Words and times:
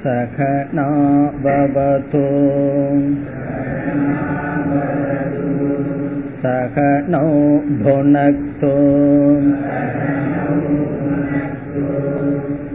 सख 0.00 0.36
न 0.74 0.78
भवतु। 1.44 2.24
सख 6.40 6.76
भुनक्तु। 7.82 8.74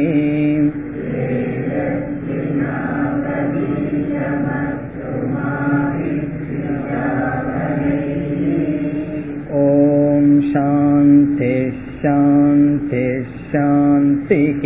ॐ 9.62 10.26
शान्ति 10.52 11.54
शान्ति 12.02 13.06
शान्तिः 13.52 14.64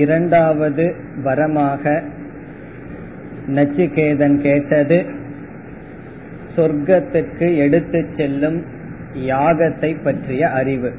இரண்டாவது 0.00 0.86
வரமாக 1.24 1.84
நச்சிகேதன் 3.48 4.36
கேட்டது 4.40 4.98
சொர்க்கத்திற்கு 6.56 7.46
எடுத்துச் 7.56 8.12
செல்லும் 8.16 8.58
யாகத்தை 9.24 9.90
பற்றிய 10.02 10.42
அறிவு 10.50 10.90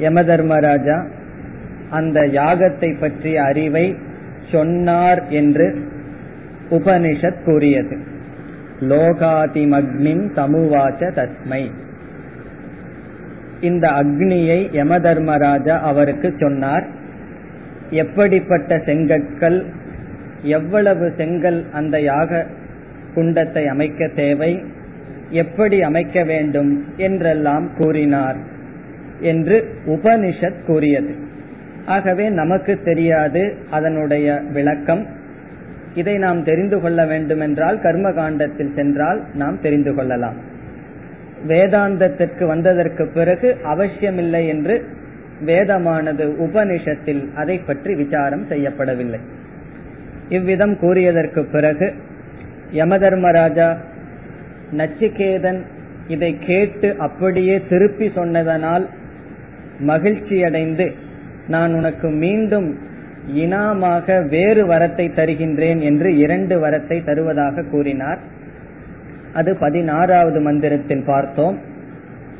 யமதர்மராஜா 0.00 0.96
அந்த 1.91 2.19
யாகத்தை 2.21 2.99
பற்றிய 2.99 3.43
அறிவை 3.43 3.95
சொன்னார் 4.51 5.29
என்று 5.29 5.67
உபனிஷத் 6.69 7.43
கூறியது. 7.43 7.97
லோகாதிமக்னின் 8.79 10.23
தமுவாச்ச 10.35 11.11
தஸ்மை. 11.11 11.71
இந்த 13.61 13.89
அக்னியை 13.89 14.59
யமதர்மராஜா 14.71 15.79
அவருக்கு 15.79 16.33
சொன்னார். 16.39 16.85
எப்படிப்பட்ட 17.89 18.77
செங்கற்கள் 18.77 19.65
எவ்வளவு 20.41 21.13
செங்கல் 21.17 21.65
அந்த 21.71 22.01
யாக 22.01 22.45
குண்டத்தை 23.15 23.65
அமைக்க 23.65 24.07
தேவை 24.07 24.63
எப்படி 25.29 25.83
அமைக்க 25.83 26.23
வேண்டும் 26.23 26.85
என்றெல்லாம் 26.97 27.69
கூறினார் 27.77 28.35
என்று 29.19 29.75
உபனிஷத் 29.85 30.65
கூறியது. 30.65 31.29
ஆகவே 31.85 32.29
நமக்கு 32.29 32.81
தெரியாது 32.83 33.55
அதனுடைய 33.69 34.41
விளக்கம். 34.51 35.07
இதை 35.95 36.17
நாம் 36.17 36.43
தெரிந்து 36.43 36.81
கொள்ள 36.81 37.05
வேண்டுமென்றால் 37.05 37.81
கர்ம 37.81 38.11
காண்டத்தில் 38.11 38.73
சென்றால் 38.75 39.23
நாம் 39.33 39.61
தெரிந்து 39.61 39.93
கொள்ளலாம். 39.93 40.35
வேதாந்தத்திற்கு 41.47 42.45
வந்ததற்கு 42.45 43.07
பிறகு 43.07 43.57
அவசியமில்லை 43.63 44.47
என்று 44.47 44.85
வேதமானது 45.45 46.25
உபனிஷத்தில் 46.39 47.33
அதை 47.35 47.59
பற்றி 47.59 47.95
விசாரம் 47.95 48.45
செய்யப்படவில்லை. 48.49 49.19
இவ்விதம் 50.29 50.77
கூறியதற்கு 50.81 51.43
பிறகு 51.51 51.93
யமதர்மராஜா 52.71 53.77
நச்சிகேதன் 54.77 55.61
இதை 56.07 56.37
கேட்டு 56.39 56.95
அப்படியே 56.97 57.61
திருப்பி 57.69 58.11
சொன்னதனால் 58.15 58.85
மகிழ்ச்சியடைந்து 59.79 60.93
நான் 61.47 61.73
உனக்கு 61.73 62.09
மீண்டும் 62.09 62.77
இனாமாக 63.35 64.27
வேறு 64.27 64.65
வரத்தை 64.65 65.05
தருகின்றேன் 65.15 65.79
என்று 65.79 66.17
இரண்டு 66.17 66.67
வரத்தை 66.67 67.03
தருவதாக 67.03 67.61
கூறினார். 67.61 68.19
அது 69.33 69.55
பதினாறாவது 69.55 70.39
மந்திரத்தில் 70.39 71.03
பார்த்தோம். 71.05 71.57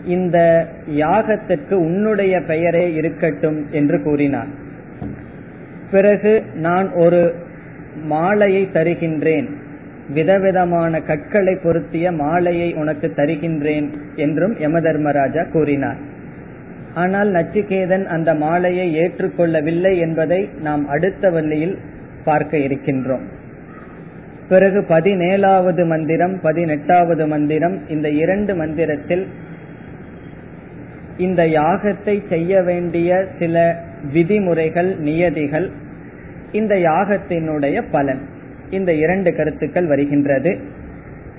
இந்த 0.05 0.67
யாகத்திற்கு 0.89 1.73
உன்னுடைய 1.73 2.41
பெயரே 2.41 2.93
இருக்கட்டும் 2.93 3.67
என்று 3.71 4.01
கூறினார். 4.01 4.47
பிறகு 5.91 6.43
நான் 6.55 6.91
ஒரு 6.91 7.33
மாலையை 8.03 8.69
தருகின்றேன். 8.73 9.49
விதவிதமான 10.13 11.01
கற்களை 11.01 11.55
பொருத்திய 11.55 12.11
மாலையை 12.11 12.73
உனக்கு 12.73 13.13
தருகின்றேன் 13.15 13.89
என்றும் 14.15 14.55
யமதர்மராஜா 14.55 15.49
கூறினார். 15.49 15.97
ஆனால் 16.93 17.31
நச்சிகேதன் 17.31 18.05
அந்த 18.05 18.33
மாலையை 18.33 18.99
ஏற்றுக்கொள்ளவில்லை 18.99 19.97
என்பதை 19.97 20.49
நாம் 20.61 20.87
அடுத்த 20.87 21.29
வள்ளியில் 21.29 21.77
பார்க்க 22.23 22.57
இருக்கின்றோம். 22.57 23.21
பிறகு 24.49 24.79
பதினேழாவது 24.79 25.85
மந்திரம் 25.85 26.39
பதினெட்டாவது 26.41 27.27
மந்திரம் 27.27 27.89
இந்த 27.89 28.09
இரண்டு 28.09 28.55
மந்திரத்தில் 28.55 29.27
இந்த 31.17 31.43
யாகத்தை 31.43 32.27
செய்ய 32.29 32.61
வேண்டிய 32.61 33.27
சில 33.39 33.83
விதிமுறைகள் 34.13 34.97
நியதிகள் 34.97 35.69
இந்த 36.51 36.75
யாகத்தினுடைய 36.75 37.83
பலன். 37.91 38.21
இந்த 38.69 38.93
இரண்டு 38.93 39.35
கருத்துக்கள் 39.35 39.85
வருகின்றது. 39.85 40.59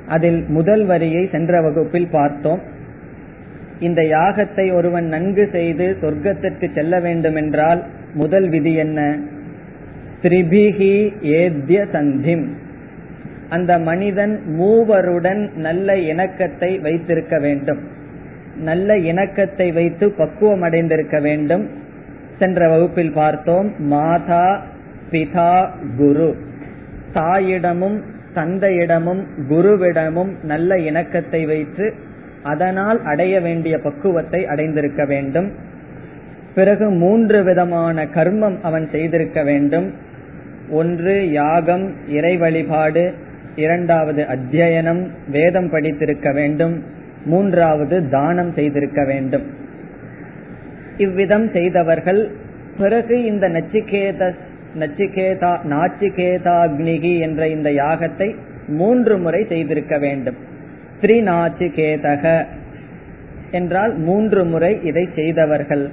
அதில் 0.06 0.44
முதல் 0.48 0.84
வரியை 0.84 1.28
சென்ற 1.30 1.60
வகுப்பில் 1.60 2.08
பார்த்தோம். 2.10 2.71
இந்த 3.82 4.00
யாகத்தை 4.03 4.65
ஒருவன் 4.75 5.06
நன்கு 5.06 5.44
செய்து 5.53 5.87
சொர்க்கத்திற்கு 6.00 6.66
செல்ல 6.75 7.00
வேண்டுமென்றால் 7.00 7.81
முதல் 8.15 8.48
விதி 8.48 8.72
என்ன? 8.75 9.00
திரிபிகி 10.22 10.94
ஏத்திய 11.37 11.81
சந்திம். 11.93 12.44
அந்த 13.48 13.72
மனிதன் 13.78 14.34
மூவருடன் 14.59 15.43
நல்ல 15.56 15.97
இணக்கத்தை 16.10 16.70
வைத்திருக்க 16.78 17.38
வேண்டும். 17.38 17.81
நல்ல 18.60 18.98
இணக்கத்தை 19.10 19.72
வைத்து 19.72 20.06
பக்குவம் 20.10 20.62
அடைந்திருக்க 20.62 21.19
வேண்டும். 21.20 21.64
சென்ற 22.38 22.69
வகுப்பில் 22.69 23.12
பார்த்தோம் 23.12 23.69
மாதா 23.78 24.46
பிதா 25.11 25.52
குரு. 25.96 26.31
தாயிடமும் 27.14 27.99
தந்தையிடமும் 28.35 29.23
குருவிடமும் 29.49 30.32
நல்ல 30.43 30.78
இணக்கத்தை 30.78 31.40
வைத்து 31.46 31.87
அதனால் 32.42 33.02
அடைய 33.04 33.40
வேண்டிய 33.40 33.78
பக்குவத்தை 33.78 34.46
அடைந்திருக்க 34.46 35.04
வேண்டும். 35.04 35.52
பிறகு 36.54 36.90
மூன்று 36.90 37.44
விதமான 37.44 38.04
கர்மம் 38.04 38.60
அவன் 38.60 38.88
செய்திருக்க 38.90 39.42
வேண்டும். 39.42 39.92
ஒன்று 40.70 41.30
யாகம் 41.30 42.08
இறை 42.08 42.36
வழிபாடு 42.36 43.14
இரண்டாவது 43.56 44.22
அத்தியனம் 44.22 45.06
வேதம் 45.30 45.70
படித்திருக்க 45.70 46.32
வேண்டும். 46.32 46.82
மூன்றாவது 47.24 48.08
தானம் 48.08 48.52
செய்திருக்க 48.52 49.04
வேண்டும். 49.04 49.42
இவ்விதம் 50.96 51.50
செய்தவர்கள் 51.52 52.30
பிறகு 52.78 53.24
இந்த 53.24 53.48
நச்சிகேத 53.48 54.34
நச்சிகேதா 54.78 55.58
நாச்சிகேதாக்னிகி 55.70 57.18
என்ற 57.18 57.48
இந்த 57.48 57.70
யாகத்தை 57.70 58.34
மூன்று 58.66 59.18
முறை 59.18 59.46
செய்திருக்க 59.48 59.98
வேண்டும். 59.98 60.36
த்ரிநாச்சிகேதக 61.02 62.46
என்றால் 63.50 63.94
மூன்று 63.96 64.44
முறை 64.44 64.81
இதை 64.82 65.08
செய்தவர்கள். 65.14 65.90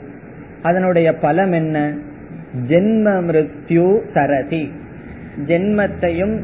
அதனுடைய 0.61 1.15
பலம் 1.15 1.51
என்ன? 1.51 1.93
ஜென்ம 2.67 3.21
மிருத்யு 3.23 3.99
தரதி 4.13 4.71
ஜென்மத்தையும் 5.47 6.39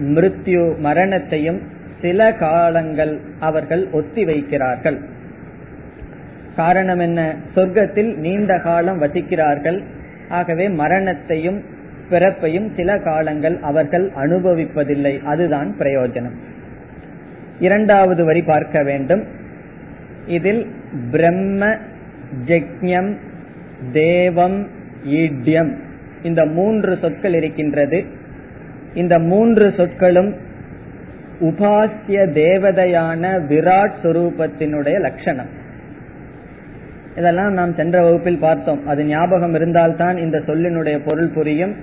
மிருத்யு 0.00 0.78
மரணத்தையும் 0.78 1.60
சில 2.00 2.34
காலங்கள் 2.34 3.20
அவர்கள் 3.38 3.88
ஒத்தி 3.92 4.24
வைக்கிறார்கள். 4.24 4.98
காரணம் 6.56 6.98
என்ன? 6.98 7.34
சொர்க்கத்தில் 7.56 8.16
நீண்ட 8.16 8.58
காலம் 8.58 9.02
வசிக்கிறார்கள். 9.02 9.82
ஆகவே 10.28 10.68
மரணத்தையும் 10.68 11.62
பிறப்பையும் 12.10 12.74
சில 12.76 12.98
காலங்கள் 12.98 13.58
அவர்கள் 13.60 14.10
அனுபவிப்பதில்லை. 14.16 15.22
அதுதான் 15.22 15.74
பிரயோஜனம். 15.78 16.36
இரண்டாவது 17.62 18.24
வரி 18.24 18.42
பார்க்க 18.42 18.82
வேண்டும். 18.82 19.22
இதில் 20.26 20.62
பிரம்ம 21.10 21.74
ஜெக்ஞம் 22.46 23.10
தேவம் 23.92 24.58
ஈட்யம் 25.06 25.70
இந்த 26.22 26.44
மூன்று 26.44 26.98
சொற்கள் 27.00 27.34
இருக்கின்றது. 27.34 28.04
இந்த 28.94 29.18
மூன்று 29.18 29.72
சொற்களும் 29.76 30.34
உபாசிய 31.40 32.20
தேவதையான 32.34 33.32
விராட் 33.48 33.98
சொரூபத்தினுடைய 34.02 35.00
லட்சணம். 35.00 35.50
இதெல்லாம் 37.16 37.52
நாம் 37.52 37.74
சென்ற 37.74 38.02
வகுப்பில் 38.02 38.38
பார்த்தோம். 38.38 38.86
அது 38.86 39.04
ஞாபகம் 39.04 39.54
இருந்தால்தான் 39.54 40.16
இந்த 40.16 40.38
சொல்லினுடைய 40.38 40.98
பொருள் 41.04 41.34
புரியும். 41.34 41.74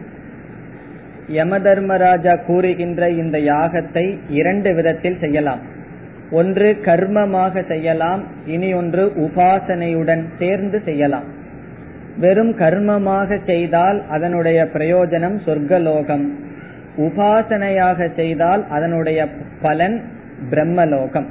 யம 1.30 1.60
தர்மராஜா 1.60 2.36
கூறுகின்ற 2.36 3.10
இந்த 3.10 3.38
யாகத்தை 3.38 4.18
இரண்டு 4.30 4.76
விதத்தில் 4.76 5.18
செய்யலாம். 5.20 5.60
ஒன்று 6.32 6.78
கர்மமாக 6.86 7.68
செய்யலாம் 7.68 8.24
இனி 8.46 8.74
ஒன்று 8.74 9.06
உபாசனையுடன் 9.06 10.24
சேர்ந்து 10.40 10.82
செய்யலாம். 10.86 11.28
வெறும் 12.18 12.54
கர்மமாக 12.58 13.40
செய்தால் 13.46 14.08
அதனுடைய 14.10 14.68
பிரயோஜனம் 14.74 15.38
சொர்க்கலோகம். 15.46 16.26
உபாசனையாக 16.98 18.10
செய்தால் 18.16 18.66
அதனுடைய 18.70 19.28
பலன் 19.62 20.02
பிரம்மலோகம். 20.50 21.28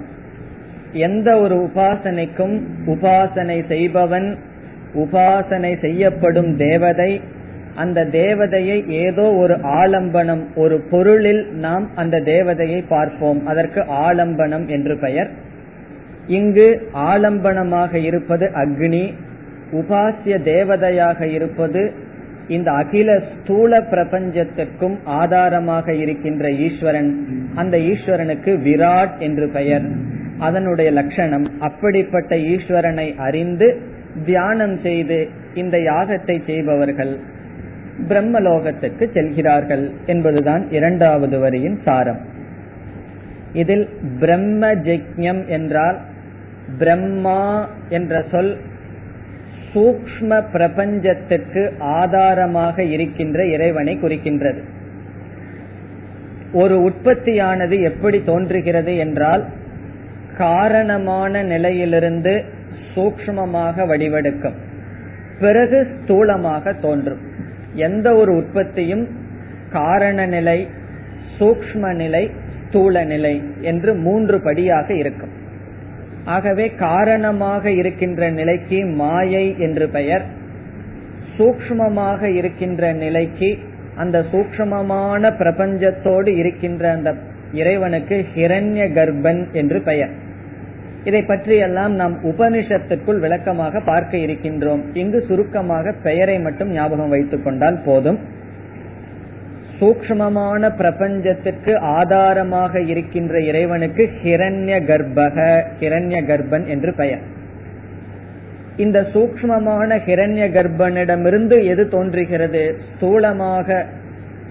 எந்த 0.93 1.39
ஒரு 1.41 1.57
உபாசனைக்கும் 1.57 2.57
உபாசனை 2.87 3.67
செய்பவன் 3.67 4.39
உபாசனை 4.95 5.81
செய்யப்படும் 5.81 6.57
தேவதை 6.57 7.21
அந்த 7.83 8.05
தேவதையை 8.13 8.79
ஏதோ 9.07 9.25
ஒரு 9.43 9.55
ஆலம்பனம் 9.83 10.43
ஒரு 10.55 10.77
பொருளில் 10.91 11.43
நாம் 11.57 11.87
அந்த 11.95 12.17
தேவதையை 12.33 12.81
பார்ப்போம். 12.89 13.41
அதற்கு 13.47 13.81
ஆலம்பனம் 14.09 14.67
என்று 14.77 14.97
பெயர். 14.99 15.31
இங்கு 16.39 16.69
ஆலம்பனமாக 17.13 17.95
இருப்பது 18.09 18.47
அக்னி 18.63 19.05
உபாசிய 19.73 20.35
தேவதையாக 20.53 21.21
இருப்பது 21.37 21.83
இந்த 22.57 22.69
அகில 22.73 23.09
ஸ்தூல 23.31 23.81
பிரபஞ்சத்திற்கும் 23.93 24.95
ஆதாரமாக 25.21 25.95
இருக்கின்ற 25.95 26.51
ஈஸ்வரன். 26.67 27.11
அந்த 27.55 27.77
ஈஸ்வரனுக்கு 27.91 28.53
விராட் 28.69 29.17
என்று 29.19 29.47
பெயர். 29.49 29.87
அதனுடைய 30.47 30.89
லட்சணம் 30.99 31.47
அப்படிப்பட்ட 31.59 32.33
ஈஸ்வரனை 32.53 33.09
அறிந்து 33.27 33.69
தியானம் 34.27 34.77
செய்து 34.83 35.19
இந்த 35.55 35.77
யாகத்தை 35.91 36.37
செய்பவர்கள். 36.47 37.15
பிரம்மலோகத்துக்கு 38.09 39.13
செல்கிறார்கள் 39.13 39.93
என்பதுதான் 40.07 40.71
இரண்டாவது 40.71 41.39
வரியின் 41.39 41.81
சாரம். 41.85 42.21
இதில் 43.53 43.89
பிரம்ம 44.21 44.75
ஜெக்ஞம் 44.75 45.47
என்றால் 45.47 45.99
பிரம்மா 46.79 47.69
என்ற 47.89 48.25
சொல் 48.31 48.57
சூக்ம 49.75 50.45
பிரபஞ்சத்துக்கு 50.53 51.73
ஆதாரமாக 51.79 52.83
இருக்கின்ற 52.83 53.47
இறைவனை 53.47 53.99
குறிக்கின்றது. 54.03 54.61
ஒரு 56.53 56.81
உற்பத்தியானது 56.81 57.83
எப்படி 57.83 58.23
தோன்றுகிறது 58.23 58.97
என்றால் 58.97 59.45
காரணமான 60.39 61.43
நிலையிலிருந்து 61.43 62.45
சூக்மமாக 62.95 63.87
வடிவெடுக்கும். 63.87 64.55
பிறகு 65.41 65.87
ஸ்தூலமாக 65.95 66.81
தோன்றும். 66.81 67.19
எந்த 67.79 68.09
ஒரு 68.15 68.33
உற்பத்தியும் 68.37 69.05
காரண 69.73 70.27
நிலை 70.27 70.59
சூக்ம 71.39 71.95
நிலை 71.95 72.25
ஸ்தூல 72.65 73.05
நிலை 73.05 73.35
என்று 73.61 73.91
மூன்று 73.95 74.37
படியாக 74.41 74.89
இருக்கும். 74.95 75.35
ஆகவே 76.25 76.67
காரணமாக 76.79 77.71
இருக்கின்ற 77.71 78.31
நிலைக்கு 78.31 78.79
மாயை 79.01 79.47
என்று 79.59 79.87
பெயர். 79.89 80.25
சூக்மமாக 81.37 82.23
இருக்கின்ற 82.35 82.93
நிலைக்கு 82.93 83.51
அந்த 83.97 84.17
சூக்மமான 84.33 85.31
பிரபஞ்சத்தோடு 85.39 86.31
இருக்கின்ற 86.37 86.85
அந்த 86.93 87.11
இறைவனுக்கு 87.53 88.17
ஹிரண்ய 88.35 88.83
கர்ப்பன் 88.97 89.43
என்று 89.53 89.81
பெயர். 89.81 90.15
இதை 91.09 91.21
பற்றியெல்லாம் 91.23 91.95
நாம் 91.95 92.15
உபனிஷத்துக்குள் 92.23 93.23
விளக்கமாக 93.25 93.81
பார்க்க 93.81 94.25
இருக்கின்றோம். 94.27 94.83
இங்கு 94.93 95.21
சுருக்கமாக 95.29 95.95
பெயரை 96.03 96.37
மட்டும் 96.47 96.71
ஞாபகம் 96.73 97.15
வைத்துக் 97.15 97.45
கொண்டால் 97.45 97.79
போதும். 97.85 98.19
சூக்மமான 99.79 100.71
பிரபஞ்சத்திற்கு 100.79 101.73
ஆதாரமாக 101.97 102.81
இருக்கின்ற 102.93 103.35
இறைவனுக்கு 103.41 104.05
ஹிரண்ய 104.23 104.79
கர்ப்பக 104.91 105.37
ஹிரண்ய 105.81 106.21
கர்ப்பன் 106.31 106.67
என்று 106.67 106.93
பெயர். 106.95 107.23
இந்த 108.77 108.99
சூக்மமான 109.15 109.91
ஹிரண்ய 110.07 110.45
கர்ப்பனிடமிருந்து 110.57 111.57
எது 111.73 111.85
தோன்றுகிறது? 111.89 112.65
ஸ்தூலமாக 112.91 113.79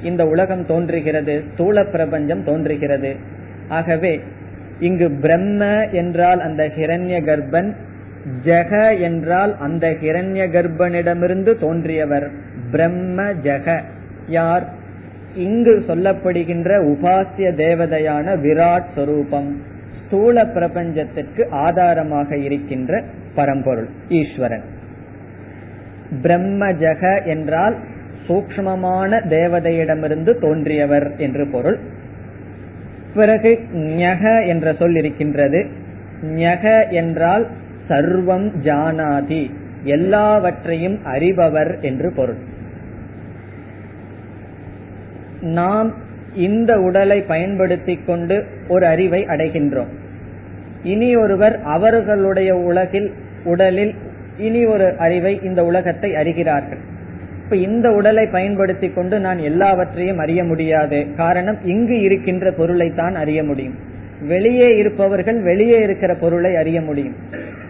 இந்த 0.01 0.23
உலகம் 0.25 0.65
தோன்றுகிறது 0.65 1.35
ஸ்தூல 1.51 1.83
பிரபஞ்சம் 1.93 2.43
தோன்றுகிறது. 2.43 3.11
ஆகவே 3.77 4.13
இங்கு 4.79 5.11
பிரம்ம 5.11 5.87
என்றால் 5.87 6.41
அந்த 6.41 6.67
ஹிரண்ய 6.67 7.21
கர்ப்பன் 7.25 7.75
ஜெக 8.45 8.99
என்றால் 8.99 9.57
அந்த 9.57 9.89
ஹிரண்ய 10.01 10.49
கர்ப்பனிடமிருந்து 10.49 11.59
தோன்றியவர். 11.59 12.29
பிரம்ம 12.71 13.23
ஜெக. 13.23 13.81
யார்? 14.27 14.63
இங்கு 15.35 15.83
சொல்லப்படுகின்ற 15.87 16.69
உபாசிய 16.83 17.51
தேவதையான 17.55 18.35
விராட் 18.35 18.85
சொரூபம். 18.95 19.61
ஸ்தூல 20.05 20.43
பிரபஞ்சத்திற்கு 20.43 21.49
ஆதாரமாக 21.49 22.37
இருக்கின்ற 22.37 23.03
பரம்பொருள் 23.35 23.87
ஈஸ்வரன். 24.09 24.63
பிரம்ம 26.21 26.71
ஜெக 26.71 27.25
என்றால் 27.25 27.75
சூக்மமான 28.27 29.21
தேவதையிடமிருந்து 29.29 30.39
தோன்றியவர் 30.39 31.11
என்று 31.17 31.47
பொருள். 31.47 31.77
பிறகு 33.17 33.51
ஞக 33.97 34.47
என்ற 34.47 34.73
சொல் 34.79 34.95
இருக்கின்றது. 34.95 35.59
ஞக 36.21 36.89
என்றால் 36.89 37.47
சர்வம் 37.89 38.47
ஜானாதி 38.63 39.43
எல்லாவற்றையும் 39.83 40.99
அறிபவர் 41.05 41.73
என்று 41.81 42.13
பொருள். 42.15 42.39
நாம் 45.41 45.93
இந்த 46.35 46.79
உடலை 46.79 47.21
பயன்படுத்திக் 47.21 48.05
கொண்டு 48.05 48.45
ஒரு 48.67 48.85
அறிவை 48.85 49.25
அடைகின்றோம். 49.25 49.91
இனி 50.83 51.15
ஒருவர் 51.15 51.59
அவர்களுடைய 51.63 52.55
உலகில் 52.55 53.09
உடலில் 53.43 53.93
இனி 54.37 54.65
ஒரு 54.65 54.97
அறிவை 54.97 55.39
இந்த 55.43 55.65
உலகத்தை 55.65 56.11
அறிகிறார்கள். 56.11 56.81
இப்ப 57.47 57.59
இந்த 57.59 57.91
உடலை 57.91 58.25
பயன்படுத்திக் 58.25 58.95
கொண்டு 58.95 59.19
நான் 59.19 59.37
எல்லாவற்றையும் 59.37 60.17
அறிய 60.17 60.43
முடியாது. 60.43 61.07
காரணம் 61.17 61.57
இங்கு 61.63 62.01
இருக்கின்ற 62.01 62.51
பொருளை 62.51 62.93
தான் 62.95 63.15
அறிய 63.15 63.43
முடியும். 63.43 63.75
வெளியே 64.21 64.77
இருப்பவர்கள் 64.77 65.41
வெளியே 65.41 65.81
இருக்கிற 65.81 66.15
பொருளை 66.15 66.55
அறிய 66.55 66.81
முடியும். 66.81 67.15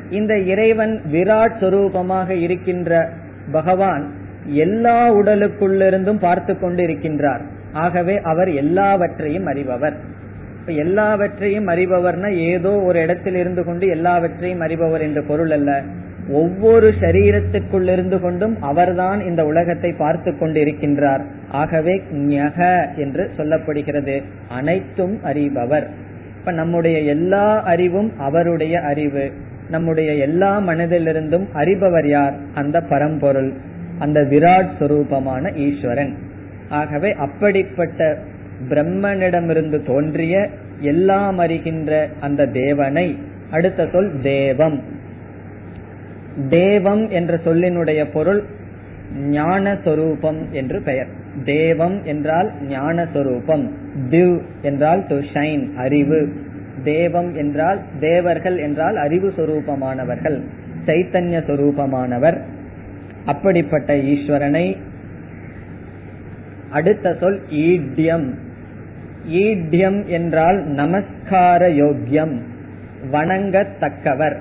இந்த 0.10 0.38
இறைவன் 0.38 1.02
விராட் 1.12 1.58
சொரூபமாக 1.60 2.30
இருக்கின்ற 2.30 3.10
பகவான் 3.52 4.12
எல்லா 4.46 5.16
உடலுக்குள்ளிருந்தும் 5.16 6.20
பார்த்து 6.20 6.60
கொண்டு 6.60 6.84
இருக்கின்றார் 6.84 7.42
ஆகவே 7.72 8.22
அவர் 8.22 8.54
எல்லாவற்றையும் 8.54 9.46
அறிபவர். 9.46 9.94
இப்ப 10.60 10.72
எல்லாவற்றையும் 10.72 11.68
அறிபவர்னா 11.68 12.36
ஏதோ 12.36 12.70
ஒரு 12.70 13.02
இடத்தில் 13.02 13.36
இருந்து 13.36 13.64
கொண்டு 13.64 13.88
எல்லாவற்றையும் 13.88 14.62
அறிபவர் 14.62 15.02
என்ற 15.02 15.22
பொருள் 15.22 15.52
அல்ல. 15.52 15.84
ஒவ்வொரு 16.30 16.94
சரீரத்துக்குள்ளிருந்து 17.00 18.20
கொண்டும் 18.20 18.62
அவர்தான் 18.62 19.26
இந்த 19.26 19.46
உலகத்தை 19.46 19.94
பார்த்து 19.94 20.32
கொண்டிருக்கின்றார். 20.32 21.22
ஆகவே 21.50 22.02
ஞக 22.14 22.88
என்று 22.96 23.30
சொல்லப்படுகிறது. 23.38 24.24
அனைத்தும் 24.50 25.20
அறிபவர். 25.24 25.88
இப்ப 26.40 26.52
நம்முடைய 26.52 27.00
எல்லா 27.00 27.64
அறிவும் 27.64 28.20
அவருடைய 28.20 28.80
அறிவு. 28.80 29.32
நம்முடைய 29.70 30.14
எல்லா 30.14 30.62
மனதிலிருந்தும் 30.62 31.46
அறிபவர் 31.54 32.08
யார்? 32.08 32.34
அந்த 32.54 32.82
பரம்பொருள். 32.82 33.54
அந்த 34.00 34.22
விராட் 34.22 34.70
சுரூபமான 34.80 35.56
ஈஸ்வரன். 35.56 36.16
ஆகவே 36.70 37.14
அப்படிப்பட்ட 37.14 38.18
பிரம்மனிடமிருந்து 38.70 39.86
தோன்றிய 39.86 40.50
எல்லாம் 40.80 41.40
அறிகின்ற 41.40 42.08
அந்த 42.20 42.46
தேவனை 42.46 43.18
அடுத்த 43.52 43.88
சொல் 43.92 44.12
தேவம். 44.22 44.96
தேவம் 46.50 47.10
என்ற 47.10 47.40
சொல்லினுடைய 47.46 48.12
பொருள் 48.12 48.44
ஞானஸ்வரூபம் 49.18 50.50
என்று 50.52 50.82
பெயர். 50.82 51.08
தேவம் 51.44 52.04
என்றால் 52.04 52.52
ஞானஸ்வரூபம். 52.70 53.70
திவ் 54.10 54.42
என்றால் 54.62 55.06
டு 55.08 55.18
ஷைன் 55.18 55.74
அறிவு. 55.76 56.34
தேவம் 56.84 57.36
என்றால் 57.36 57.80
தேவர்கள் 58.00 58.58
என்றால் 58.58 58.96
அறிவு 58.96 59.34
சொரூபமானவர்கள். 59.38 60.42
சைத்தன்ய 60.86 61.40
சொரூபமானவர். 61.40 62.40
அப்படிப்பட்ட 63.26 63.96
ஈஸ்வரனை. 63.96 64.78
அடுத்த 66.70 67.16
சொல் 67.20 67.42
ஈட்யம். 67.52 68.34
ஈட்யம் 69.32 70.06
என்றால் 70.06 70.68
நமஸ்கார 70.68 71.70
யோக்கியம். 71.72 72.40
வணங்கத்தக்கவர். 73.12 74.36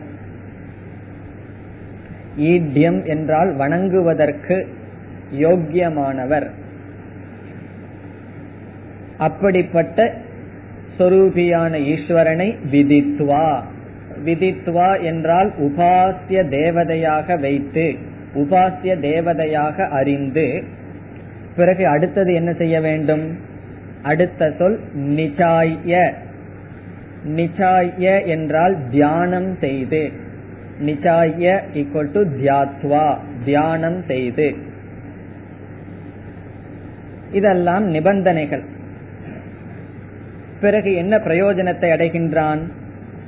ஈட்யம் 2.38 3.04
என்றால் 3.04 3.56
வணங்குவதற்கு 3.56 4.66
யோக்கியமானவர். 5.38 6.50
அப்படிப்பட்ட 9.18 10.14
சொரூபியான 10.98 11.78
ஈஸ்வரனை 11.78 12.54
விதித்வா. 12.70 13.60
விதித்வா 14.24 15.02
என்றால் 15.02 15.52
உபாசிய 15.60 16.48
தேவதையாக 16.48 17.40
வைத்து 17.40 17.94
உபாசிய 18.34 19.00
தேவதையாக 19.00 19.88
அறிந்து 19.88 20.62
பிறகு 21.56 21.86
அடுத்தது 21.86 22.34
என்ன 22.34 22.52
செய்ய 22.52 22.80
வேண்டும்? 22.80 23.38
அடுத்த 24.02 24.52
சொல் 24.58 24.80
நிச்சாய 24.94 26.12
நிச்சாய 27.26 28.26
என்றால் 28.26 28.76
தியானம் 28.90 29.56
செய்து. 29.60 30.24
நிச்சாய 30.80 31.60
ஈக்குவல் 31.74 32.12
டு 32.12 32.22
தியாத்வா 32.22 33.18
தியானம் 33.44 34.02
செய்து. 34.06 34.54
இதெல்லாம் 37.32 37.84
நிபந்தனைகள். 37.84 38.64
பிறகு 40.60 40.94
என்ன 40.94 41.16
பிரயோஜனத்தை 41.16 41.88
அடைகின்றான்? 41.90 42.60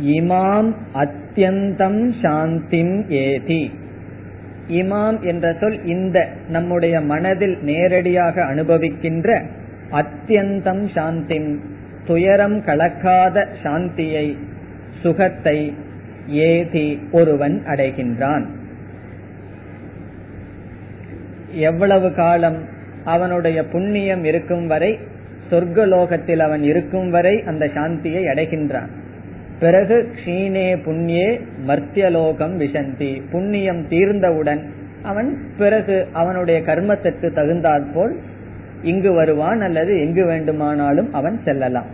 இமாம் 0.02 0.74
அத்தியந்தம் 0.94 2.12
சாந்திம் 2.22 3.08
ஏதி. 3.08 3.70
இமாம் 4.68 5.20
என்ற 5.20 5.56
சொல் 5.60 5.84
இந்த 5.84 6.28
நம்முடைய 6.48 7.00
மனதில் 7.00 7.58
நேரடியாக 7.62 8.44
அனுபவிக்கின்ற 8.44 9.42
அத்தியந்தம் 9.90 10.86
சாந்திம் 10.94 11.58
துயரம் 12.06 12.60
கலக்காத 12.60 13.46
சாந்தியை 13.62 14.36
சுகத்தை 15.02 15.74
ஏதி 16.28 17.00
ஒருவன் 17.12 17.62
அடைகின்றான். 17.66 18.44
எவ்வளவு 21.52 22.14
காலம் 22.14 22.56
அவனுடைய 23.04 23.66
புண்ணியம் 23.66 24.24
இருக்கும் 24.24 24.66
வரை 24.66 24.98
சொர்க்கலோகத்தில் 25.50 26.38
அவன் 26.38 26.62
இருக்கும் 26.62 27.10
வரை 27.10 27.42
அந்த 27.42 27.66
சாந்தியை 27.66 28.22
அடைகின்றான். 28.26 28.88
பிறகு 29.60 30.12
க்ஷீணே 30.14 30.82
புண்ணியே 30.84 31.40
மர்த்தியலோகம் 31.66 32.56
விசந்தி 32.56 33.22
புண்ணியம் 33.30 33.88
தீர்ந்தவுடன் 33.88 34.64
அவன் 35.02 35.38
பிறகு 35.58 36.06
அவனுடைய 36.12 36.60
கர்மத்திற்கு 36.60 37.30
தகுந்தாற் 37.34 37.92
போல் 37.94 38.16
இங்கு 38.82 39.12
வருவான் 39.12 39.60
அல்லது 39.60 40.00
எங்கு 40.00 40.24
வேண்டுமானாலும் 40.24 41.12
அவன் 41.12 41.40
செல்லலாம். 41.44 41.86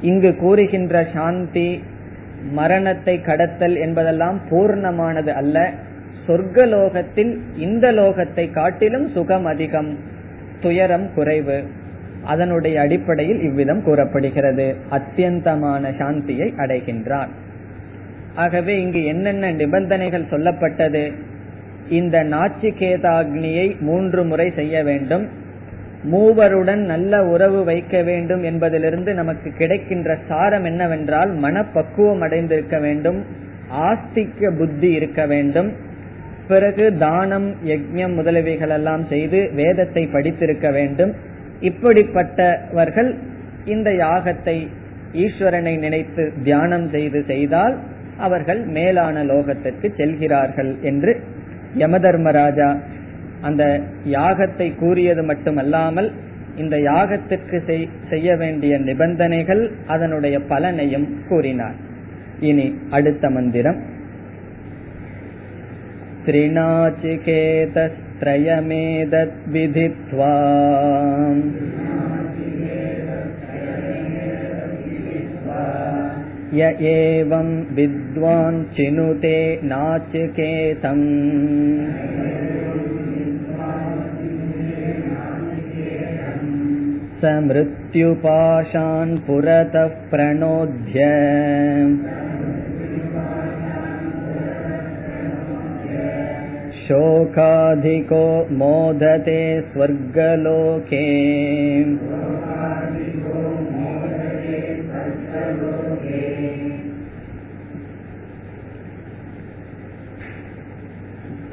இங்கு 0.00 0.36
கூறுகின்ற 0.36 1.06
சாந்தி 1.14 1.82
மரணத்தை 2.52 3.20
கடத்தல் 3.20 3.76
என்பதெல்லாம் 3.76 4.40
பூர்ணமானது 4.50 5.28
அல்ல. 5.28 5.72
சொர்க்கலோகத்தில் 6.26 7.38
இந்த 7.56 7.92
லோகத்தை 7.92 8.50
காட்டிலும் 8.50 9.08
சுகம் 9.08 9.44
அதிகம் 9.44 9.98
துயரம் 10.60 11.14
குறைவு. 11.14 11.62
அதனுடைய 12.24 12.80
அடிப்படையில் 12.80 13.40
இவ்விதம் 13.40 13.82
கூறப்படுகிறது. 13.82 14.76
அத்தியந்தமான 14.90 15.90
சாந்தியை 15.90 16.52
அடைகின்றார். 16.56 17.28
ஆகவே 18.34 18.80
இங்கு 18.80 19.04
என்னென்ன 19.04 19.52
நிபந்தனைகள் 19.52 20.30
சொல்லப்பட்டது? 20.30 21.12
இந்த 21.88 22.24
நாச்சிகேதாக்னியை 22.24 23.80
மூன்று 23.80 24.24
முறை 24.24 24.52
செய்ய 24.56 24.82
வேண்டும். 24.82 25.28
மூவருடன் 26.12 26.82
நல்ல 26.92 27.12
உறவு 27.24 27.60
வைக்க 27.64 28.02
வேண்டும் 28.02 28.42
என்பதிலிருந்து 28.42 29.10
நமக்கு 29.14 29.48
கிடைக்கின்ற 29.60 30.18
சாரம் 30.28 30.64
என்னவென்றால் 30.64 31.30
மனப்பக்குவம் 31.44 32.20
அடைந்திருக்க 32.20 32.78
வேண்டும் 32.80 33.18
ஆஸ்திக்க 33.86 34.50
புத்தி 34.50 34.90
இருக்க 34.92 35.20
வேண்டும். 35.26 35.70
பிறகு 36.48 36.84
தானம் 36.96 37.48
யஜ்யம் 37.70 38.14
முதலவைகள் 38.18 38.74
எல்லாம் 38.78 39.04
செய்து 39.06 39.38
வேதத்தை 39.54 40.02
படித்திருக்க 40.06 40.68
வேண்டும். 40.70 41.12
இப்படிப்பட்டவர்கள் 41.60 43.10
இந்த 43.64 43.90
யாகத்தை 44.04 44.56
ஈஸ்வரனை 45.24 45.74
நினைத்து 45.78 46.24
தியானம் 46.42 46.88
செய்து 46.90 47.20
செய்தால் 47.24 47.74
அவர்கள் 48.18 48.60
மேலான 48.76 49.24
லோகத்திற்கு 49.24 49.88
செல்கிறார்கள் 49.96 50.70
என்று 50.82 51.12
யமதர்மராஜா 51.78 52.68
அந்த 53.45 53.63
யாகத்தை 54.09 54.67
கூறியது 54.75 55.23
மட்டுமல்லாமல் 55.23 56.09
இந்த 56.57 56.75
யாகத்திற்கு 56.81 57.57
செய்ய 58.09 58.35
வேண்டிய 58.35 58.73
நிபந்தனைகள் 58.79 59.63
அதனுடைய 59.87 60.37
பலனையும் 60.49 61.07
கூறினார் 61.29 61.79
இனி 62.41 62.67
அடுத்த 62.89 63.25
மந்திரம் 63.29 63.79
त्रिनाचिकेतस्त्रयमेतद्विधित्वा 68.93 70.33
य 76.53 76.61
एवं 76.87 77.49
विद्वान् 77.75 78.59
चिनुते 78.75 79.37
नाचिकेतम् 79.63 81.05
स 87.21 87.33
मृत्युपाशान् 87.47 89.17
पुरतः 89.27 89.87
प्रणोद्य 90.11 91.07
शोकाधिको 96.83 98.23
मोदते 98.59 99.39
स्वर्गलोके 99.71 101.03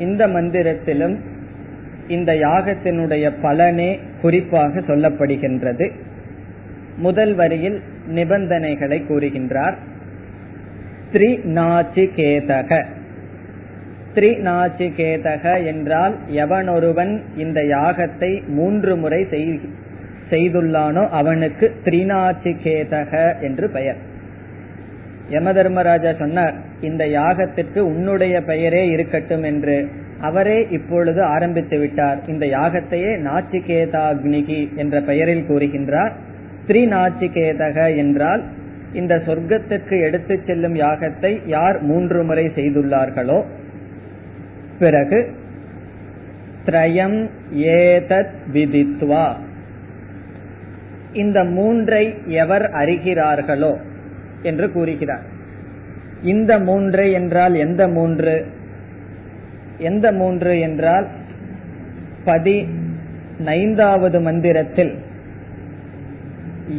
இந்த 0.06 0.22
மந்திரத்திலும் 0.34 1.16
இந்த 2.07 2.33
யாகத்தினுடைய 2.33 3.31
பலனே 3.41 4.00
குறிப்பாக 4.22 4.79
சொல்லப்படுகின்றது. 4.79 5.91
முதல் 6.98 7.33
வரியில் 7.33 7.81
நிபந்தனைகளை 8.07 9.01
கூறுகின்றார். 9.10 9.74
திரிநாச்சிகேதக. 11.13 12.86
திரிநாச்சிகேதக 14.15 15.65
என்றால் 15.65 16.15
எவனொருவன் 16.31 17.22
இந்த 17.38 17.62
யாகத்தை 17.62 18.48
மூன்று 18.48 18.95
முறை 18.95 19.27
செய்துள்ளானோ 20.29 21.10
அவனுக்கு 21.10 21.75
திரிநாச்சிகேதக 21.83 23.41
என்று 23.41 23.69
பெயர். 23.69 23.95
யம 25.29 25.53
தர்மராஜா 25.53 26.13
சொன்னார் 26.13 26.53
இந்த 26.81 27.07
யாகத்திற்கு 27.07 27.79
உன்னுடைய 27.79 28.41
பெயரே 28.41 28.88
இருக்கட்டும் 28.88 29.43
என்று. 29.43 30.01
அவரே 30.23 30.67
இப்பொழுது 30.69 31.23
ஆரம்பித்து 31.23 31.79
விட்டார். 31.79 32.19
இந்த 32.27 32.45
யாகத்தையே 32.45 33.17
நாச்சிகேதாக்னிகி 33.19 34.75
என்ற 34.75 35.01
பெயரில் 35.01 35.45
கூறுகின்றார். 35.49 36.11
ஸ்ரீநாச்சிகேதக 36.67 37.95
என்றால் 37.95 38.43
இந்த 38.93 39.15
சொர்க்கத்திற்கு 39.15 40.01
எடுத்து 40.01 40.39
செல்லும் 40.45 40.75
யாகத்தை 40.75 41.41
யார் 41.45 41.81
மூன்று 41.81 42.23
முறை 42.23 42.45
செய்துள்ளார்களோ? 42.45 43.43
பிறகு 44.79 45.31
திரயம் 46.65 47.29
ஏதத் 47.55 48.33
விதித்வா. 48.53 49.31
இந்த 51.13 51.43
மூன்றை 51.43 52.17
எவர் 52.25 52.71
அறிகிறார்களோ? 52.71 53.77
என்று 54.41 54.71
கூறுகிறார். 54.71 55.23
இந்த 56.23 56.59
மூன்று 56.59 57.11
என்றால் 57.11 57.55
எந்த 57.55 57.87
மூன்று? 57.87 58.45
எந்த 59.77 60.11
மூன்று 60.11 60.59
என்றால் 60.59 61.07
பதினைந்தாவது 62.25 64.19
மந்திரத்தில் 64.21 64.95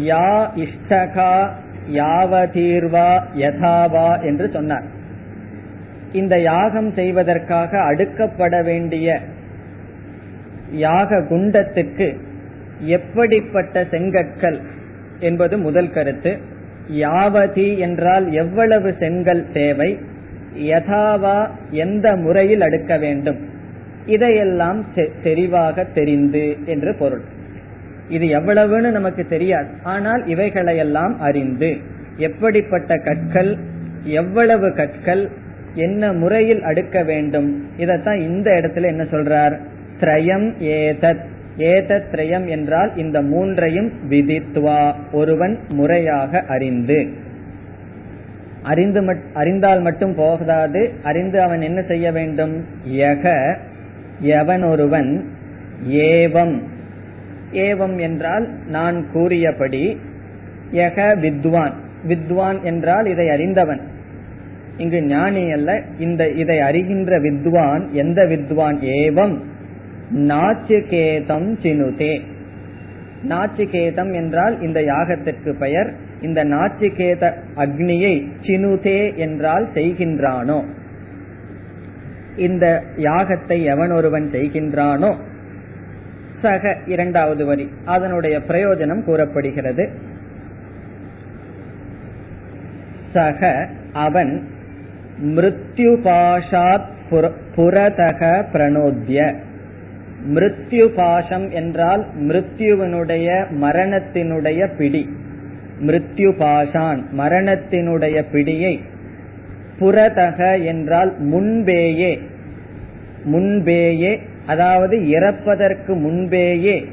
யா 0.03 0.49
இஷ்டகா 0.57 1.49
யாவதீர்வா 1.93 3.21
யதாவா 3.37 4.23
என்று 4.23 4.49
சொன்னார். 4.49 4.83
இந்த 6.13 6.41
யாகம் 6.41 6.93
செய்வதற்காக 6.93 7.79
அடுக்கப்பட 7.79 8.65
வேண்டிய 8.65 9.21
யாக 10.73 11.19
குண்டத்துக்கு 11.19 12.17
எப்படிப்பட்ட 12.81 13.85
செங்கற்கள் 13.85 14.61
என்பது 15.21 15.59
முதல் 15.59 15.91
கருத்து. 15.91 16.39
யாவதி 16.89 17.79
என்றால் 17.79 18.33
எவ்வளவு 18.33 18.95
செங்கல் 18.99 19.45
தேவை? 19.53 19.99
யதாவா 20.59 21.49
எந்த 21.71 22.17
முறையில் 22.17 22.61
அடுக்க 22.61 22.99
வேண்டும்? 22.99 23.37
இதையெல்லாம் 24.07 24.85
தெரிவாக 25.23 25.93
தெரிந்து 25.93 26.57
என்று 26.65 26.95
பொருள். 26.95 27.21
இது 28.09 28.27
எவ்வளவுன்னு 28.27 28.91
நமக்கு 28.91 29.25
தெரியாது. 29.25 29.67
ஆனால் 29.83 30.27
இவைகளையெல்லாம் 30.27 31.21
அறிந்து 31.21 31.77
எப்படிப்பட்ட 32.17 32.97
கற்கள் 32.97 33.57
எவ்வளவு 34.05 34.73
கற்கள் 34.73 35.29
என்ன 35.75 36.13
முறையில் 36.13 36.63
அடுக்க 36.63 37.05
வேண்டும்? 37.05 37.69
இதத்தான் 37.79 38.19
இந்த 38.19 38.51
இடத்துல 38.51 38.83
என்ன 38.83 39.03
சொல்றார்? 39.03 39.59
திரயம் 40.01 40.53
ஏதத். 40.61 41.33
ஏதத் 41.59 42.05
திரயம் 42.13 42.47
என்றால் 42.49 42.97
இந்த 42.97 43.23
மூன்றையும் 43.23 43.93
விதித்வா. 44.11 44.93
ஒருவன் 45.13 45.59
முறையாக 45.69 46.45
அறிந்து 46.49 47.09
அறிந்து 48.65 49.23
அறிந்தால் 49.35 49.81
மட்டும் 49.81 50.15
போகாது 50.15 50.93
அறிந்து 51.03 51.41
அவன் 51.41 51.61
என்ன 51.61 51.83
செய்ய 51.83 52.13
வேண்டும்? 52.13 52.65
யக 52.89 53.57
எவன் 54.21 54.63
ஒருவன் 54.63 55.29
ஏவம். 55.89 56.61
ஏவம் 57.53 58.01
என்றால் 58.01 58.49
நான் 58.67 59.11
கூறியபடி 59.13 60.01
யக 60.73 61.19
வித்வான். 61.19 61.73
வித்வான் 62.09 62.63
என்றால் 62.63 63.07
இதை 63.07 63.31
அறிந்தவன். 63.31 63.81
இங்கு 64.77 65.03
ஞானி 65.03 65.53
அல்ல 65.53 65.81
இந்த 65.99 66.29
இதை 66.29 66.59
அறிகின்ற 66.59 67.21
வித்வான் 67.21 67.91
எந்த 67.91 68.25
வித்வான்? 68.25 68.79
ஏவம். 68.81 69.39
நாச்சிகேதம் 70.15 71.57
சினுதே. 71.63 72.21
நாச்சிகேதம் 73.29 74.15
என்றால் 74.15 74.61
இந்த 74.61 74.81
யாகத்திற்கு 74.81 75.53
பெயர் 75.53 76.04
இந்த 76.21 76.45
நாச்சிகேத 76.45 77.33
அக்னியை 77.57 78.29
சினுதே 78.43 79.17
என்றால் 79.17 79.69
செய்கின்றானோ? 79.75 80.65
இந்த 82.37 82.83
யாகத்தை 82.97 83.63
எவன் 83.63 83.91
ஒருவன் 83.91 84.31
செய்கின்றானோ? 84.33 85.17
சக 86.43 86.77
இரண்டாவது 86.87 87.45
வரி. 87.45 87.69
அதனுடைய 87.85 88.39
பிரயோஜனம் 88.39 89.05
கூறப்படுகிறது. 89.05 89.91
சக 93.13 93.69
அவன் 93.93 94.49
மிருத்யுபாஷாத் 95.23 96.93
புரதக 97.57 98.45
பிரணோத்ய. 98.53 99.35
மிருத்யு 100.35 100.87
பாஷம் 100.87 101.51
என்றால் 101.51 102.07
மிருத்யுவனுடைய 102.21 103.45
மரணத்தினுடைய 103.61 104.77
பிடி. 104.77 105.17
மிருத்யு 105.83 106.33
பாஷான் 106.39 107.03
மரணத்தினுடைய 107.19 108.25
பிடியை 108.33 108.81
புறதக 109.81 110.65
என்றால் 110.65 111.15
முன்பேயே 111.19 112.19
முன்பேயே 113.25 114.21
அதாவது 114.47 114.97
இறப்பதற்கு 114.97 115.95
முன்பேயே 115.95 116.87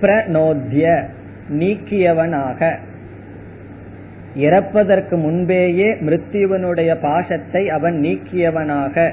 பிரநோத்திய 0.00 1.04
நீக்கியவனாக. 1.50 2.76
இறப்பதற்கு 4.36 5.16
முன்பேயே 5.16 5.92
மிருத்யுவனுடைய 5.92 7.00
பாசத்தை 7.00 7.68
அவன் 7.68 8.00
நீக்கியவனாக. 8.00 9.12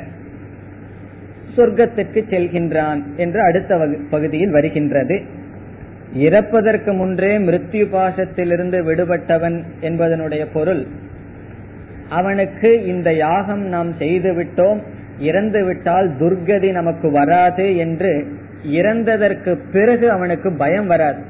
சொர்க்கத்திற்கு 1.57 2.23
செல்கின்றான் 2.29 3.01
என்று 3.15 3.41
அடுத்த 3.41 3.87
பகுதியில் 4.09 4.51
வருகின்றது. 4.51 5.21
இறப்பதற்கு 6.13 6.91
முன்றே 6.93 7.37
மிருத்யு 7.37 7.85
பாசத்திலிருந்து 7.91 8.79
விடுபட்டவன் 8.87 9.63
என்பதனுடைய 9.81 10.45
பொருள். 10.53 10.87
அவனுக்கு 12.09 12.85
இந்த 12.85 13.13
யாகம் 13.13 13.61
நாம் 13.65 13.93
செய்து 13.93 14.31
விட்டோம் 14.33 14.81
துர்கதி 16.19 16.71
நமக்கு 16.71 17.11
வராது 17.11 17.77
என்று 17.77 18.27
இறந்ததற்கு 18.67 19.59
பிறகு 19.71 20.11
அவனுக்கு 20.11 20.55
பயம் 20.57 20.87
வராது. 20.87 21.21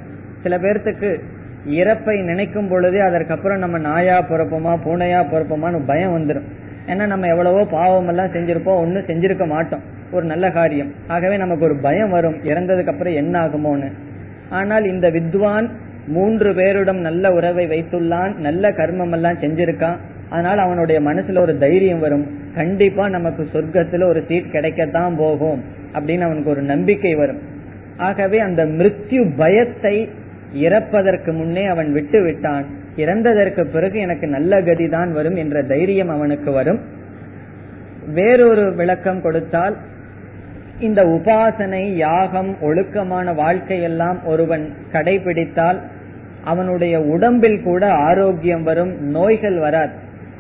சில 0.44 0.58
பேர்த்துக்கு 0.58 1.22
இறப்பை 1.66 2.24
நினைக்கும் 2.24 2.68
பொழுதே 2.68 3.00
அதற்கப்புறம் 3.00 3.58
நம்ம 3.58 3.78
நாயா 3.78 4.22
பிறப்போமா 4.22 4.74
பூனையா 4.86 5.20
பிறப்போமான்னு 5.32 5.86
பயம் 5.86 6.16
வந்துடும் 6.18 6.48
ஏன்னா 6.88 7.06
நம்ம 7.06 7.28
எவ்வளவோ 7.28 7.66
பாவம் 7.72 8.08
எல்லாம் 8.08 8.32
செஞ்சிருப்போம் 8.32 8.82
ஒன்னும் 8.84 9.04
செஞ்சிருக்க 9.04 9.48
மாட்டோம். 9.48 9.82
ஒரு 10.12 10.26
நல்ல 10.26 10.52
காரியம். 10.52 10.92
ஆகவே 11.08 11.38
நமக்கு 11.38 11.64
ஒரு 11.64 11.76
பயம் 11.82 12.10
வரும் 12.10 12.40
இறந்ததுக்கு 12.44 12.88
அப்புறம் 12.88 13.14
என்ன 13.14 13.40
ஆகுமோன்னு 13.46 13.90
ஆனால் 14.52 14.86
இந்த 14.86 15.10
வித்வான் 15.10 15.68
மூன்று 16.08 16.50
பேரிடம் 16.54 17.00
நல்ல 17.00 17.32
உறவை 17.32 17.66
வைத்துள்ளான் 17.68 18.34
நல்ல 18.36 18.70
கர்மம் 18.70 19.12
எல்லாம் 19.12 19.42
செஞ்சிருக்கான். 19.42 20.00
அதனால 20.30 20.62
அவனுடைய 20.62 21.02
மனசுல 21.02 21.40
ஒரு 21.40 21.58
தைரியம் 21.58 22.00
வரும். 22.00 22.26
கண்டிப்பா 22.56 23.08
நமக்கு 23.08 23.44
சொர்க்கத்துல 23.54 24.08
ஒரு 24.08 24.24
சீட் 24.28 24.54
கிடைக்கத்தான் 24.54 25.18
போகும் 25.18 25.62
அப்படின்னு 25.94 26.20
அவனுக்கு 26.20 26.50
ஒரு 26.50 26.62
நம்பிக்கை 26.62 27.14
வரும். 27.16 27.42
ஆகவே 27.98 28.40
அந்த 28.40 28.66
மிருத்யு 28.66 29.38
பயத்தை 29.38 29.96
இறப்பதற்கு 30.54 31.32
முன்னே 31.34 31.66
அவன் 31.66 31.94
விட்டு 31.94 32.22
விட்டான். 32.24 32.66
இறந்ததற்கு 32.98 33.64
பிறகு 33.64 34.00
எனக்கு 34.00 34.28
நல்ல 34.28 34.62
கதிதான் 34.62 35.12
வரும் 35.12 35.36
என்ற 35.36 35.64
தைரியம் 35.64 36.10
அவனுக்கு 36.10 36.52
வரும். 36.52 36.82
வேறொரு 38.14 38.76
விளக்கம் 38.76 39.22
கொடுத்தால் 39.22 39.76
இந்த 40.82 41.04
உபாசனை 41.06 41.84
யாகம் 41.96 42.62
ஒழுக்கமான 42.62 43.34
வாழ்க்கையெல்லாம் 43.34 44.16
ஒருவன் 44.26 44.74
கடைபிடித்தால் 44.92 45.80
அவனுடைய 46.44 47.02
உடம்பில் 47.02 47.64
கூட 47.64 47.92
ஆரோக்கியம் 47.92 48.64
வரும் 48.64 48.94
நோய்கள் 49.04 49.58
வராது. 49.58 49.92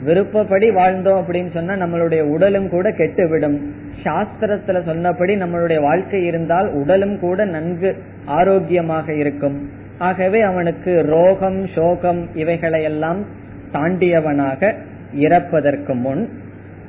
விருப்பப்படி 0.03 0.69
வாழ்ந்தோம் 0.69 1.21
அப்படின்னு 1.21 1.51
சொன்னா 1.53 1.73
நம்மளுடைய 1.73 2.21
உடலும் 2.21 2.69
கூட 2.69 2.89
கெட்டுவிடும். 2.89 3.57
சாஸ்திரத்துல 4.03 4.85
சொன்னபடி 4.85 5.35
நம்மளுடைய 5.35 5.81
வாழ்க்கை 5.81 6.25
இருந்தால் 6.25 6.71
உடலும் 6.71 7.19
கூட 7.19 7.45
நன்கு 7.45 7.97
ஆரோக்கியமாக 8.25 9.13
இருக்கும். 9.13 9.69
ஆகவே 9.97 10.41
அவனுக்கு 10.41 11.05
ரோகம் 11.09 11.67
சோகம் 11.75 12.29
இவைகளையெல்லாம் 12.33 13.25
தாண்டியவனாக 13.73 14.75
இறப்பதற்கு 15.15 15.93
முன் 15.93 16.29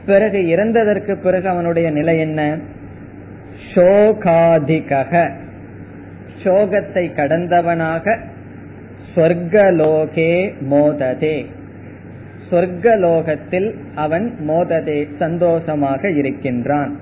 பிறகு 0.07 0.39
இறந்ததற்கு 0.39 1.15
பிறகு 1.23 1.49
அவனுடைய 1.49 1.91
நிலை 1.91 2.19
என்ன? 2.19 2.59
சோகாதிகக. 3.75 5.31
சோகத்தை 6.43 7.05
கடந்தவனாக 7.15 8.19
சொர்க்கலோகே 9.15 10.53
மோததே. 10.71 11.47
சொர்க்கலோகத்தில் 12.51 13.75
அவன் 13.95 14.35
மோததே 14.49 15.09
சந்தோஷமாக 15.19 16.11
இருக்கின்றான். 16.11 16.99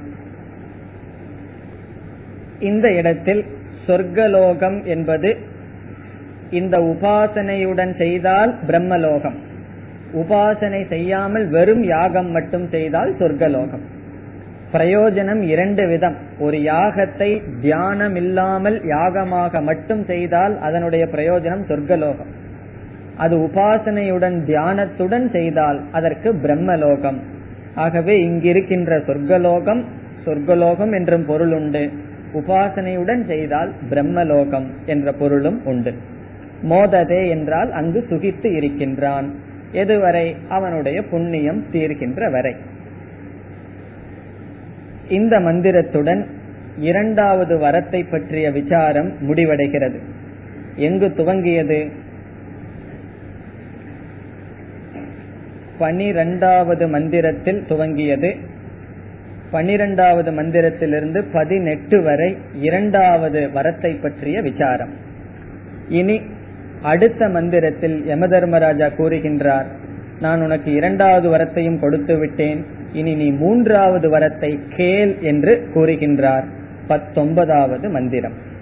இந்த 2.58 2.92
இடத்தில் 2.92 3.44
சொர்க்கலோகம் 3.86 4.84
என்பது 4.84 5.36
இந்த 6.50 6.78
உபாசனையுடன் 6.78 7.96
செய்தால் 7.96 8.58
பிரம்மலோகம். 8.66 9.38
உபாசனை 10.14 10.88
செய்யாமல் 10.88 11.48
வெறும் 11.48 11.82
யாகம் 11.82 12.30
மட்டும் 12.30 12.68
செய்தால் 12.68 13.14
சொர்க்கலோகம். 13.18 13.98
பிரயோஜனம் 14.72 15.40
இரண்டு 15.40 15.88
விதம். 15.88 16.16
ஒரு 16.38 16.58
யாகத்தை 16.58 17.42
தியானம் 17.60 18.14
இல்லாமல் 18.14 18.82
யாகமாக 18.82 19.62
மட்டும் 19.62 20.04
செய்தால் 20.04 20.58
அதனுடைய 20.58 21.04
பிரயோஜனம் 21.04 21.64
சொர்க்கலோகம். 21.68 22.30
அது 23.16 23.36
உபாசனையுடன் 23.36 24.36
தியானத்துடன் 24.44 25.30
செய்தால் 25.30 25.80
அதற்கு 25.92 26.34
பிரம்மலோகம். 26.34 27.18
ஆகவே 27.74 28.28
இங்கிருக்கின்ற 28.28 28.98
சொர்க்கலோகம் 28.98 29.84
சொர்க்கலோகம் 30.24 30.92
என்றும் 30.92 31.26
பொருள் 31.26 31.52
உண்டு. 31.52 31.90
உபாசனையுடன் 32.34 33.26
செய்தால் 33.26 33.72
பிரம்மலோகம் 33.90 34.66
என்ற 34.86 35.12
பொருளும் 35.12 35.60
உண்டு. 35.64 35.94
மோததே 36.62 37.28
என்றால் 37.28 37.72
அங்கு 37.72 38.06
சுகித்து 38.10 38.52
இருக்கின்றான். 38.56 39.34
எதுவரை? 39.72 40.36
அவனுடைய 40.48 41.02
புண்ணியம் 41.02 41.64
தீர்கின்ற 41.72 42.30
வரை. 42.30 42.56
இந்த 45.10 45.40
மந்திரத்துடன் 45.40 46.26
இரண்டாவது 46.76 47.56
வரத்தை 47.56 48.10
பற்றிய 48.10 48.50
விசாரம் 48.50 49.12
முடிவடைகிறது. 49.20 49.98
எங்கு 50.76 51.08
துவங்கியது? 51.08 51.90
பனிரெண்டாவது 55.78 56.88
மந்திரத்தில் 56.88 57.64
துவங்கியது. 57.68 58.36
பனிரெண்டாவது 59.50 60.30
மந்திரத்திலிருந்து 60.30 61.24
பதினெட்டு 61.32 62.02
வரை 62.02 62.36
இரண்டாவது 62.54 63.50
வரத்தை 63.54 64.02
பற்றிய 64.02 64.42
விசாரம். 64.42 64.92
இனி 65.88 66.20
அடுத்த 66.82 67.28
மந்திரத்தில் 67.28 68.04
யமதர்மராஜா 68.06 68.90
கூறுகின்றார். 68.98 69.66
நான் 70.19 70.41
உனக்கு 70.41 70.71
இரண்டாவது 70.71 71.29
வரத்தையும் 71.29 71.79
கொடுத்து 71.79 72.17
விட்டேன் 72.17 72.65
இனி 72.93 73.15
நீ 73.15 73.35
மூன்றாவது 73.35 74.09
வரத்தை 74.09 74.59
கேள் 74.75 75.23
என்று 75.23 75.69
கூறுகின்றார் 75.73 76.45
பத்தொன்பதாவது 76.87 77.89
மந்திரம் 77.89 78.53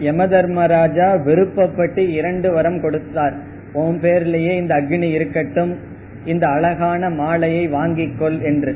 யமதர்மராஜா 0.06 1.08
விருப்பப்பட்டு 1.26 2.02
இரண்டு 2.18 2.50
வரம் 2.52 2.80
கொடுத்தார் 2.80 3.36
உன் 3.81 3.99
பேர்லயே 4.03 4.53
இந்த 4.61 4.73
அக்னி 4.75 5.09
இருக்கட்டும் 5.11 5.73
இந்த 6.25 6.45
அழகான 6.49 7.11
மாலையை 7.21 7.65
வாங்கிக்கொள் 7.69 8.39
என்று. 8.43 8.73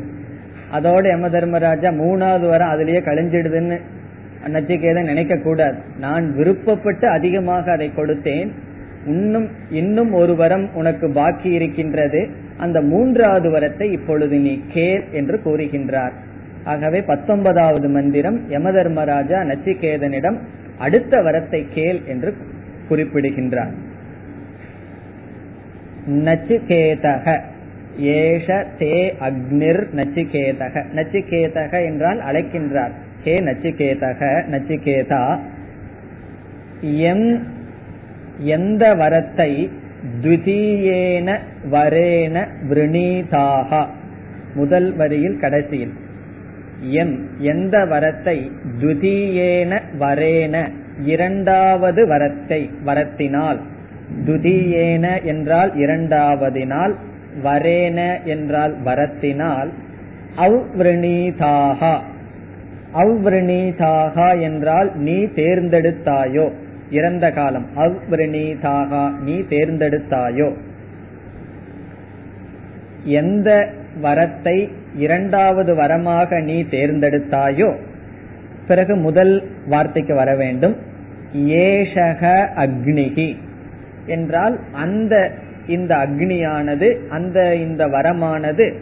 அதோட 0.72 1.04
யம 1.14 1.28
தர்மராஜா 1.28 1.90
மூணாவது 2.02 2.46
வரம் 2.48 2.72
அதுலயே 2.74 3.00
கழிஞ்சிடுதுன்னு 3.08 3.78
நச்சிகேதன் 4.54 5.10
நினைக்க 5.12 5.34
கூடாது. 5.36 5.78
நான் 5.98 6.24
விருப்பப்பட்டு 6.38 7.06
அதிகமாக 7.06 7.64
அதை 7.72 7.88
கொடுத்தேன். 7.96 8.50
இன்னும் 9.06 9.46
இன்னும் 9.70 10.12
ஒரு 10.12 10.34
வரம் 10.36 10.66
உனக்கு 10.74 11.06
பாக்கி 11.10 11.50
இருக்கின்றது. 11.50 12.20
அந்த 12.56 12.78
மூன்றாவது 12.80 13.48
வரத்தை 13.50 13.86
இப்பொழுது 13.90 14.36
நீ 14.36 14.54
கேள் 14.72 15.04
என்று 15.12 15.36
கூறுகின்றார். 15.44 16.14
ஆகவே 16.64 16.98
பத்தொன்பதாவது 17.02 17.88
மந்திரம் 17.88 18.38
யமதர்மராஜா 18.50 19.38
நச்சிகேதனிடம் 19.50 20.38
அடுத்த 20.78 21.22
வரத்தை 21.22 21.60
கேள் 21.74 22.00
என்று 22.06 22.32
குறிப்பிடுகின்றார். 22.88 23.72
நச்சுகேதக. 26.08 27.40
ஏஷ 28.00 28.64
தே 28.78 29.12
அக்னிர் 29.20 29.86
நச்சிகேதக. 29.94 30.84
நச்சிகேதக 30.94 31.84
என்றால் 31.84 32.20
அழைக்கின்றார். 32.20 32.90
ஹே 33.24 33.40
நச்சிகேதக 33.40 34.42
நச்சிகேதா. 34.50 35.38
எம் 36.80 37.46
எந்த 38.38 38.94
வரத்தை 38.94 39.70
த்விதீயேன 40.22 41.38
வரேன 41.70 42.46
விரணீதாக. 42.68 43.86
முதல் 44.54 44.96
வரியில் 44.96 45.38
கடைசியில். 45.38 45.92
எம் 46.80 47.28
எந்த 47.38 47.78
வரத்தை 47.78 48.50
துதியேன 48.80 49.80
வரேன 50.00 50.68
இரண்டாவது 51.04 52.06
வரத்தை 52.06 52.70
வரத்தினால். 52.86 53.58
துதியேன 54.26 55.22
என்றால் 55.22 55.74
இரண்டாவதினால் 55.76 56.94
வரேன 57.42 58.22
என்றால் 58.24 58.74
வரத்தினால் 58.84 59.68
அவ்விரணீதாக. 60.36 61.98
அவ்விரணீதாக 62.94 64.40
என்றால் 64.40 64.96
நீ 64.96 65.24
தேர்ந்தெடுத்தாயோ. 65.24 66.52
இறந்த 66.90 67.30
காலம். 67.30 67.66
அவ்விரணீதாக 67.76 69.10
நீ 69.20 69.32
தேர்ந்தெடுத்தாயோ. 69.32 70.52
எந்த 73.04 73.68
வரத்தை 74.02 74.70
இரண்டாவது 74.96 75.74
வரமாக 75.74 76.42
நீ 76.42 76.62
தேர்ந்தெடுத்தாயோ 76.62 77.74
பிறகு 78.66 78.96
முதல் 78.96 79.42
வார்த்தைக்கு 79.68 80.14
வர 80.14 80.34
வேண்டும். 80.36 80.76
ஏஷக 81.34 82.48
அக்னிகி 82.56 83.36
என்றால் 84.06 84.60
அந்த 84.72 85.30
இந்த 85.66 85.96
அக்னியானது 85.96 87.08
அந்த 87.08 87.54
இந்த 87.54 87.86
வரமானது 87.86 88.72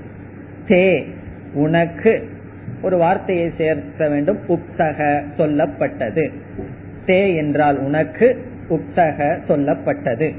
தே 0.67 1.05
உனக்கு 1.55 2.29
ஒரு 2.83 2.97
வார்த்தையை 2.97 3.53
சேர்க்க 3.57 4.09
வேண்டும் 4.09 4.39
உக்தக 4.49 5.23
சொல்லப்பட்டது. 5.37 6.31
தே 7.07 7.37
என்றால் 7.37 7.79
உனக்கு 7.79 8.45
உக்தக 8.69 9.39
சொல்லப்பட்டது. 9.49 10.35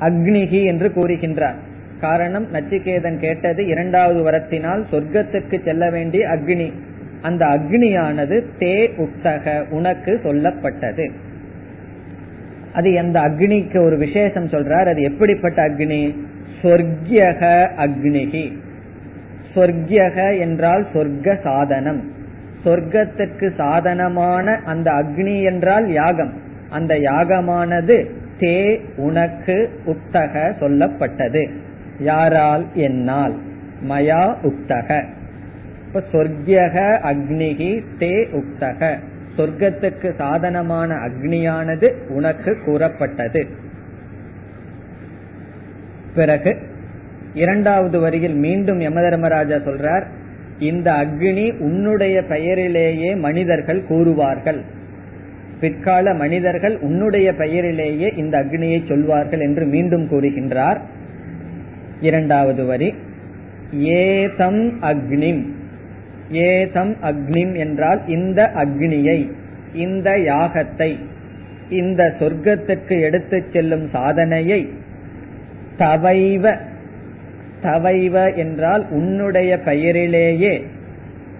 அக்னிகி 0.00 0.64
என்று 0.64 0.88
கூறுகின்றார். 0.88 1.54
காரணம் 2.00 2.46
நச்சிகேதன் 2.52 3.18
கேட்டது 3.18 3.66
இரண்டாவது 3.66 4.30
வரத்தினால் 4.30 4.84
சொர்க்கத்துக்கு 4.92 5.64
செல்ல 5.64 5.90
வேண்டிய 5.90 6.28
அக்னி. 6.28 6.72
அந்த 7.22 7.46
அக்னியானது 7.46 8.44
தே 8.58 8.90
உக்தக 8.96 9.68
உனக்கு 9.68 10.20
சொல்லப்பட்டது. 10.22 11.10
அது 12.78 12.98
அந்த 12.98 13.20
அக்னிக்கு 13.20 13.84
ஒரு 13.84 13.96
விசேஷம் 13.96 14.46
சொல்றார் 14.46 14.88
அது 14.88 15.02
எப்படிப்பட்ட 15.02 15.68
அக்னி? 15.68 16.16
சொர்க்கியக 16.62 17.68
அக்னிகி. 17.76 18.52
சொர்க்கியக 19.54 20.38
என்றால் 20.38 20.86
சொர்க்க 20.92 21.40
சாதனம். 21.40 22.10
சொர்க்கத்திற்கு 22.64 23.54
சாதனமான 23.56 24.60
அந்த 24.64 24.92
அக்னி 24.92 25.44
என்றால் 25.44 25.92
யாகம். 25.92 26.32
அந்த 26.70 26.94
யாகமானது 26.94 28.10
தே 28.40 28.80
உனக்கு 28.96 29.70
உக்தக 29.86 30.52
சொல்லப்பட்டது. 30.60 31.50
யாரால்? 31.98 32.66
என்னால். 32.74 33.34
மயா 33.88 34.34
உக்தக 34.42 35.04
இப்ப 35.86 36.02
சொர்க்கியக 36.12 36.76
அக்னிகி 37.10 37.82
தே 37.98 38.26
உக்தக 38.32 38.98
சொர்க்கத்துக்கு 39.38 40.14
சாதனமான 40.14 40.94
அக்னியானது 40.94 42.08
உனக்கு 42.08 42.58
கூறப்பட்டது. 42.64 43.46
பிறகு 46.14 46.56
இரண்டாவது 47.34 48.00
வரியில் 48.00 48.34
மீண்டும் 48.34 48.80
யமதர்மராஜா 48.80 49.58
சொல்றார் 49.58 50.06
இந்த 50.58 50.92
அக்னி 50.92 51.58
உன்னுடைய 51.58 52.22
பெயரிலேயே 52.22 53.14
மனிதர்கள் 53.14 53.84
கூறுவார்கள். 53.88 54.60
பிற்கால 55.60 56.14
மனிதர்கள் 56.14 56.78
உன்னுடைய 56.78 57.34
பெயரிலேயே 57.34 58.12
இந்த 58.16 58.38
அக்னியை 58.38 58.88
சொல்வார்கள் 58.88 59.40
என்று 59.40 59.64
மீண்டும் 59.64 60.08
கூறுகின்றார். 60.08 60.80
இரண்டாவது 62.00 62.64
வரி 62.64 62.94
ஏதம் 63.72 64.82
அக்னிம். 64.82 65.42
ஏதம் 66.30 66.96
அக்னிம் 67.02 67.56
என்றால் 67.56 68.08
இந்த 68.08 68.50
அக்னியை 68.54 69.32
இந்த 69.74 70.10
யாகத்தை 70.10 70.98
இந்த 71.70 72.14
சொர்க்கத்துக்கு 72.18 73.00
எடுத்துச் 73.00 73.52
செல்லும் 73.52 73.88
சாதனையை 73.88 74.70
தவைவ 75.78 76.56
தவைவ 77.62 78.36
என்றால் 78.36 78.86
உன்னுடைய 78.90 79.58
பெயரிலேயே 79.58 80.66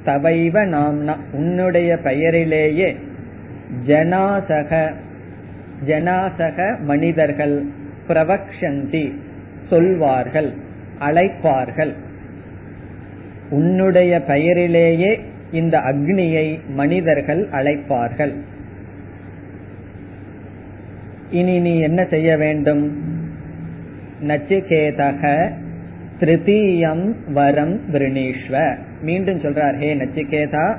தவைவ 0.04 0.64
நாம் 0.64 1.16
உன்னுடைய 1.32 1.96
பெயரிலேயே 1.96 2.96
ஜனாசக 3.86 4.92
ஜனாசக 5.86 6.78
மனிதர்கள் 6.78 7.66
பிரவக்ஷந்தி 8.08 9.14
சொல்வார்கள் 9.68 10.52
அழைப்பார்கள். 11.00 11.94
உன்னுடைய 13.50 14.20
பெயரிலேயே 14.20 15.20
இந்த 15.52 15.78
அக்னியை 15.78 16.58
மனிதர்கள் 16.68 17.48
அழைப்பார்கள். 17.52 18.32
இனி 21.30 21.60
நீ 21.60 21.80
என்ன 21.80 22.04
செய்ய 22.04 22.36
வேண்டும்? 22.36 23.02
நச்சிகேதக 24.26 25.50
திருத்தீயம் 26.20 27.14
வரம் 27.32 27.80
விரணீஸ்வ 27.92 28.76
மீண்டும் 29.02 29.38
சொல்றார் 29.38 29.76
ஹே 29.78 29.94
நச்சிகேதா 29.94 30.76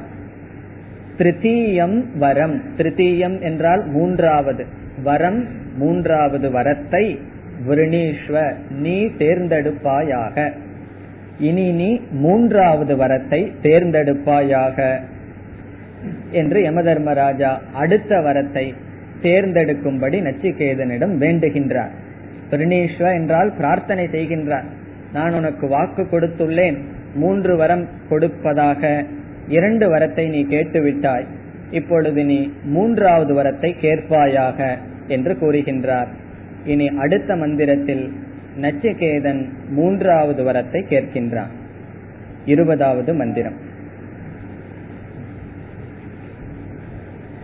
திருத்தீயம் 1.17 2.03
வரம். 2.17 2.61
திருத்தீயம் 2.77 3.41
என்றால் 3.41 3.87
மூன்றாவது. 3.87 4.65
வரம் 5.03 5.47
மூன்றாவது 5.77 6.49
வரத்தை 6.49 7.17
விரணீஸ்வ 7.67 8.53
நீ 8.69 9.05
தேர்ந்தெடுப்பாயாக. 9.05 10.51
இனி 11.39 11.71
நீ 11.71 12.01
மூன்றாவது 12.11 12.95
வரத்தை 12.95 13.39
தேர்ந்தெடுப்பாயாக. 13.61 14.99
என்று 16.31 16.59
யமதர்மராஜா 16.61 17.51
அடுத்த 17.73 18.19
வரத்தை 18.19 18.73
தேர்ந்தெடுக்கும்படி 19.21 20.17
நச்சிகேதனிடம் 20.21 21.15
வேண்டுகின்றார். 21.17 21.93
பிரணீஸ்வ 22.51 23.13
என்றால் 23.13 23.53
பிரார்த்தனை 23.57 24.05
செய்கின்றார். 24.05 24.67
நான் 25.13 25.33
உனக்கு 25.33 25.67
வாக்கு 25.67 26.03
கொடுத்துள்ளேன். 26.03 26.77
மூன்று 27.15 27.55
வரம் 27.55 27.87
கொடுப்பதாக 28.09 29.03
இரண்டு 29.47 29.85
வரத்தை 29.93 30.29
நீ 30.29 30.41
கேட்டுவிட்டாய். 30.43 31.25
இப்பொழுது 31.71 32.23
நீ 32.23 32.51
மூன்றாவது 32.63 33.43
வரத்தை 33.43 33.71
கேட்பாயாக 33.81 34.77
என்று 35.07 35.33
கூறுகின்றார். 35.33 36.07
இனி 36.65 36.87
அடுத்த 36.97 37.35
மந்திரத்தில் 37.35 38.13
நச்சிகேதன் 38.60 39.42
மூன்றாவது 39.70 40.42
வரத்தை 40.44 40.80
கேட்கின்றான் 40.90 41.52
இருபதாவது 42.44 43.12
மந்திரம் 43.14 43.58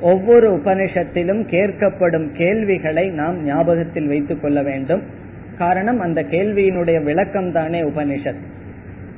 ஒவ்வொரு 0.00 0.50
உபனிஷத்திலும் 0.56 1.42
கேட்கப்படும் 1.46 2.32
கேள்விகளை 2.32 3.08
நாம் 3.08 3.44
ஞாபகத்தில் 3.44 4.06
வைத்துக் 4.06 4.42
கொள்ள 4.42 4.62
வேண்டும். 4.62 5.02
காரணம் 5.58 6.00
அந்த 6.00 6.22
கேள்வியினுடைய 6.22 7.02
விளக்கம் 7.02 7.52
தானே 7.52 7.82
உபனிஷத். 7.82 8.40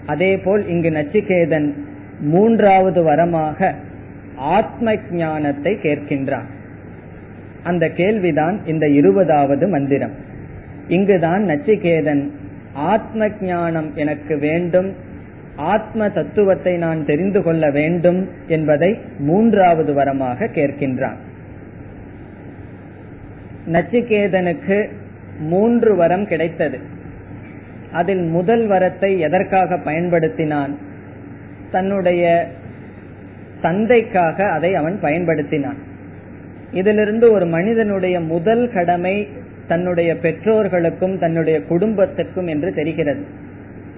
அதே 0.07 0.37
போல் 0.37 0.69
இங்கு 0.69 0.91
நச்சிகேதன் 0.91 1.73
மூன்றாவது 2.21 3.03
வரமாக 3.03 3.73
ஆத்ம 4.37 4.95
ஞானத்தை 5.11 5.73
கேட்கின்றான். 5.83 6.49
அந்த 7.63 7.89
கேள்விதான் 7.89 8.61
இந்த 8.67 8.89
இருபதாவது 8.89 9.69
மந்திரம். 9.69 10.24
இங்குதான் 10.89 11.43
நச்சிகேதன் 11.43 12.31
ஆத்ம 12.73 13.29
ஞானம் 13.41 13.95
எனக்கு 13.95 14.39
வேண்டும் 14.39 14.93
ஆத்ம 15.57 16.11
தத்துவத்தை 16.11 16.77
நான் 16.77 17.05
தெரிந்து 17.05 17.43
கொள்ள 17.43 17.71
வேண்டும் 17.71 18.29
என்பதை 18.47 18.99
மூன்றாவது 19.19 19.93
வரமாக 19.93 20.49
கேட்கின்றான். 20.55 21.17
நச்சிகேதனுக்கு 23.73 24.89
மூன்று 25.39 25.97
வரம் 25.97 26.27
கிடைத்தது. 26.27 26.79
அதில் 27.93 28.23
முதல் 28.23 28.69
வரத்தை 28.69 29.19
எதற்காக 29.19 29.75
பயன்படுத்தினான்? 29.75 30.75
தன்னுடைய 31.71 32.49
தந்தைக்காக 33.61 34.51
அதை 34.51 34.75
அவன் 34.75 34.99
பயன்படுத்தினான். 35.03 35.77
இதிலிருந்து 36.73 37.33
ஒரு 37.33 37.47
மனிதனுடைய 37.47 38.21
முதல் 38.21 38.71
கடமை 38.73 39.29
தன்னுடைய 39.69 40.17
பெற்றோர்களுக்கும் 40.17 41.19
தன்னுடைய 41.19 41.63
குடும்பத்துக்கும் 41.63 42.47
என்று 42.47 42.75
தெரிகிறது. 42.75 43.25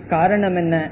காரணம் 0.09 0.57
என்ன? 0.57 0.91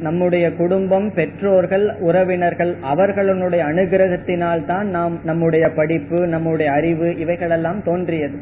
நம்முடைய 0.00 0.52
குடும்பம் 0.52 1.14
பெற்றோர்கள் 1.14 1.90
உறவினர்கள் 2.00 2.74
அவர்களுடைய 2.80 3.64
அனுகிரகத்தினால் 3.64 4.64
தான் 4.64 4.88
நாம் 4.88 5.20
நம்முடைய 5.24 5.68
படிப்பு 5.68 6.26
நம்முடைய 6.26 6.72
அறிவு 6.72 7.18
இவைகளெல்லாம் 7.18 7.82
தோன்றியது. 7.82 8.34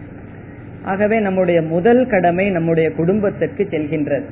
ஆகவே 0.83 1.19
நம்முடைய 1.19 1.63
முதல் 1.63 2.07
கடமை 2.07 2.51
நம்முடைய 2.51 2.91
குடும்பத்திற்கு 2.91 3.63
செல்கின்றது. 3.63 4.25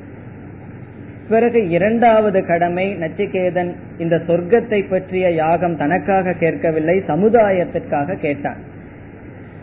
பிறகு 1.29 1.69
இரண்டாவது 1.69 2.45
கடமை 2.45 2.95
நச்சிகேதன் 2.95 3.75
இந்த 3.97 4.15
சொர்க்கத்தை 4.15 4.89
பற்றிய 4.89 5.31
யாகம் 5.31 5.77
தனக்காக 5.77 6.33
கேட்கவில்லை 6.33 7.03
சமுதாயத்திற்காக 7.07 8.15
கேட்டான். 8.15 8.68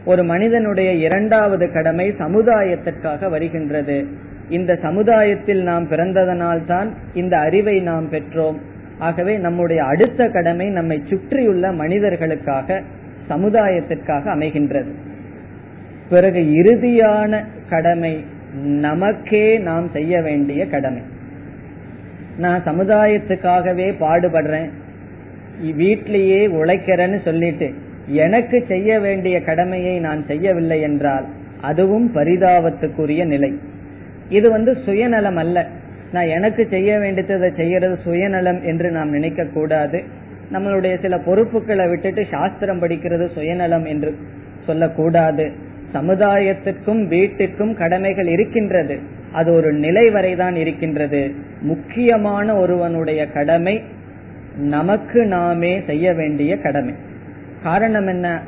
ஒரு 0.07 0.25
மனிதனுடைய 0.25 0.93
இரண்டாவது 0.93 1.73
கடமை 1.73 2.11
சமுதாயத்திற்காக 2.11 3.31
வருகின்றது. 3.31 4.07
இந்த 4.49 4.79
சமுதாயத்தில் 4.83 5.63
நாம் 5.63 5.89
பிறந்ததனால்தான் 5.89 6.91
இந்த 7.15 7.39
அறிவை 7.39 7.81
நாம் 7.81 8.13
பெற்றோம். 8.13 8.57
ஆகவே 8.99 9.37
நம்முடைய 9.37 9.85
அடுத்த 9.85 10.29
கடமை 10.29 10.67
நம்மை 10.67 11.03
சுற்றியுள்ள 11.07 11.73
மனிதர்களுக்காக 11.73 12.83
சமுதாயத்திற்காக 13.29 14.35
அமைகின்றது. 14.35 14.91
பிறகு 16.09 16.41
இறுதியான 16.41 17.45
கடமை 17.69 18.25
நமக்கே 18.63 19.59
நாம் 19.59 19.91
செய்ய 19.93 20.23
வேண்டிய 20.23 20.67
கடமை. 20.67 21.03
நான் 22.39 22.63
சமுதாயத்துக்காகவே 22.63 23.93
பாடுபடுறேன். 24.01 24.71
வீட்டிலேயே 25.75 26.47
உழைக்கிறேன்னு 26.47 27.25
சொல்லிட்டு 27.25 27.75
எனக்கு 28.07 28.65
செய்ய 28.69 29.01
வேண்டிய 29.01 29.43
கடமையை 29.43 29.99
நான் 29.99 30.25
செய்யவில்லை 30.27 30.81
என்றால் 30.81 31.25
அதுவும் 31.61 32.15
பரிதாபத்துக்குரிய 32.15 33.25
நிலை. 33.25 33.59
இது 34.29 34.51
வந்து 34.51 34.77
சுயநலம் 34.85 35.37
அல்ல. 35.37 35.67
நான் 36.13 36.27
எனக்கு 36.27 36.67
செய்ய 36.71 36.99
வேண்டியதை 36.99 37.51
செய்யறது 37.57 37.99
சுயநலம் 38.05 38.63
என்று 38.63 38.91
நாம் 38.91 39.11
நினைக்க 39.11 39.45
கூடாது. 39.45 40.03
நம்மளுடைய 40.53 41.01
சில 41.01 41.19
பொறுப்புகளை 41.19 41.89
விட்டுட்டு 41.89 42.27
சாஸ்திரம் 42.31 42.83
படிக்கிறது 42.83 43.33
சுயநலம் 43.33 43.85
என்று 43.85 44.17
சொல்லக்கூடாது. 44.67 45.53
சமுதாயத்துக்கும் 45.95 47.09
வீட்டுக்கும் 47.09 47.75
கடமைகள் 47.75 48.27
இருக்கின்றது. 48.27 48.99
அது 49.33 49.53
ஒரு 49.53 49.73
நிலை 49.73 50.11
வரைதான் 50.11 50.57
இருக்கின்றது. 50.57 51.35
முக்கியமான 51.61 52.57
ஒருவனுடைய 52.57 53.27
கடமை 53.27 53.83
நமக்கு 54.57 55.25
நாமே 55.25 55.83
செய்ய 55.87 56.13
வேண்டிய 56.13 56.57
கடமை. 56.57 56.95
காரணம் 57.63 58.07
என்ன? 58.07 58.41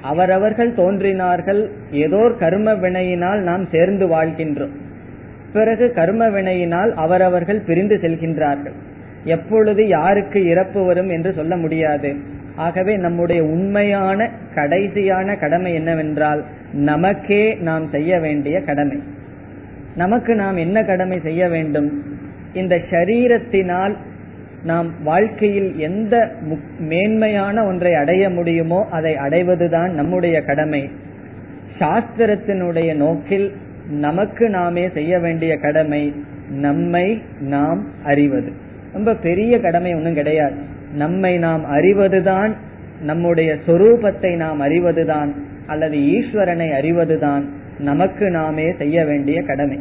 அவரவர்கள் 0.00 0.74
தோன்றினார்கள். 0.74 1.70
ஏதோ 1.90 2.32
கர்ம 2.38 2.72
வினையினால் 2.72 3.38
நாம் 3.38 3.66
சேர்ந்து 3.66 4.06
வாழ்கின்றோம். 4.06 4.74
பிறகு 5.52 5.92
கர்ம 5.92 6.28
வினையினால் 6.28 6.92
அவரவர்கள் 6.94 7.60
பிரிந்து 7.60 7.96
செல்கின்றார்கள். 7.96 8.72
எப்பொழுது 9.24 9.88
யாருக்கு 9.88 10.46
இறப்பு 10.46 10.84
வரும் 10.84 11.08
என்று 11.08 11.32
சொல்ல 11.32 11.56
முடியாது. 11.56 12.14
ஆகவே 12.56 12.96
நம்முடைய 12.96 13.42
உண்மையான 13.42 14.30
கடைசியான 14.54 15.38
கடமை 15.38 15.74
என்னவென்றால் 15.74 16.44
நமக்கே 16.72 17.54
நாம் 17.54 17.88
செய்ய 17.88 18.18
வேண்டிய 18.20 18.60
கடமை. 18.60 19.02
நமக்கு 19.96 20.34
நாம் 20.34 20.56
என்ன 20.56 20.84
கடமை 20.84 21.20
செய்ய 21.22 21.48
வேண்டும்? 21.48 22.04
இந்த 22.54 22.80
சரீரத்தினால் 22.90 23.96
நாம் 24.64 25.02
வாழ்க்கையில் 25.02 25.78
எந்த 25.78 26.30
மேன்மையான 26.78 27.66
ஒன்றை 27.66 27.94
அடைய 27.94 28.30
முடியுமோ 28.30 28.86
அதை 28.90 29.16
அடைவதுதான் 29.16 29.88
நம்முடைய 29.88 30.42
கடமை. 30.42 30.90
சாஸ்திரத்தினுடைய 31.78 32.94
நோக்கில் 32.94 33.52
நமக்கு 33.90 34.48
நாமே 34.48 34.90
செய்ய 34.94 35.18
வேண்டிய 35.18 35.56
கடமை 35.56 36.14
நம்மை 36.50 37.22
நாம் 37.40 37.86
அறிவது. 38.04 38.52
ரொம்ப 38.92 39.14
பெரிய 39.14 39.60
கடமை 39.60 39.94
ஒன்றும் 39.94 40.14
கிடையாது. 40.14 40.54
நம்மை 40.94 41.38
நாம் 41.38 41.64
அறிவதுதான் 41.64 42.52
நம்முடைய 43.00 43.56
சொரூபத்தை 43.66 44.36
நாம் 44.36 44.60
அறிவதுதான் 44.60 45.32
அல்லது 45.66 45.96
ஈஸ்வரனை 45.96 46.68
அறிவதுதான் 46.70 47.42
நமக்கு 47.78 48.30
நாமே 48.30 48.74
செய்ய 48.78 49.04
வேண்டிய 49.04 49.42
கடமை. 49.42 49.80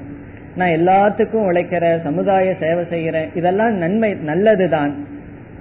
நான் 0.56 0.70
எல்லாத்துக்கும் 0.70 1.48
உழைக்கிற 1.50 1.86
சமுதாய 2.04 2.56
சேவை 2.60 2.84
செய்கிறேன் 2.90 3.30
இதெல்லாம் 3.36 3.74
நன்மை 3.74 4.14
நல்லதுதான். 4.14 4.94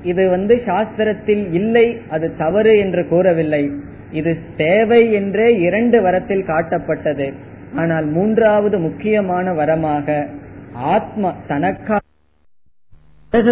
இது 0.02 0.22
வந்து 0.28 0.55
சாஸ்திரத்தில் 0.66 1.44
இல்லை 1.52 1.87
அது 2.11 2.37
தவறு 2.37 2.78
என்று 2.78 3.09
கூறவில்லை. 3.09 3.70
இது 4.12 4.38
தேவை 4.57 5.12
என்றே 5.12 5.48
இரண்டு 5.61 6.02
வரத்தில் 6.02 6.46
காட்டப்பட்டது. 6.46 7.33
ஆனால் 7.76 8.07
மூன்றாவது 8.07 8.78
முக்கியமான 8.78 9.52
வரமாக 9.52 10.26
ஆத்ம 10.74 11.33
தனக்காக 11.48 12.00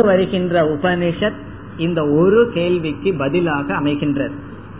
வருகின்ற 0.04 0.62
உபனிஷத் 0.62 1.40
இந்த 1.78 2.00
ஒரு 2.08 2.50
கேள்விக்கு 2.54 3.10
பதிலாக 3.14 3.74
அமைகின்றது. 3.74 4.36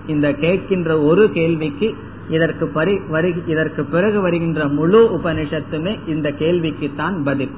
இந்த 0.06 0.28
கேட்கின்ற 0.28 0.90
ஒரு 1.06 1.24
கேள்விக்கு 1.32 1.94
இதற்கு 2.30 2.66
பரி 2.66 3.00
இதற்கு 3.46 3.84
பிறகு 3.84 4.20
வருகின்ற 4.20 4.68
முழு 4.68 5.00
உபனிஷத்துமே 5.18 6.08
இந்த 6.08 6.30
கேள்விக்கு 6.30 6.90
தான் 6.96 7.22
பதில். 7.22 7.50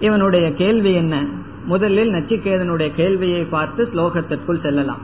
இவனுடைய 0.00 0.54
கேள்வி 0.54 0.92
என்ன? 0.92 1.26
முதலில் 1.64 2.12
நச்சிகேதனுடைய 2.12 2.94
கேள்வியை 2.94 3.44
பார்த்து 3.44 3.88
ஸ்லோகத்திற்குள் 3.94 4.62
செல்லலாம். 4.62 5.00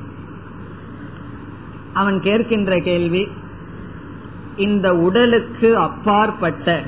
அவன் 1.93 2.21
கேட்கின்ற 2.21 2.83
கேள்வி 2.83 3.29
இந்த 4.57 4.95
உடலுக்கு 4.95 5.77
அப்பாற்பட்ட 5.77 6.83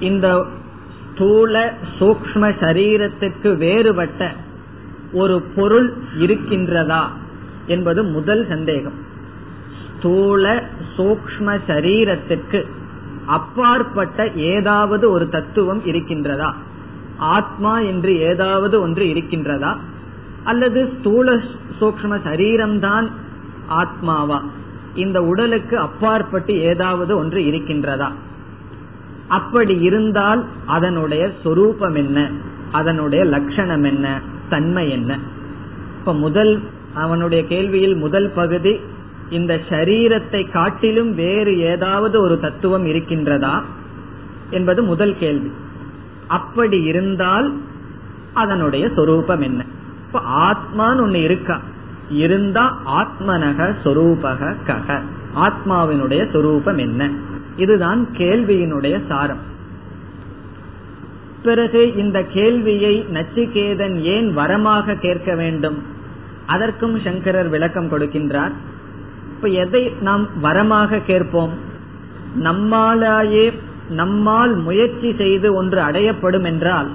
இந்த 0.00 0.44
ஸ்தூல 1.12 1.74
சூக்ம 1.98 2.42
சரீரத்திற்கு 2.60 3.56
வேறுபட்ட 3.56 4.32
ஒரு 5.12 5.42
பொருள் 5.54 5.92
இருக்கின்றதா 6.18 7.04
என்பது 7.66 8.02
முதல் 8.02 8.46
சந்தேகம். 8.48 9.08
ஸ்தூல 10.00 10.64
சூக்ம 10.96 11.58
சரீரத்திற்கு 11.66 12.66
அப்பாற்பட்ட 13.26 14.28
ஏதாவது 14.28 15.10
ஒரு 15.10 15.28
தத்துவம் 15.28 15.82
இருக்கின்றதா? 15.84 16.52
ஆத்மா 17.16 17.80
என்று 17.80 18.18
ஏதாவது 18.18 18.80
ஒன்று 18.80 19.04
இருக்கின்றதா? 19.04 19.76
அல்லது 20.44 20.92
ஸ்தூல 20.98 21.34
சூக்ம 21.80 22.18
சரீரம்தான் 22.24 23.10
ஆத்மாவா? 23.70 24.40
இந்த 24.94 25.22
உடலுக்கு 25.22 25.78
அப்பாற்பட்டு 25.78 26.60
ஏதாவது 26.60 27.16
ஒன்று 27.16 27.40
இருக்கின்றதா? 27.40 28.12
அப்படி 29.28 29.80
இருந்தால் 29.80 30.46
அதனுடைய 30.66 31.30
சொரூபம் 31.42 31.94
என்ன? 31.94 32.30
அதனுடைய 32.72 33.24
லட்சணம் 33.24 33.82
என்ன? 33.82 34.20
தன்மை 34.48 34.90
என்ன? 34.90 35.18
இப்ப 35.98 36.14
முதல் 36.14 36.60
அவனுடைய 36.94 37.44
கேள்வியில் 37.48 37.96
முதல் 37.96 38.30
பகுதி 38.30 38.80
இந்த 39.30 39.60
சரீரத்தை 39.68 40.50
காட்டிலும் 40.50 41.14
வேறு 41.14 41.58
ஏதாவது 41.58 42.20
ஒரு 42.20 42.40
தத்துவம் 42.40 42.86
இருக்கின்றதா 42.86 43.62
என்பது 44.50 44.82
முதல் 44.82 45.18
கேள்வி. 45.18 45.50
அப்படி 46.26 46.82
இருந்தால் 46.82 47.60
அதனுடைய 48.32 48.90
சொரூபம் 48.94 49.40
என்ன? 49.40 49.64
இப்ப 50.06 50.20
ஆத்மான்னு 50.20 50.98
ஒண்ணு 50.98 51.22
இருக்கா? 51.22 51.60
இருந்தா 52.10 52.78
ஆத்மனக 52.86 53.74
சொரூபக 53.84 54.54
கக. 54.66 55.00
ஆத்மாவினுடைய 55.34 56.32
சொரூபம் 56.32 56.78
என்ன? 56.78 57.10
இதுதான் 57.56 58.08
கேள்வியினுடைய 58.12 59.00
சாரம். 59.08 59.48
பிறகு 61.42 61.94
இந்த 61.94 62.22
கேள்வியை 62.22 63.06
நச்சிகேதன் 63.12 64.00
ஏன் 64.00 64.36
வரமாக 64.36 64.98
கேட்க 64.98 65.34
வேண்டும்? 65.34 65.82
அதற்கும் 66.46 67.00
சங்கரர் 67.00 67.48
விளக்கம் 67.48 67.88
கொடுக்கின்றார். 67.88 68.52
இப்ப 69.40 69.52
எதை 69.52 69.92
நாம் 70.00 70.24
வரமாக 70.42 71.04
கேட்போம்? 71.04 71.52
நம்மாலேயே 72.40 73.52
நம்மால் 73.90 74.56
முயற்சி 74.56 75.14
செய்து 75.14 75.54
ஒன்று 75.54 75.80
அடையப்படும் 75.82 76.44
என்றால் 76.44 76.88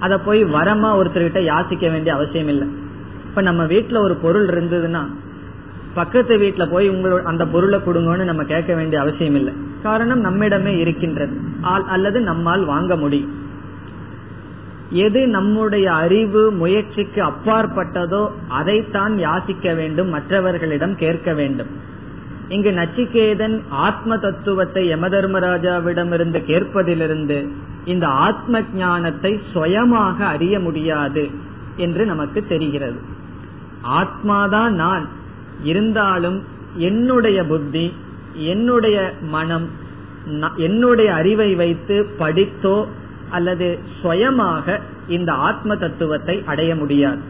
அதை 0.00 0.18
போய் 0.18 0.44
வரமா 0.44 0.90
ஒருத்தர்கிட்ட 0.96 1.40
யாசிக்க 1.42 1.90
வேண்டிய 1.90 2.14
அவசியம் 2.14 2.48
இல்லை. 2.48 2.68
இப்ப 3.24 3.40
நம்ம 3.40 3.64
வீட்டுல 3.64 3.98
ஒரு 3.98 4.14
பொருள் 4.14 4.46
இருந்ததுன்னா 4.48 5.02
பக்கத்து 5.94 6.36
வீட்டுல 6.38 6.70
போய் 6.70 6.90
உங்களோட 6.90 7.22
அந்த 7.22 7.46
பொருளை 7.46 7.78
கொடுங்கன்னு 7.78 8.24
நம்ம 8.24 8.42
கேட்க 8.42 8.74
வேண்டிய 8.74 9.00
அவசியம் 9.00 9.34
இல்லை. 9.34 9.52
காரணம் 9.82 10.24
நம்மிடமே 10.24 10.78
இருக்கின்றது. 10.78 11.40
அல்லது 11.86 12.20
நம்மால் 12.20 12.64
வாங்க 12.64 12.96
முடியும். 12.96 13.32
எது 14.90 15.26
நம்முடைய 15.26 15.92
அறிவு 15.92 16.50
முயற்சிக்கு 16.50 17.24
அப்பாற்பட்டதோ 17.24 18.28
அதைத்தான் 18.48 19.18
யாசிக்க 19.18 19.76
வேண்டும் 19.76 20.08
மற்றவர்களிடம் 20.08 20.96
கேட்க 20.96 21.34
வேண்டும். 21.34 21.66
இங்கு 22.48 22.70
நச்சிகேதன் 22.70 23.60
ஆத்ம 23.68 24.18
தத்துவத்தை 24.18 24.86
யம 24.86 25.08
தர்மராஜாவிடமிருந்து 25.08 26.38
கேட்பதிலிருந்து 26.46 27.48
இந்த 27.84 28.06
ஆத்ம 28.06 28.60
ஞானத்தை 28.74 29.40
சுயமாக 29.52 30.26
அறிய 30.26 30.60
முடியாது 30.60 31.30
என்று 31.76 32.06
நமக்கு 32.06 32.46
தெரிகிறது. 32.46 33.00
ஆத்மாதான் 33.82 34.70
நான். 34.70 35.08
இருந்தாலும் 35.62 36.42
என்னுடைய 36.74 37.44
புத்தி 37.44 37.92
என்னுடைய 38.32 39.12
மனம் 39.22 39.68
என்னுடைய 40.56 41.14
அறிவை 41.14 41.54
வைத்து 41.54 42.06
படித்தோ 42.18 42.86
அல்லது 43.36 43.68
சுயமாக 44.00 44.76
இந்த 45.16 45.30
ஆத்ம 45.48 45.76
தத்துவத்தை 45.76 46.36
அடைய 46.46 46.72
முடியாது. 46.76 47.22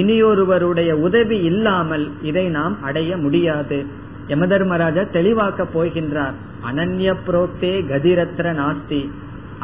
இனியொருவருடைய 0.00 0.90
உதவி 1.06 1.38
இல்லாமல் 1.50 2.06
இதை 2.22 2.44
நாம் 2.56 2.74
அடைய 2.82 3.10
முடியாது. 3.16 3.78
யமதர்மராஜா 4.28 5.02
தெளிவாக்க 5.12 5.60
போகின்றார். 5.74 6.36
அனன்ய 6.68 7.10
புரோக்தே 7.26 7.74
கதிரத்ர 7.90 8.48
நாஸ்தி. 8.60 9.02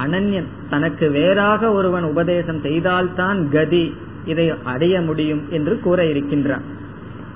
அனன்யன் 0.03 0.49
தனக்கு 0.71 1.07
வேறாக 1.17 1.71
ஒருவன் 1.73 2.07
உபதேசம் 2.13 2.61
செய்தால்தான் 2.61 3.41
கதி 3.49 3.85
இதை 4.27 4.47
அடைய 4.65 4.95
முடியும் 5.01 5.43
என்று 5.51 5.75
கூற 5.81 5.99
இருக்கின்றார். 6.13 6.65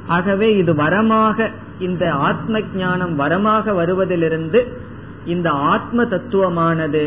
ஆகவே 0.07 0.48
இது 0.57 0.72
வரமாக 0.74 1.48
இந்த 1.79 2.05
ஆத்ம 2.29 2.61
ஞானம் 2.77 3.14
வரமாக 3.18 3.74
வருவதிலிருந்து 3.81 4.61
இந்த 5.27 5.48
ஆத்ம 5.72 6.05
தத்துவமானது 6.05 7.03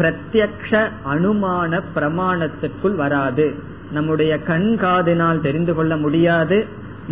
பிரத்யக்ஷ 0.00 0.88
அனுமான 1.04 1.82
பிரமாணத்திற்குள் 1.94 2.94
வராது. 2.94 3.54
நம்முடைய 3.92 4.38
கண் 4.38 4.76
காதினால் 4.80 5.40
தெரிந்து 5.40 5.74
கொள்ள 5.74 5.96
முடியாது. 5.96 6.66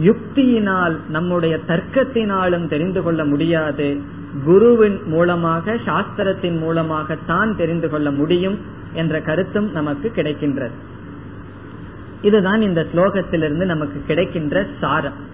யுக்தியினால் 0.04 0.96
நம்முடைய 1.08 1.58
தர்க்கத்தினாலும் 1.68 2.68
தெரிந்து 2.68 3.02
கொள்ள 3.02 3.24
முடியாது. 3.24 4.00
குருவின் 4.44 5.02
மூலமாக 5.04 5.74
சாஸ்திரத்தின் 5.74 6.58
மூலமாகத்தான் 6.58 7.56
தெரிந்து 7.56 7.88
கொள்ள 7.88 8.10
முடியும் 8.10 8.58
என்ற 8.92 9.20
கருத்தும் 9.20 9.72
நமக்கு 9.72 10.12
கிடைக்கின்றது. 10.14 10.70
இதுதான் 12.22 12.60
இந்த 12.60 12.86
ஸ்லோகத்திலிருந்து 12.94 13.64
நமக்கு 13.64 14.02
கிடைக்கின்ற 14.06 14.66
சாரம். 14.80 15.26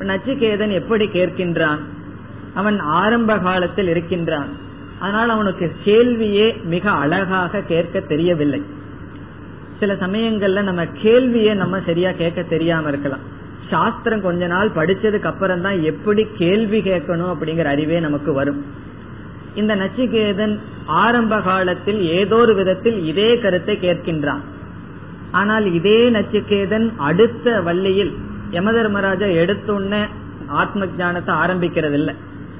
நச்சிகேதன் 0.00 0.72
எப்படி 0.72 1.06
கேட்கின்றான்? 1.06 1.78
அவன் 2.54 2.78
ஆரம்ப 2.78 3.38
காலத்தில் 3.38 3.88
இருக்கின்றான். 3.88 4.64
அதனால் 5.00 5.28
அவனுக்கு 5.28 5.66
கேள்வியே 5.84 6.46
மிக 6.72 6.84
அழகாக 6.90 7.62
கேட்க 7.72 8.00
தெரியவில்லை. 8.00 8.60
சில 9.80 9.94
சமயங்கள்ல 9.94 10.62
நம்ம 10.62 10.82
கேள்வியை 11.02 11.54
நம்ம 11.54 11.80
சரியா 11.80 12.10
கேட்க 12.12 12.42
தெரியாம 12.42 12.88
இருக்கலாம். 12.88 13.24
சாஸ்திரம் 13.70 14.24
கொஞ்ச 14.26 14.46
நாள் 14.46 14.76
படிச்சதுக்கு 14.78 15.30
அப்புறம் 15.30 15.64
தான் 15.66 15.78
எப்படி 15.82 16.22
கேள்வி 16.42 16.80
கேட்கணும் 16.80 17.32
அப்படிங்கிற 17.32 17.68
அறிவே 17.74 18.00
நமக்கு 18.00 18.32
வரும். 18.32 18.60
இந்த 19.54 19.72
நச்சிகேதன் 19.74 20.54
ஆரம்ப 21.02 21.40
காலத்தில் 21.40 22.00
ஏதோ 22.18 22.36
ஒரு 22.36 22.54
விதத்தில் 22.54 22.98
இதே 23.04 23.30
கருத்தை 23.38 23.74
கேட்கின்றான். 23.86 24.42
ஆனால் 25.30 25.66
இதே 25.78 25.98
நச்சிகேதன் 26.10 26.86
அடுத்த 27.08 27.60
வள்ளியில் 27.60 28.12
யமதர்மராஜா 28.50 29.28
எடுத்துன்ன 29.42 29.94
ஆத்ம 30.60 30.86
ஜானத்தை 31.00 31.32
ஆரம்பிக்கிறது 31.42 31.96
இல்ல 32.00 32.10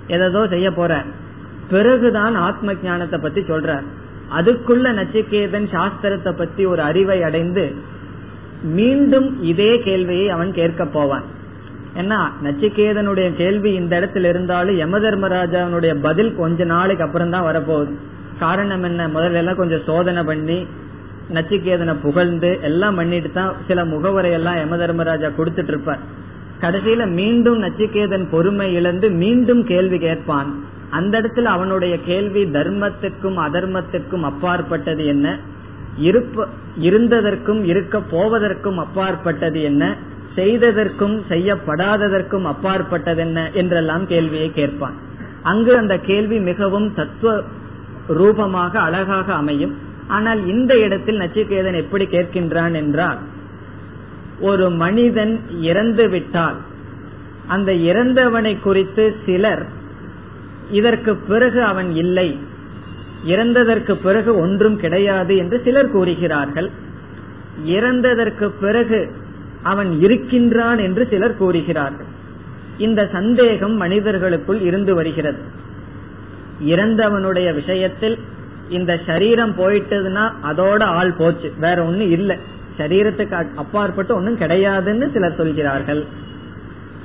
எதோ 0.07 0.43
செய்ய 0.55 0.69
போற 0.71 0.93
பிறகுதான் 1.71 2.35
ஆத்ம 2.35 2.73
ஜானத்தை 2.73 3.19
பத்தி 3.23 3.41
சொல்றார். 3.41 3.87
அதுக்குள்ள 4.39 4.87
நச்சிகேதன் 4.99 5.67
சாஸ்திரத்தை 5.75 6.33
பத்தி 6.37 6.65
ஒரு 6.65 6.83
அறிவை 6.83 7.23
அடைந்து 7.23 7.65
மீண்டும் 8.63 9.43
இதே 9.43 9.79
கேள்வியை 9.79 10.29
அவன் 10.29 10.53
கேட்க 10.53 10.85
போவான். 10.85 11.25
ஏன்னா 11.95 12.19
நச்சிகேதனுடைய 12.45 13.35
கேள்வி 13.35 13.73
இந்த 13.73 13.93
இடத்துல 14.01 14.29
இருந்தாலும் 14.29 14.77
யம 14.77 14.99
தர்மராஜாவுடைய 14.99 15.95
பதில் 16.01 16.35
கொஞ்ச 16.35 16.65
நாளைக்கு 16.65 17.05
அப்புறம் 17.05 17.31
தான் 17.31 17.47
வரப்போகுது. 17.47 17.93
காரணம் 18.39 18.83
என்ன? 18.83 19.09
முதல்ல 19.09 19.33
எல்லாம் 19.33 19.57
கொஞ்சம் 19.57 19.85
சோதனை 19.85 20.23
பண்ணி 20.23 20.67
நச்சிகேதனை 21.33 21.95
புகழ்ந்து 22.03 22.59
எல்லாம் 22.63 22.95
பண்ணிட்டு 22.95 23.31
தான் 23.33 23.53
சில 23.69 23.85
முகவரை 23.85 24.33
எல்லாம் 24.33 24.57
யம 24.57 24.77
தர்மராஜா 24.77 25.29
கொடுத்துட்டு 25.39 25.69
இருப்பார். 25.69 25.99
கடைசியில 26.61 27.13
மீண்டும் 27.13 27.63
நச்சிகேதன் 27.63 28.27
பொறுமை 28.31 28.75
இழந்து 28.75 29.11
மீண்டும் 29.11 29.65
கேள்வி 29.65 29.99
கேட்பான். 29.99 30.51
அந்த 30.97 31.15
இடத்துல 31.21 31.53
அவனுடைய 31.57 31.95
கேள்வி 32.01 32.43
தர்மத்திற்கும் 32.45 33.39
அதர்மத்திற்கும் 33.47 34.23
அப்பாற்பட்டது 34.23 35.05
என்ன? 35.07 35.27
இருப்ப 35.99 36.47
இருந்ததற்கும் 36.81 37.61
இருக்க 37.65 38.01
போவதற்கும் 38.11 38.79
அப்பாற்பட்டது 38.79 39.61
என்ன? 39.63 39.85
செய்ததற்கும் 40.35 41.17
செய்யப்படாததற்கும் 41.29 42.43
அப்பாற்பட்டது 42.43 43.21
என்ன? 43.21 43.51
என்றெல்லாம் 43.53 44.07
கேள்வியை 44.07 44.49
கேட்பான். 44.53 44.97
அங்கு 45.43 45.73
அந்த 45.77 45.95
கேள்வி 45.99 46.39
மிகவும் 46.41 46.89
தத்துவ 46.95 47.33
ரூபமாக 48.09 48.73
அழகாக 48.81 49.29
அமையும். 49.35 49.75
ஆனால் 50.09 50.41
இந்த 50.47 50.73
இடத்தில் 50.79 51.21
நச்சிகேதன் 51.21 51.81
எப்படி 51.83 52.05
கேட்கின்றான் 52.05 52.75
என்றால் 52.75 53.21
ஒரு 54.41 54.67
மனிதன் 54.83 55.35
இறந்து 55.61 56.05
விட்டால் 56.09 56.59
அந்த 57.47 57.71
இறந்தவனை 57.91 58.53
குறித்து 58.61 59.05
சிலர் 59.25 59.65
இதற்கு 60.71 61.17
பிறகு 61.17 61.63
அவன் 61.63 61.95
இல்லை. 61.95 62.39
இறந்ததற்கு 63.27 63.93
பிறகு 63.93 64.39
ஒன்றும் 64.39 64.77
கிடையாது 64.77 65.37
என்று 65.37 65.61
சிலர் 65.65 65.91
கூறுகிறார்கள். 65.91 66.71
இறந்ததற்கு 67.67 68.51
பிறகு 68.61 69.13
அவன் 69.63 70.01
இருக்கின்றான் 70.01 70.79
என்று 70.79 71.07
சிலர் 71.11 71.37
கூறுகிறார்கள். 71.37 72.07
இந்த 72.79 73.09
சந்தேகம் 73.13 73.77
மனிதர்களுக்குள் 73.77 74.61
இருந்து 74.61 74.95
வருகிறது. 74.95 75.39
இறந்தவனுடைய 76.67 77.55
விஷயத்தில் 77.55 78.19
இந்த 78.69 79.01
சரீரம் 79.07 79.55
போயிட்டதுன்னா 79.59 80.33
அதோட 80.43 80.83
ஆள் 80.83 81.13
போச்சு. 81.13 81.53
வேற 81.59 81.91
ஒண்ணு 81.91 82.01
இல்லை. 82.01 82.37
சரீரத்துக்கு 82.79 83.55
அப்பாற்பட்டு 83.55 84.15
ஒன்னும் 84.15 84.39
கிடையாதுன்னு 84.39 85.13
சிலர் 85.13 85.37
சொல்கிறார்கள். 85.37 86.05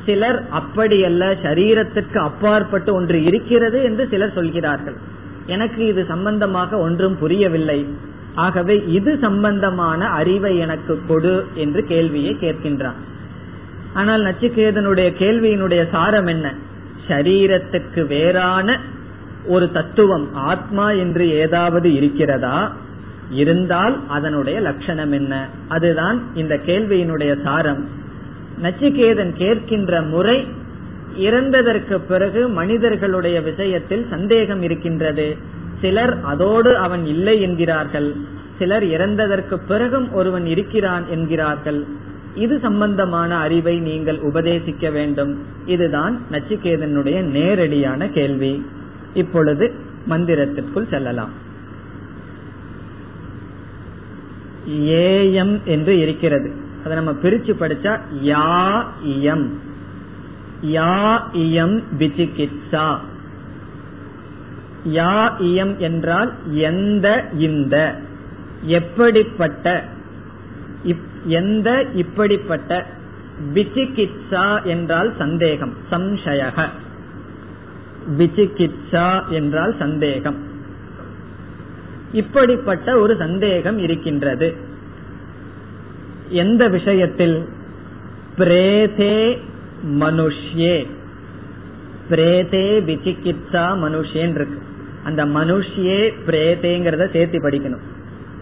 சிலர் 0.05 0.43
அப்படியல்ல 0.51 1.23
சரீரத்துக்கு 1.43 2.17
அப்பாற்பட்டு 2.17 2.93
ஒன்று 2.93 3.23
இருக்கிறது 3.23 3.83
என்று 3.83 4.07
சிலர் 4.09 4.33
சொல்கிறார்கள். 4.33 4.95
எனக்கு 5.45 5.87
இது 5.87 6.05
சம்பந்தமாக 6.07 6.77
ஒன்றும் 6.77 7.17
புரியவில்லை. 7.17 7.85
ஆகவே 8.35 8.83
இது 8.87 9.17
சம்பந்தமான 9.21 10.07
அறிவை 10.07 10.57
எனக்கு 10.57 10.99
கொடு 11.07 11.45
என்று 11.53 11.83
கேள்வியை 11.83 12.37
கேட்கின்றான். 12.39 12.99
ஆனால் 13.93 14.21
நச்சுக்கேதனுடைய 14.21 15.09
கேள்வியினுடைய 15.19 15.89
சாரம் 15.91 16.25
என்ன? 16.25 16.53
சரீரத்துக்கு 17.07 18.07
வேறான 18.07 18.79
ஒரு 19.45 19.71
தத்துவம் 19.71 20.33
ஆத்மா 20.33 20.91
என்று 20.91 21.29
ஏதாவது 21.29 21.93
இருக்கிறதா? 21.93 22.75
இருந்தால் 23.29 23.99
அதனுடைய 24.07 24.59
லட்சணம் 24.59 25.11
என்ன? 25.11 25.49
அதுதான் 25.67 26.21
இந்த 26.33 26.59
கேள்வியினுடைய 26.65 27.41
சாரம். 27.43 27.99
நச்சிகேதன் 28.61 29.33
கேட்கின்ற 29.37 30.09
முறை 30.09 30.47
இறந்ததற்கு 31.19 31.97
பிறகு 32.07 32.49
மனிதர்களுடைய 32.49 33.41
விஷயத்தில் 33.41 34.07
சந்தேகம் 34.09 34.61
இருக்கின்றது. 34.61 35.37
சிலர் 35.81 36.19
அதோடு 36.23 36.77
அவன் 36.77 37.05
இல்லை 37.05 37.41
என்கிறார்கள். 37.41 38.15
சிலர் 38.59 38.83
இறந்ததற்கு 38.83 39.55
பிறகும் 39.67 40.13
ஒருவன் 40.13 40.45
இருக்கிறான் 40.45 41.07
என்கிறார்கள். 41.07 41.85
இது 42.35 42.59
சம்பந்தமான 42.59 43.37
அறிவை 43.37 43.79
நீங்கள் 43.79 44.17
உபதேசிக்க 44.17 44.91
வேண்டும். 44.91 45.43
இதுதான் 45.65 46.21
நச்சிகேதனுடைய 46.31 47.21
நேரடியான 47.21 48.07
கேள்வி. 48.07 48.65
இப்பொழுது 49.13 49.73
மந்திரத்திற்குள் 50.09 50.89
செல்லலாம். 50.89 51.31
ஏயம் 54.67 55.59
என்று 55.65 55.99
இருக்கிறது. 55.99 56.60
அதை 56.83 56.95
நம்ம 56.95 57.11
பிரிச்சு 57.11 57.53
படிச்சா 57.59 57.99
யா 58.23 58.83
இயம். 59.05 59.47
யா 60.65 61.21
இயம் 61.33 61.83
விசிகித்சா 61.97 62.97
யா 64.87 65.15
இயம் 65.39 65.77
என்றால் 65.77 66.33
எந்த 66.51 67.29
இந்த. 67.37 67.95
எப்படிப்பட்ட 68.61 69.83
எந்த 71.25 71.85
இப்படிப்பட்ட. 71.93 72.85
விசிகித்சா 73.53 74.63
என்றால் 74.63 75.13
சந்தேகம் 75.17 75.73
சம்சயக. 75.91 76.67
விசிகித்சா 78.17 79.27
என்றால் 79.27 79.75
சந்தேகம். 79.79 80.35
இப்படிப்பட்ட 82.11 82.97
ஒரு 82.97 83.15
சந்தேகம் 83.15 83.77
இருக்கின்றது. 83.77 84.55
எந்த 86.31 86.67
விஷயத்தில்? 86.67 87.45
பிரேதே 88.37 89.37
மனுஷ்யே. 89.99 90.87
பிரேதே 92.09 92.79
விசிகித்சா 92.79 93.65
மனுஷேன் 93.83 94.29
இருக்கு 94.29 94.61
அந்த 95.03 95.25
மனுஷ்யே 95.25 96.13
பிரேதேங்கிறத 96.27 97.11
சேர்த்து 97.11 97.49
படிக்கணும். 97.49 97.83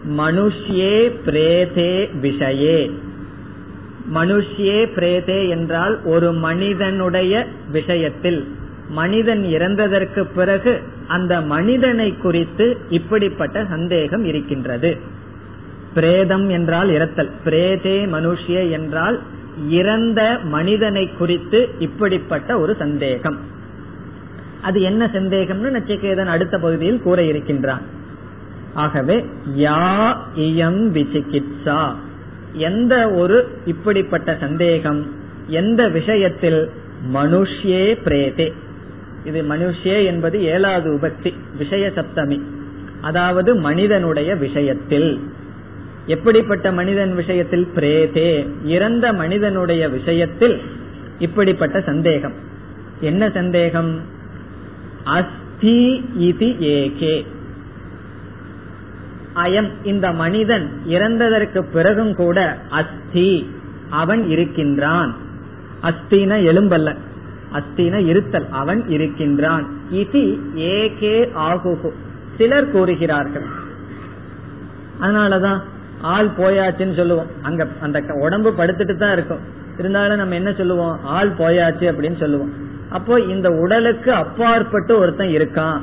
மனுஷ்யே 0.10 1.12
பிரேதே 1.26 2.10
விஷயே. 2.22 2.92
மனுஷ்யே 4.14 4.86
பிரேதே 4.96 5.50
என்றால் 5.50 6.04
ஒரு 6.04 6.34
மனிதனுடைய 6.34 7.48
விஷயத்தில். 7.72 8.48
மனிதன் 8.90 9.44
இறந்ததற்கு 9.44 10.28
பிறகு 10.36 10.82
அந்த 11.08 11.42
மனிதனை 11.42 12.18
குறித்து 12.18 12.78
இப்படிப்பட்ட 12.90 13.66
சந்தேகம் 13.66 14.24
இருக்கின்றது. 14.24 14.98
பிரேதம் 16.00 16.48
என்றால் 16.50 16.90
இறத்தல் 16.90 17.36
பிரேதே 17.46 17.98
மனுஷிய 18.16 18.58
என்றால் 18.72 19.20
இறந்த 19.70 20.22
மனிதனை 20.48 21.06
குறித்து 21.18 21.60
இப்படிப்பட்ட 21.80 22.50
ஒரு 22.60 22.74
சந்தேகம். 22.76 23.38
அது 24.62 24.78
என்ன 24.82 25.02
சந்தேகம்னு 25.14 25.70
நச்சிகேதன் 25.76 26.34
அடுத்த 26.34 26.56
பகுதியில் 26.58 27.02
கூற 27.02 27.20
இருக்கின்றான். 27.24 27.84
ஆகவே 28.74 29.18
யா 29.58 29.82
இயம் 30.46 30.84
விசிகித்சா 30.96 31.82
எந்த 32.68 32.94
ஒரு 33.22 33.38
இப்படிப்பட்ட 33.66 34.30
சந்தேகம் 34.40 35.02
எந்த 35.62 35.82
விஷயத்தில் 35.88 36.62
மனுஷ்யே 37.14 37.84
பிரேதே. 38.06 38.48
இது 39.26 39.40
மனுஷ்யே 39.50 39.98
என்பது 40.06 40.38
ஏழாவது 40.44 40.90
உபக்தி 40.94 41.32
விஷய 41.58 41.86
சப்தமி 41.96 42.40
அதாவது 43.02 43.52
மனிதனுடைய 43.68 44.30
விஷயத்தில். 44.36 45.12
எப்படிப்பட்ட 46.10 46.72
மனிதன் 46.72 47.16
விஷயத்தில் 47.16 47.72
பிரேதே? 47.76 48.50
இறந்த 48.64 49.14
மனிதனுடைய 49.14 49.90
விஷயத்தில் 49.90 50.62
இப்படிப்பட்ட 51.20 51.82
சந்தேகம். 51.82 52.34
என்ன 53.00 53.30
சந்தேகம்? 53.30 54.00
அஸ்தி 55.04 56.06
இது 56.16 56.48
ஏகே. 56.48 57.26
அயம் 59.36 59.70
இந்த 59.84 60.12
மனிதன் 60.12 60.70
இறந்ததற்கு 60.88 61.62
பிறகும் 61.74 62.16
கூட 62.16 62.62
அஸ்தி 62.70 63.52
அவன் 63.90 64.30
இருக்கின்றான். 64.30 65.16
அஸ்தின 65.84 66.42
எலும்பல்ல. 66.44 66.96
அஸ்தின 67.54 68.06
இருத்தல் 68.06 68.50
அவன் 68.50 68.88
இருக்கின்றான். 68.88 69.68
இது 69.92 70.40
ஏகே 70.56 71.30
ஆகுகு. 71.36 71.92
சிலர் 72.38 72.72
கூறுகிறார்கள். 72.72 73.46
அதனாலதான் 75.02 75.60
ஆள் 76.02 76.30
போயாச்சுன்னு 76.38 76.96
சொல்லுவோம். 76.96 77.28
அங்க 77.42 77.68
அந்த 77.82 78.02
உடம்பு 78.14 78.54
படுத்துட்டு 78.58 78.96
தான் 78.96 79.12
இருக்கும். 79.12 79.40
இருந்தாலும் 79.78 80.18
நம்ம 80.18 80.36
என்ன 80.36 80.54
சொல்லுவோம்? 80.54 81.00
ஆள் 81.04 81.30
போயாச்சு 81.30 81.82
அப்படின்னு 81.82 82.20
சொல்லுவோம். 82.20 82.54
அப்போ 82.90 83.20
இந்த 83.20 83.50
உடலுக்கு 83.50 84.12
அப்பாற்பட்டு 84.12 84.98
ஒருத்தன் 84.98 85.28
இருக்கான். 85.28 85.80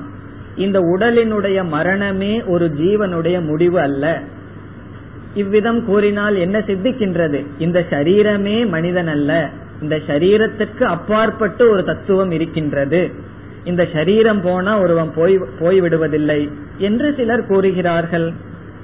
இந்த 0.56 0.80
உடலினுடைய 0.80 1.64
மரணமே 1.64 2.44
ஒரு 2.44 2.72
ஜீவனுடைய 2.78 3.44
முடிவு 3.44 3.80
அல்ல. 3.80 4.20
இவ்விதம் 5.34 5.84
கூறினால் 5.84 6.36
என்ன 6.36 6.58
சித்திக்கின்றது? 6.58 7.46
இந்த 7.58 7.84
சரீரமே 7.90 8.68
மனிதன் 8.68 9.06
அல்ல. 9.06 9.48
இந்த 9.82 10.00
சரீரத்துக்கு 10.06 10.82
அப்பாற்பட்டு 10.82 11.70
ஒரு 11.70 11.84
தத்துவம் 11.84 12.30
இருக்கின்றது. 12.30 13.10
இந்த 13.64 13.88
சரீரம் 13.92 14.40
போனா 14.40 14.80
ஒருவன் 14.80 15.12
போய் 15.14 15.38
போய் 15.60 15.80
விடுவதில்லை 15.80 16.50
என்று 16.78 17.14
சிலர் 17.16 17.46
கூறுகிறார்கள். 17.46 18.32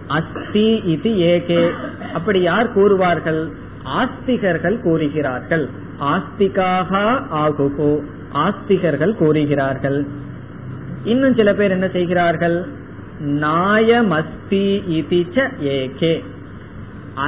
அஸ்தி 0.06 0.82
இது 0.84 1.10
ஏகே. 1.10 1.70
அப்படி 2.12 2.40
யார் 2.40 2.78
கூறுவார்கள்? 2.78 3.52
ஆஸ்திகர்கள் 3.84 4.80
கூறுகிறார்கள். 4.80 5.68
ஆஸ்திகாக 6.00 7.22
ஆகுகோ. 7.34 8.02
ஆஸ்திகர்கள் 8.34 9.14
கூறுகிறார்கள். 9.14 10.06
இன்னும் 11.04 11.34
சில 11.34 11.54
பேர் 11.54 11.70
என்ன 11.70 11.88
செய்கிறார்கள்? 11.88 12.66
நாயமஸ்தி 13.20 14.82
இது 14.86 15.26
ஏகே. 15.62 16.24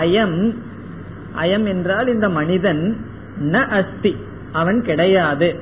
அயம் 0.00 0.54
அயம் 1.42 1.64
என்றால் 1.64 2.06
இந்த 2.06 2.28
மனிதன் 2.28 2.96
ந 3.40 3.68
அஸ்தி. 3.68 4.16
அவன் 4.52 4.82
கிடையாது. 4.82 5.54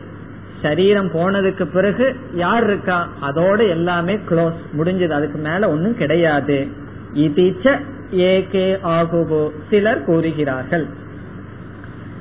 சரீரம் 0.63 1.11
போனதுக்கு 1.11 1.65
பிறகு 1.65 2.17
யார் 2.35 2.65
இருக்கா? 2.65 3.09
அதோட 3.23 3.69
எல்லாமே 3.69 4.17
க்ளோஸ் 4.17 4.57
முடிஞ்சது. 4.79 5.09
அதுக்கு 5.09 5.39
மேல 5.39 5.71
ஒன்னும் 5.71 5.97
கிடையாது. 5.97 6.81
இதிச்ச 7.15 7.81
ஏகே 8.11 8.79
ஆகுவோ 8.85 9.51
சிலர் 9.71 10.05
கூறுகிறார்கள் 10.05 10.87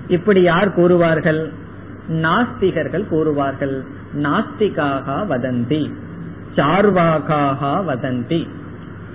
இப்படி 0.08 0.42
யார் 0.42 0.80
கூறுவார்கள்? 0.80 1.52
நாஸ்திகர்கள் 2.10 3.06
கூறுவார்கள். 3.12 3.86
நாஸ்திகாக 4.18 5.26
வதந்தி 5.30 5.92
சார்வாகாக 6.56 7.62
வதந்தி. 7.88 8.48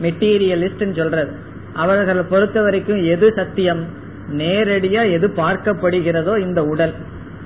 மெட்டீரியலிஸ்ட் 0.02 0.96
சொல்றது 0.96 1.32
அவர்களை 1.72 2.22
பொறுத்த 2.22 2.62
வரைக்கும் 2.62 3.04
எது 3.04 3.32
சத்தியம்? 3.32 3.84
நேரடியா 4.32 5.10
எது 5.10 5.28
பார்க்கப்படுகிறதோ 5.36 6.38
இந்த 6.38 6.64
உடல். 6.64 6.94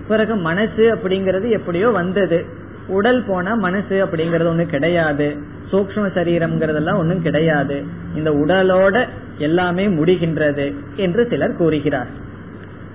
பிறகு 0.09 0.37
மனசு 0.37 0.95
அப்படிங்கறது 0.95 1.51
எப்படியோ 1.51 1.89
வந்தது. 1.89 2.47
உடல் 2.91 3.24
போனா 3.26 3.55
மனசு 3.55 4.07
அப்படிங்கறது 4.07 4.47
ஒண்ணு 4.53 4.66
கிடையாது. 4.66 5.36
சூக்ம 5.72 6.09
சரீரம்ங்கிறதெல்லாம் 6.14 6.97
ஒன்றும் 6.97 7.22
கிடையாது. 7.22 7.84
இந்த 8.14 8.30
உடலோட 8.30 9.09
எல்லாமே 9.38 9.88
முடிகின்றது 9.88 10.74
என்று 10.97 11.26
சிலர் 11.30 11.57
கூறுகிறார். 11.57 12.07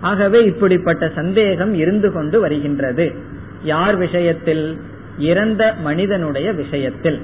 ஆகவே 0.02 0.44
இப்படிப்பட்ட 0.44 1.12
சந்தேகம் 1.16 1.74
இருந்து 1.74 2.12
கொண்டு 2.12 2.40
வருகின்றது. 2.40 3.12
யார் 3.64 3.96
விஷயத்தில்? 3.96 4.78
இறந்த 5.18 5.74
மனிதனுடைய 5.82 6.52
விஷயத்தில். 6.52 7.20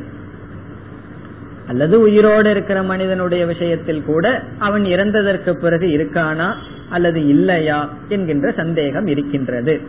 அல்லது 1.68 2.00
உயிரோடு 2.00 2.50
இருக்கிற 2.50 2.84
மனிதனுடைய 2.84 3.46
விஷயத்தில் 3.46 4.04
கூட 4.04 4.44
அவன் 4.58 4.84
இறந்ததற்கு 4.84 5.52
பிறகு 5.52 5.86
இருக்கானா? 5.86 6.54
அல்லது 6.90 7.28
இல்லையா? 7.28 7.94
என்கின்ற 8.08 8.52
சந்தேகம் 8.52 9.06
இருக்கின்றது. 9.06 9.82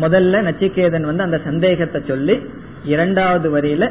முதல்ல 0.00 0.42
நச்சிகேதன் 0.42 1.00
வந்து 1.00 1.22
அந்த 1.22 1.40
சந்தேகத்தை 1.44 2.02
சொல்லி 2.06 2.40
இரண்டாவது 2.84 3.60
வரியில 3.60 3.90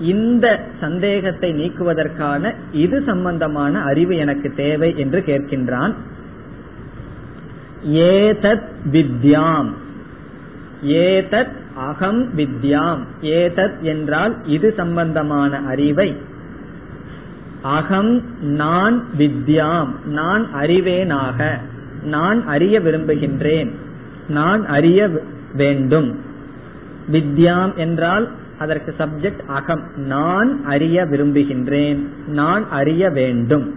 இந்த 0.00 0.60
சந்தேகத்தை 0.80 1.52
நீக்குவதற்கான 1.52 2.54
இது 2.72 3.02
சம்பந்தமான 3.06 3.82
அறிவு 3.82 4.16
எனக்கு 4.16 4.52
தேவை 4.56 4.98
என்று 4.98 5.22
கேட்கின்றான். 5.26 5.94
ஏதத் 7.90 8.62
வித்யாம். 8.92 9.70
ஏதத் 10.84 11.52
அகம் 11.74 12.38
வித்யாம். 12.38 12.98
ஏதத் 13.22 13.80
என்றால் 13.80 14.36
இது 14.46 14.74
சம்பந்தமான 14.76 15.60
அறிவை. 15.66 16.16
அகம் 17.62 18.22
நான் 18.40 19.04
வித்யாம். 19.18 19.88
நான் 20.04 20.54
அறிவேனாக. 20.54 21.58
நான் 22.02 22.46
அறிய 22.46 22.80
விரும்புகின்றேன். 22.80 23.70
நான் 24.28 24.66
அறிய 24.66 25.10
வேண்டும். 25.52 26.20
வித்யாம் 27.12 27.74
என்றால் 27.74 28.30
அதற்கு 28.58 28.94
சப்ஜெக்ட் 28.98 29.46
அகம். 29.46 29.90
நான் 29.96 30.64
அறிய 30.64 31.04
விரும்புகின்றேன். 31.04 32.06
நான் 32.26 32.70
அறிய 32.70 33.10
வேண்டும். 33.10 33.74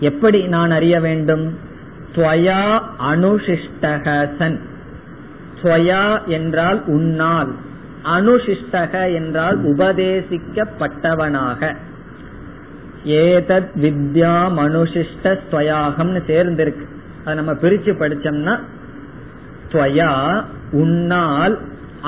எப்படி 0.00 0.46
நான் 0.46 0.70
அறிய 0.70 1.00
வேண்டும்? 1.00 1.58
ஸ்வயா 2.14 2.80
அனுஷிஷ்டகசன். 3.10 4.58
ஸ்வயா 5.62 6.24
என்றால் 6.24 6.86
உன்னால். 6.86 7.54
அனுஷிஷ்டக 8.04 9.14
என்றால் 9.14 9.64
உபதேசிக்கப்பட்டவனாக. 9.64 11.76
ஏதத் 13.06 13.68
வித்யாம் 13.80 14.58
அனுஷிஷ்ட 14.58 15.22
ஸ்வயாகம்னு 15.22 16.22
சேர்ந்திருக்கு. 16.26 16.86
அதை 17.22 17.34
நம்ம 17.34 17.52
பிரிச்சு 17.52 17.94
படிச்சோம்னா 17.98 18.58
துவயா 19.76 20.42
உன்னால் 20.70 21.58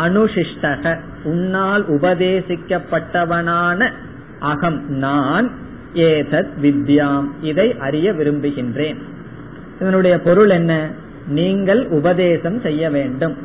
அனுஷிஷ்டக 0.04 0.98
உன்னால் 1.22 1.90
உபதேசிக்கப்பட்டவனான 1.90 3.90
அகம் 4.38 4.90
நான் 4.90 5.50
ஏதத் 5.94 6.50
வித்யாம். 6.62 7.28
இதை 7.42 7.78
அறிய 7.78 8.12
விரும்புகின்றேன். 8.12 8.96
இதனுடைய 9.80 10.20
பொருள் 10.20 10.50
என்ன? 10.50 10.90
நீங்கள் 11.26 11.86
உபதேசம் 11.86 12.60
செய்ய 12.60 12.90
வேண்டும். 12.90 13.36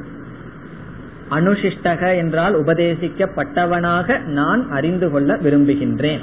அனுஷிஷ்டக 1.31 2.15
என்றால் 2.15 2.61
உபதேசிக்கப்பட்டவனாக 2.61 4.23
நான் 4.23 4.69
அறிந்து 4.69 5.09
கொள்ள 5.09 5.35
விரும்புகின்றேன். 5.35 6.21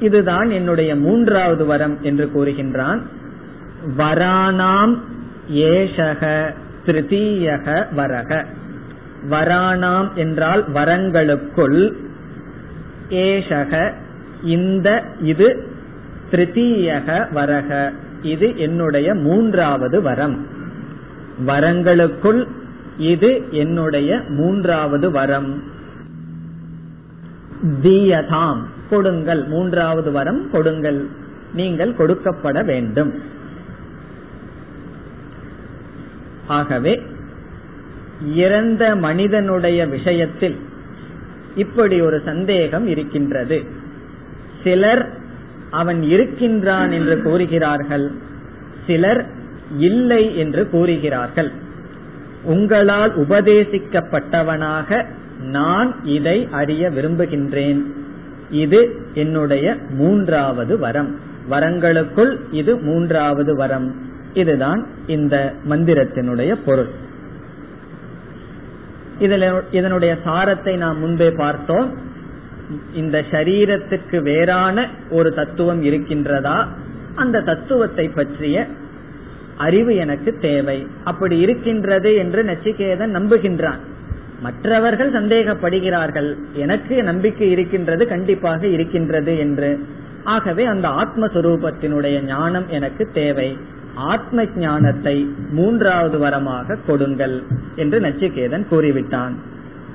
இதுதான் 0.00 0.50
என்னுடைய 0.50 0.96
மூன்றாவது 0.96 1.64
வரம் 1.64 2.02
என்று 2.02 2.30
கூறுகின்றான். 2.34 3.02
வராணாம் 3.86 4.98
ஏஷக 5.52 6.54
திருத்தீயக 6.86 7.86
வரக. 7.96 8.44
வராணாம் 9.30 10.14
என்றால் 10.14 10.64
வரங்களுக்குள் 10.74 11.92
ஏஷக 13.10 13.92
இந்த 14.42 15.02
இது 15.20 15.68
திருத்தீயக 16.30 17.26
வரக. 17.34 17.92
இது 18.22 18.58
என்னுடைய 18.58 19.14
மூன்றாவது 19.14 20.02
வரம். 20.02 20.46
வரங்களுக்குள் 21.46 22.46
இது 22.98 23.44
என்னுடைய 23.50 24.22
மூன்றாவது 24.28 25.10
வரம். 25.10 25.62
தீயதாம் 27.82 28.60
கொடுங்கள். 28.90 29.44
மூன்றாவது 29.44 30.12
வரம் 30.12 30.50
கொடுங்கள். 30.50 31.06
நீங்கள் 31.54 31.92
கொடுக்கப்பட 31.92 32.64
வேண்டும். 32.64 33.38
ஆகவே 36.50 37.02
இறந்த 38.34 38.96
மனிதனுடைய 38.96 39.86
விஷயத்தில் 39.86 40.58
இப்படி 41.56 42.00
ஒரு 42.00 42.22
சந்தேகம் 42.24 42.86
இருக்கின்றது. 42.86 43.64
சிலர் 44.64 45.12
அவன் 45.70 46.02
இருக்கின்றான் 46.02 46.90
என்று 46.90 47.22
கூறுகிறார்கள் 47.22 48.10
சிலர் 48.86 49.26
இல்லை 49.78 50.38
என்று 50.38 50.70
கூறுகிறார்கள். 50.70 51.50
உங்களால் 52.42 53.18
உபதேசிக்கப்பட்டவனாக 53.18 55.06
நான் 55.40 56.04
இதை 56.04 56.48
அறிய 56.50 56.90
விரும்புகின்றேன். 56.90 57.82
இது 58.50 58.96
என்னுடைய 59.14 59.76
மூன்றாவது 59.90 60.78
வரம். 60.78 61.16
வரங்களுக்குள் 61.50 62.36
இது 62.50 62.76
மூன்றாவது 62.76 63.56
வரம். 63.56 64.09
இதுதான் 64.32 64.86
இந்த 65.06 65.54
மந்திரத்தினுடைய 65.68 66.56
பொருள். 66.64 66.88
இதுல 69.20 69.60
இதனுடைய 69.70 70.16
சாரத்தை 70.24 70.76
நாம் 70.76 70.98
முன்பே 70.98 71.30
பார்த்தோம். 71.30 71.98
இந்த 72.94 73.24
சரீரத்துக்கு 73.30 74.22
வேறான 74.22 74.88
ஒரு 75.10 75.34
தத்துவம் 75.34 75.82
இருக்கின்றதா? 75.82 76.66
அந்த 77.14 77.40
தத்துவத்தை 77.40 78.08
பற்றிய 78.08 78.66
அறிவு 79.56 79.96
எனக்கு 79.96 80.38
தேவை. 80.38 80.86
அப்படி 81.04 81.38
இருக்கின்றது 81.38 82.14
என்று 82.14 82.42
நச்சிகேதன் 82.42 83.14
நம்புகின்றான். 83.14 83.78
மற்றவர்கள் 84.40 85.12
சந்தேகப்படுகிறார்கள். 85.12 86.34
எனக்கு 86.52 87.02
நம்பிக்கை 87.02 87.50
இருக்கின்றது 87.50 88.08
கண்டிப்பாக 88.08 88.66
இருக்கின்றது 88.66 89.38
என்று. 89.38 89.78
ஆகவே 90.24 90.64
அந்த 90.64 90.88
ஆத்மஸ்வரூபத்தினுடைய 90.88 92.24
ஞானம் 92.24 92.68
எனக்கு 92.68 93.08
தேவை. 93.12 93.58
ஆத்ம 94.05 94.45
ஞானத்தை 94.57 95.15
மூன்றாவது 95.51 96.17
வரமாக 96.17 96.77
கொடுங்கள் 96.87 97.35
என்று 97.75 97.97
நச்சிகேதன் 97.99 98.65
கூறிவிட்டான் 98.69 99.35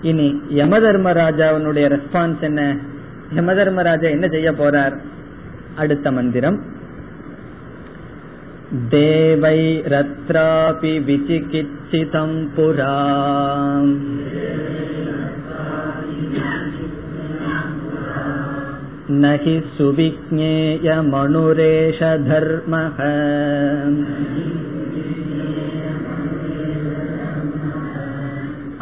இனி 0.03 0.29
யம 0.51 0.75
தர்மராஜாவினுடைய 0.81 1.87
ரெஸ்பான்ஸ் 1.89 2.45
என்ன 2.45 2.63
யம 3.33 3.55
தர்மராஜா 3.55 4.09
என்ன 4.11 4.29
செய்ய 4.29 4.51
போறார் 4.53 4.97
அடுத்த 5.77 6.11
மந்திரம் 6.11 6.59
देवैरत्रापि 9.53 10.93
विचिकित्सितं 11.01 12.31
पुरा 12.55 12.95
न 19.11 19.31
हि 19.43 19.55
सुविज्ञेयमनुरेष 19.77 20.81
धर्मः 22.27 22.99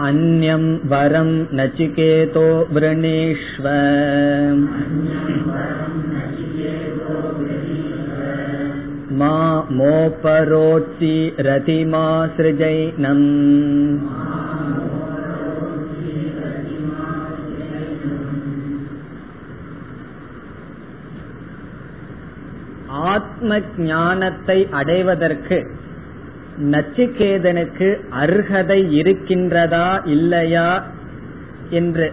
अन्यं 0.07 0.65
वरं 0.91 1.31
नचिकेतो 1.59 2.47
वृणीष्व 2.73 3.65
मा 9.21 9.35
मोपरोत्सि 9.79 11.17
रतिमा 11.47 12.05
सृजैनम् 12.37 13.27
ஆத்ம 23.44 23.60
ஞானத்தை 23.78 24.68
அடைவதற்கு 24.72 25.58
நச்சிகேதனுக்கு 26.72 27.88
அர்ஹதை 28.12 28.78
இருக்கின்றதா 29.00 29.88
இல்லையா 30.06 30.84
என்று 31.70 32.12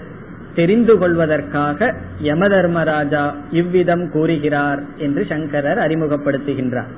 தெரிந்து 0.55 0.99
கொள்வதற்காக 0.99 1.95
யம 2.21 2.49
தர்மராஜா 2.49 3.35
இவ்விதம் 3.51 4.11
கூறுகிறார் 4.11 4.83
என்று 4.97 5.27
சங்கரர் 5.27 5.79
அறிமுகப்படுத்துகின்றார். 5.79 6.91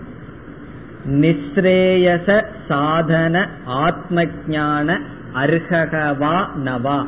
நிஸ்ரேயச 1.21 2.29
சாதன 2.69 3.37
ஆத்ம 3.65 4.27
ஞான 4.47 4.99
அர்ஹகவா 5.35 6.37
நவா 6.65 6.99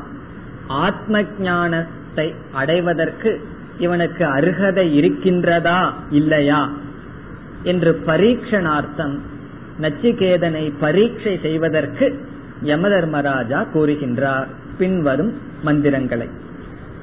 ஆத்ம 0.68 1.24
ஞானத்தை 1.38 2.34
அடைவதற்கு 2.52 3.32
இவனுக்கு 3.78 4.24
அருகதை 4.24 4.86
இருக்கின்றதா 4.98 5.80
இல்லையா? 6.10 6.68
என்று 7.64 7.92
பரீட்சணார்த்தம் 8.06 9.14
நச்சிகேதனை 9.80 10.72
பரீட்சை 10.80 11.38
செய்வதற்கு 11.42 12.06
யமதர்மராஜா 12.64 13.60
கூறுகின்றார். 13.74 14.46
பின்வரும் 14.78 15.32
மந்திரங்களை. 15.62 16.28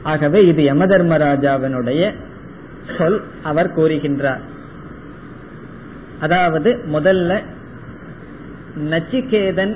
ஆகவே 0.04 0.46
இது 0.46 0.64
யமதர்மராஜாவினுடைய 0.74 2.14
சொல் 2.98 3.22
அவர் 3.44 3.76
கூறுகின்றார். 3.78 4.42
அதாவது 6.20 6.70
முதல்ல 6.94 7.42
நச்சிகேதன் 8.90 9.74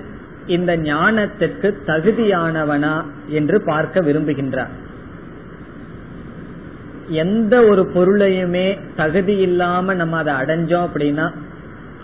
இந்த 0.48 0.78
ஞானத்திற்கு 0.78 1.70
தகுதியானவனா 1.88 2.96
என்று 3.28 3.62
பார்க்க 3.62 4.02
விரும்புகின்றார். 4.02 4.74
எந்த 7.10 7.64
ஒரு 7.66 7.92
பொருளையுமே 7.94 8.80
தகுதி 8.96 9.38
இல்லாம 9.38 9.94
நம்ம 9.94 10.18
அதை 10.18 10.34
அடைஞ்சோம் 10.34 10.88
அப்படின்னா 10.88 11.32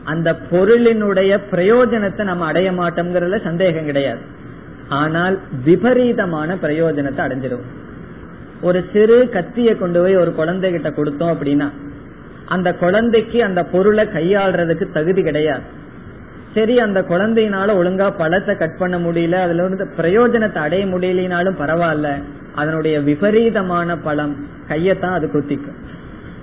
அந்த 0.04 0.36
பொருளினுடைய 0.52 1.40
பிரயோஜனத்தை 1.52 2.24
நம்ம 2.24 2.46
அடைய 2.46 2.72
மாட்டோம்ங்கிறதுல 2.72 3.44
சந்தேகம் 3.44 3.86
கிடையாது. 3.86 4.20
ஆனால் 4.88 5.40
விபரீதமான 5.64 6.56
பிரயோஜனத்தை 6.56 7.22
அடைஞ்சிடும் 7.26 7.68
ஒரு 8.62 8.86
சிறு 8.94 9.30
கத்தியை 9.30 9.78
கொண்டு 9.78 10.00
போய் 10.02 10.16
ஒரு 10.16 10.34
குழந்தைகிட்ட 10.38 10.90
கொடுத்தோம் 10.96 11.34
அப்படின்னா 11.36 11.70
அந்த 12.46 12.74
குழந்தைக்கு 12.74 13.44
அந்த 13.44 13.64
பொருளை 13.64 14.06
கையாளுறதுக்கு 14.06 14.92
தகுதி 14.92 15.22
கிடையாது. 15.24 15.62
சரி 16.54 16.80
அந்த 16.80 17.02
குழந்தையினால 17.02 17.76
ஒழுங்கா 17.76 18.18
பழத்தை 18.18 18.58
கட் 18.58 18.78
பண்ண 18.78 18.98
முடியல 19.00 19.34
அதுல 19.34 19.64
இருந்து 19.64 19.88
பிரயோஜனத்தை 19.98 20.58
அடைய 20.58 20.86
முடியலனாலும் 20.86 21.60
பரவாயில்ல 21.60 22.10
அதனுடைய 22.56 23.02
விபரீதமான 23.02 23.98
பலம் 23.98 24.46
கையத்தான் 24.68 25.14
அது 25.14 25.32
குத்திக்கும். 25.32 25.80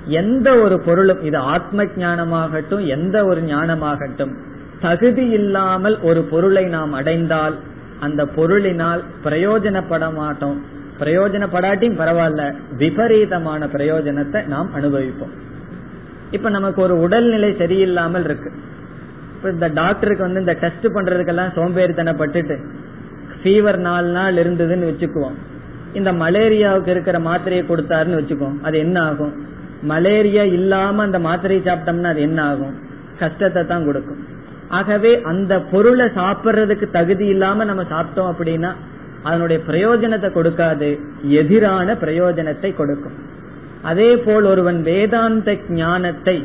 எந்த 0.07 0.59
ஒரு 0.59 0.81
பொருளும் 0.81 1.23
இது 1.23 1.37
ஆத்ம 1.37 1.85
ஞானமாகட்டும் 1.85 2.87
எந்த 2.87 3.25
ஒரு 3.25 3.41
ஞானமாகட்டும் 3.41 4.35
தகுதி 4.81 5.29
இல்லாமல் 5.29 6.01
ஒரு 6.01 6.23
பொருளை 6.23 6.65
நாம் 6.65 6.93
அடைந்தால் 6.93 7.55
அந்த 8.01 8.25
பொருளினால் 8.25 9.01
பிரயோஜனப்பட 9.25 10.15
மாட்டோம். 10.15 10.65
பிரயோஜனப்படாட்டியும் 11.01 11.99
பரவாயில்ல 11.99 12.55
விபரீதமான 12.77 13.67
பிரயோஜனத்தை 13.67 14.47
நாம் 14.47 14.71
அனுபவிப்போம். 14.75 15.35
இப்ப 16.31 16.51
நமக்கு 16.51 16.83
ஒரு 16.83 17.01
உடல்நிலை 17.01 17.51
சரியில்லாமல் 17.51 18.25
இருக்கு. 18.25 18.53
இப்ப 19.37 19.51
இந்த 19.51 19.69
டாக்டருக்கு 19.69 20.25
வந்து 20.25 20.41
இந்த 20.41 20.53
டெஸ்ட் 20.53 20.87
பண்றதுக்கெல்லாம் 20.87 21.55
சோம்பேறித்தனப்பட்டுட்டு 21.55 22.65
ஃபீவர் 23.43 23.77
நாலு 23.77 24.09
நாள் 24.09 24.35
இருந்ததுன்னு 24.35 24.89
வச்சுக்குவோம். 24.91 25.39
இந்த 25.95 26.13
மலேரியாவுக்கு 26.13 26.91
இருக்கிற 26.95 27.19
மாத்திரையை 27.19 27.63
கொடுத்தாருன்னு 27.67 28.19
வச்சுக்கோ 28.21 28.49
அது 28.63 28.79
என்ன 28.79 29.03
ஆகும்? 29.03 29.33
மலேரியா 29.83 30.43
இல்லாம 30.43 31.03
அந்த 31.03 31.19
மாத்திரையை 31.19 31.63
சாப்பிட்டோம்னா 31.69 32.11
அது 32.15 32.21
என்ன 32.21 32.43
ஆகும்? 32.43 32.75
கஷ்டத்தை 33.19 33.67
தான் 33.67 33.85
கொடுக்கும். 33.85 34.21
ஆகவே 34.69 35.13
அந்த 35.23 35.59
பொருளை 35.59 36.07
சாப்பிட்றதுக்கு 36.21 36.91
தகுதி 36.91 37.27
இல்லாம 37.27 37.65
நம்ம 37.65 37.83
சாப்பிட்டோம் 37.83 38.31
அப்படின்னா 38.33 38.71
அதனுடைய 39.23 39.63
பிரயோஜனத்தை 39.69 40.29
கொடுக்காது 40.33 41.01
எதிரான 41.41 41.95
பிரயோஜனத்தை 41.95 42.75
கொடுக்கும். 42.75 43.17
அதே 43.83 44.17
போல் 44.17 44.45
ஒருவன் 44.45 44.83
வேதாந்த 44.83 45.57
ஞானத்தை 45.69 46.37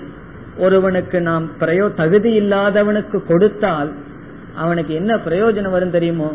ஒருவனுக்கு 0.57 1.21
நாம் 1.21 1.49
பிரயோ 1.59 1.85
தகுதி 1.95 2.31
இல்லாதவனுக்கு 2.41 3.25
கொடுத்தால் 3.25 3.91
அவனுக்கு 4.55 4.93
என்ன 4.93 5.15
பிரயோஜனம் 5.15 5.69
வரும் 5.69 5.91
தெரியுமோ? 5.91 6.31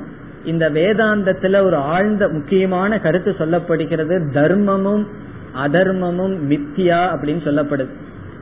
இந்த 0.51 0.65
வேதாந்தத்துல 0.71 1.63
ஒரு 1.63 1.79
ஆழ்ந்த 1.93 2.25
முக்கியமான 2.29 3.01
கருத்து 3.05 3.31
சொல்லப்படுகிறது 3.39 4.17
தர்மமும் 4.35 5.05
அதர்மமும் 5.65 6.35
மித்தியா 6.51 7.01
அப்படின்னு 7.13 7.43
சொல்லப்படுது. 7.47 7.93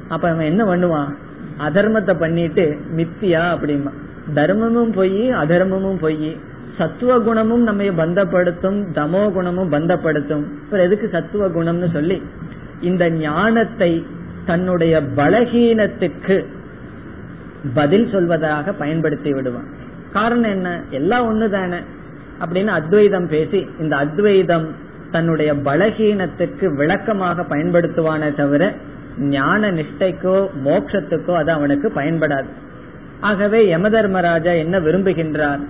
அப்ப 0.08 0.24
அவன் 0.30 0.50
என்ன 0.50 0.62
பண்ணுவான்? 0.64 1.12
அதர்மத்தை 1.68 2.14
பண்ணிட்டு 2.18 2.64
மித்தியா 2.96 3.44
அப்படிமா 3.54 3.92
தர்மமும் 4.34 4.92
பொய் 4.92 5.18
அதர்மமும் 5.42 6.00
பொய். 6.00 6.30
சத்துவ 6.78 7.12
குணமும் 7.18 7.62
நம்ம 7.62 7.90
பந்தப்படுத்தும் 8.00 8.78
தமோ 8.94 9.22
குணமும் 9.32 9.72
பந்தப்படுத்தும். 9.72 10.44
எதுக்கு 10.78 11.06
சத்துவ 11.12 11.48
குணம்னு 11.48 11.88
சொல்லி 11.92 12.18
இந்த 12.80 13.04
ஞானத்தை 13.10 13.92
தன்னுடைய 14.46 14.94
பலகீனத்துக்கு 15.16 16.36
பதில் 17.74 18.06
சொல்வதாக 18.14 18.74
பயன்படுத்தி 18.78 19.30
விடுவான். 19.32 19.70
காரணம் 20.12 20.50
என்ன? 20.50 20.68
எல்லாம் 20.90 21.24
ஒண்ணு 21.28 21.46
தானே 21.48 21.78
அப்படின்னு 22.40 22.66
அத்வைதம் 22.66 23.28
பேசி 23.28 23.66
இந்த 23.80 23.96
அத்வைதம் 23.96 24.66
தன்னுடைய 25.10 25.54
பலகீனத்துக்கு 25.54 26.74
விளக்கமாக 26.74 27.42
பயன்படுத்துவானே 27.42 28.34
தவிர 28.34 28.74
ஞான 29.18 29.72
நிஷ்டைக்கோ 29.72 30.48
மோட்சத்துக்கோ 30.64 31.34
அது 31.34 31.52
அவனுக்கு 31.52 31.92
பயன்படாது. 31.94 32.46
ஆகவே 33.20 33.76
யமதர்மராஜா 33.76 34.56
என்ன 34.56 34.80
விரும்புகின்றார்? 34.80 35.60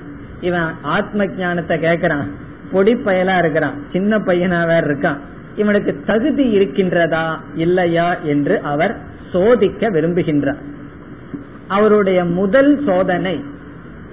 இவன் 0.41 0.73
ஆத்ம 0.83 1.27
ஞானத்தை 1.27 1.79
கேக்குறான். 1.79 2.27
பொடி 2.73 2.95
பயலா 2.95 3.39
இருக்கிறான். 3.39 3.75
சின்ன 3.93 4.19
பையனா 4.19 4.67
வேற 4.67 4.81
இருக்கான். 4.81 5.17
இவனுக்கு 5.57 6.03
தகுதி 6.07 6.59
இருக்கின்றதா 6.59 7.39
இல்லையா 7.55 8.17
என்று 8.19 8.61
அவர் 8.61 8.97
சோதிக்க 9.33 9.91
விரும்புகின்றார். 9.91 10.63
அவருடைய 11.69 12.25
முதல் 12.25 12.85
சோதனை 12.87 13.45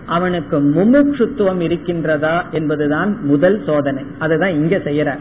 அவனுக்கு 0.06 0.60
முமுட்சுத்துவம் 0.60 1.62
இருக்கின்றதா 1.62 2.50
என்பதுதான் 2.52 3.18
முதல் 3.22 3.64
சோதனை. 3.66 4.04
அதுதான் 4.20 4.50
இங்க 4.50 4.78
செய்யறார் 4.78 5.20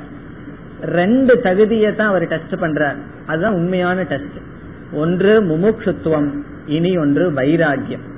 ரெண்டு 0.83 1.41
தகுதியை 1.41 1.95
தான் 1.95 2.09
அவர் 2.09 2.29
டெஸ்ட் 2.29 2.55
பண்றார். 2.55 2.97
அதுதான் 3.27 3.55
உண்மையான 3.55 4.03
டெஸ்ட் 4.03 4.39
ஒன்று 4.93 5.43
முமுட்சுத்துவம் 5.43 6.31
இனி 6.67 6.97
ஒன்று 6.97 7.31
வைராகியம் 7.31 8.11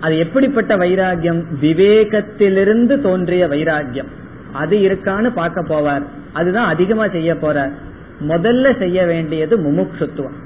அது 0.00 0.18
எப்படிப்பட்ட 0.18 0.76
வைராகியம் 0.76 1.44
விவேகத்திலிருந்து 1.60 3.00
தோன்றிய 3.00 3.46
வைராகியம் 3.46 4.06
அது 4.52 4.76
இருக்கான்னு 4.76 5.32
பார்க்க 5.32 5.62
போவார். 5.62 6.02
அதுதான் 6.32 6.66
அதிகமா 6.66 7.08
செய்ய 7.08 7.34
போறார். 7.34 7.70
முதல்ல 8.28 8.78
செய்ய 8.78 9.04
வேண்டியது 9.04 9.58
முமுட்சுத்துவம். 9.58 10.36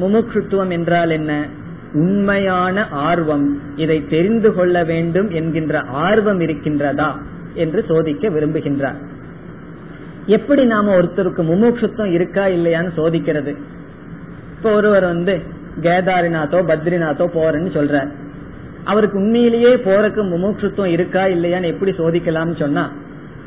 முமுட்சுத்துவம் 0.00 0.70
என்றால் 0.70 1.10
என்ன? 1.10 1.46
உண்மையான 1.94 2.88
ஆர்வம் 2.88 3.60
இதை 3.76 4.06
தெரிந்து 4.06 4.54
கொள்ள 4.54 4.84
வேண்டும் 4.84 5.30
என்கின்ற 5.30 5.80
ஆர்வம் 5.80 6.40
இருக்கின்றதா 6.40 7.10
என்று 7.54 7.84
சோதிக்க 7.88 8.28
விரும்புகின்றார். 8.28 8.98
எப்படி 10.26 10.64
நாம 10.64 10.96
ஒருத்தருக்கு 10.98 11.42
முமுட்சுத்தம் 11.50 12.12
இருக்கா 12.12 12.44
இல்லையான்னு 12.46 12.90
சோதிக்கிறது. 12.96 13.56
இப்ப 14.56 14.72
ஒருவர் 14.72 15.04
வந்து 15.04 15.42
கேதாரிநாத்தோ 15.80 16.58
பத்ரிநாத்தோ 16.70 17.26
போறேன்னு 17.34 17.72
சொல்றார். 17.78 18.10
அவருக்கு 18.84 19.18
உண்மையிலேயே 19.18 19.74
போறக்கு 19.74 20.22
முமுட்சுத்துவம் 20.32 20.94
இருக்கா 20.96 21.24
இல்லையான்னு 21.24 21.72
எப்படி 21.72 21.90
சோதிக்கலாம்னு 21.90 22.58
சொன்னா 22.58 22.90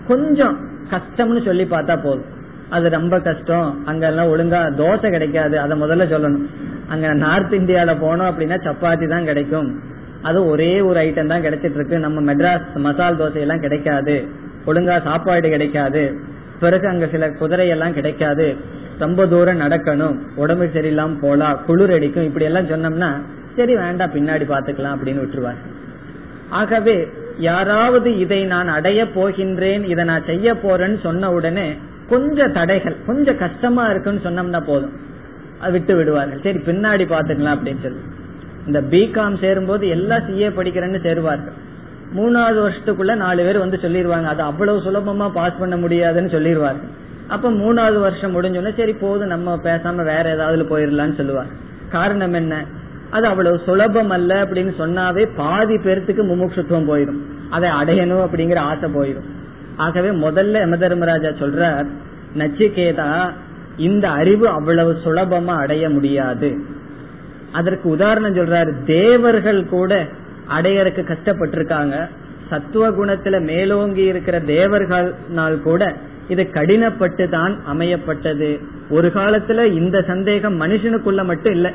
கொஞ்சம் 0.08 0.58
கஷ்டம்னு 0.90 1.46
சொல்லி 1.46 1.64
பார்த்தா 1.64 1.96
போதும். 2.04 2.36
அது 2.70 2.90
ரொம்ப 2.90 3.20
கஷ்டம். 3.20 3.86
அங்கெல்லாம் 3.86 4.38
ஒழுங்கா 4.38 4.60
தோசை 4.78 5.10
கிடைக்காது. 5.10 5.60
அதை 5.60 5.82
முதல்ல 5.82 6.04
சொல்லணும். 6.14 6.46
அங்க 6.88 7.14
நார்த் 7.14 7.54
இந்தியால 7.54 7.96
போனோம் 8.04 8.30
அப்படின்னா 8.32 8.58
சப்பாத்தி 8.68 9.10
தான் 9.10 9.26
கிடைக்கும். 9.26 9.82
அது 10.22 10.46
ஒரே 10.46 10.82
ஒரு 10.82 11.00
ஐட்டம் 11.00 11.28
தான் 11.28 11.42
கிடைச்சிட்டு 11.42 11.76
இருக்கு. 11.76 12.00
நம்ம 12.00 12.34
மெட்ராஸ் 12.34 12.76
மசால் 12.76 13.18
தோசை 13.18 13.36
எல்லாம் 13.36 13.60
கிடைக்காது. 13.60 14.28
ஒழுங்கா 14.66 15.04
சாப்பாடு 15.04 15.50
கிடைக்காது. 15.50 16.20
பிறகு 16.60 16.88
அங்க 16.88 17.08
சில 17.08 17.28
குதிரையெல்லாம் 17.28 17.94
கிடைக்காது. 17.94 18.56
ரொம்ப 19.00 19.28
தூரம் 19.28 19.60
நடக்கணும். 19.60 20.20
உடம்பு 20.36 20.70
சரியில்லாம 20.74 21.20
போலாம் 21.22 21.60
குளிர் 21.66 21.92
அடிக்கும். 21.92 22.24
இப்படி 22.24 22.46
எல்லாம் 22.46 22.68
சொன்னோம்னா 22.68 23.12
சரி 23.56 23.76
வேண்டாம் 23.76 24.12
பின்னாடி 24.12 24.46
பாத்துக்கலாம் 24.50 24.96
அப்படின்னு 24.96 25.22
விட்டுருவாங்க. 25.24 25.62
ஆகவே 26.50 27.08
யாராவது 27.38 28.18
இதை 28.18 28.44
நான் 28.44 28.68
அடைய 28.68 29.04
போகின்றேன் 29.04 29.84
இதை 29.84 30.04
நான் 30.06 30.24
செய்ய 30.26 30.54
போறேன்னு 30.54 31.00
சொன்ன 31.00 31.32
உடனே 31.32 31.78
கொஞ்சம் 32.10 32.54
தடைகள் 32.54 32.96
கொஞ்சம் 33.06 33.38
கஷ்டமா 33.38 33.90
இருக்குன்னு 33.90 34.22
சொன்னோம்னா 34.24 34.62
போதும். 34.66 34.96
விட்டு 35.72 35.96
விடுவார்கள். 35.96 36.42
சரி 36.44 36.58
பின்னாடி 36.58 37.06
பாத்துக்கலாம் 37.10 37.56
அப்படின்னு 37.56 37.82
சொல்லி. 37.82 38.02
இந்த 38.68 38.82
பிகாம் 38.82 39.40
சேரும் 39.40 39.66
போது 39.66 39.88
எல்லாம் 39.88 40.20
சிஏ 40.20 40.50
படிக்கிறேன்னு 40.58 41.00
சேருவார்கள். 41.08 41.56
மூணாவது 42.16 42.60
வருஷத்துக்குள்ள 42.66 43.16
நாலு 43.16 43.44
பேர் 43.44 43.58
வந்து 43.58 43.78
சொல்லிடுவாங்க 43.82 44.24
அது 44.24 44.42
அவ்வளவு 44.42 44.80
சுலபமா 44.80 45.30
பாஸ் 45.30 45.60
பண்ண 45.60 45.78
முடியாதுன்னு 45.78 46.30
சொல்லிடுவார்கள் 46.30 46.92
அப்ப 47.28 47.52
மூணாவது 47.52 48.00
வருஷம் 48.00 48.36
முடிஞ்சோடனே 48.36 48.78
சரி 48.78 48.94
போதும் 48.94 49.28
நம்ம 49.28 49.56
பேசாம 49.64 49.96
வேற 49.96 50.34
ஏதாவது 50.34 50.64
போயிடலாம்னு 50.64 51.16
சொல்லுவார். 51.16 51.48
காரணம் 51.90 52.34
என்ன? 52.34 52.66
அது 53.10 53.26
அவ்வளவு 53.28 53.62
சுலபம் 53.66 54.10
அல்ல 54.10 54.46
அப்படின்னு 54.46 54.72
சொன்னாவே 54.80 55.30
பாதி 55.36 55.76
பேர்த்துக்கு 55.76 56.24
முமுட்சுத்துவம் 56.32 56.90
போயிடும் 56.92 57.20
அதை 57.50 57.70
அடையணும் 57.70 58.24
அப்படிங்கிற 58.26 58.58
ஆசை 58.58 58.90
போயிடும் 58.94 59.28
ஆகவே 59.78 60.10
முதல்ல 60.10 60.62
யமதர்மராஜா 60.66 61.32
சொல்றார் 61.42 61.88
நச்சிகேதா 62.38 63.12
இந்த 63.78 64.10
அறிவு 64.10 64.48
அவ்வளவு 64.50 64.98
சுலபமா 65.06 65.56
அடைய 65.64 65.90
முடியாது. 65.90 66.50
அதற்கு 67.52 67.90
உதாரணம் 67.90 68.36
சொல்றாரு 68.36 68.72
தேவர்கள் 68.86 69.66
கூட 69.66 69.92
அடையறக்கு 70.58 71.02
கஷ்டப்பட்டிருக்காங்க. 71.04 71.96
சத்துவ 72.50 72.90
குணத்துல 72.90 73.42
மேலோங்கி 73.42 74.04
இருக்கிற 74.04 74.40
தேவர்கள்னால் 74.40 75.62
கூட 75.62 75.94
இது 76.28 76.44
கடினப்பட்டு 76.44 77.30
தான் 77.30 77.54
அமையப்பட்டது. 77.74 78.50
ஒரு 78.90 79.12
காலத்துல 79.16 79.64
இந்த 79.74 80.02
சந்தேகம் 80.02 80.62
மனுஷனுக்குள்ள 80.62 81.24
மட்டும் 81.26 81.54
இல்ல. 81.54 81.74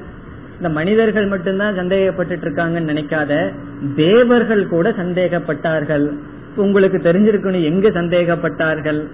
இந்த 0.56 0.68
மனிதர்கள் 0.68 1.26
மட்டும்தான் 1.26 1.74
சந்தேகப்பட்டு 1.74 2.34
இருக்காங்கன்னு 2.36 2.90
நினைக்காத 2.92 3.32
தேவர்கள் 3.96 4.68
கூட 4.68 4.90
சந்தேகப்பட்டார்கள். 4.90 6.06
உங்களுக்கு 6.56 6.98
தெரிஞ்சிருக்கணும் 6.98 7.64
எங்க 7.64 7.88
சந்தேகப்பட்டார்கள்? 7.88 9.08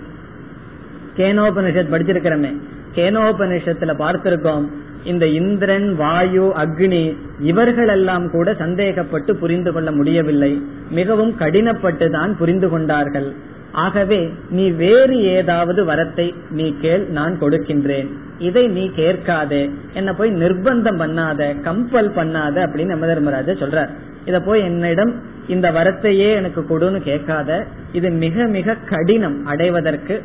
கேனோபனிஷத் 1.17 1.93
படிச்சிருக்கிறமே. 1.93 2.57
கேனோபனிஷத்துல 2.95 3.93
பார்த்திருக்கோம் 3.99 4.67
இந்த 5.05 5.27
இந்திரன் 5.27 5.95
வாயு 5.95 6.53
அக்னி 6.59 7.17
இவர்கள் 7.41 7.89
எல்லாம் 7.89 8.31
கூட 8.31 8.53
சந்தேகப்பட்டு 8.53 9.35
புரிந்து 9.35 9.73
கொள்ள 9.73 9.93
முடியவில்லை. 9.93 10.63
மிகவும் 10.91 11.35
கடினப்பட்டு 11.39 12.11
தான் 12.11 12.37
புரிந்து 12.37 12.69
கொண்டார்கள். 12.69 13.35
ஆகவே 13.73 14.33
நீ 14.51 14.71
வேறு 14.71 15.17
ஏதாவது 15.21 15.85
வரத்தை 15.85 16.35
நீ 16.51 16.75
கேள் 16.81 17.07
நான் 17.09 17.41
கொடுக்கின்றேன். 17.41 18.09
இதை 18.39 18.69
நீ 18.69 18.91
கேட்காதே. 18.97 19.71
என்ன 19.93 20.15
போய் 20.15 20.31
நிர்பந்தம் 20.33 21.01
பண்ணாத 21.03 21.61
கம்பல் 21.63 22.11
பண்ணாத 22.17 22.57
அப்படின்னு 22.67 22.87
நம்ம 22.87 23.07
தர்மராஜா 23.07 23.53
சொல்றார். 23.53 23.89
இத 24.25 24.41
போய் 24.41 24.61
என்னிடம் 24.61 25.23
இந்த 25.49 25.67
வரத்தையே 25.71 26.29
எனக்கு 26.41 26.61
கொடுன்னு 26.71 27.01
கேட்காத 27.03 27.51
இது 27.93 28.09
மிக 28.25 28.47
மிக 28.57 28.77
கடினம் 28.91 29.39
அடைவதற்கு. 29.47 30.17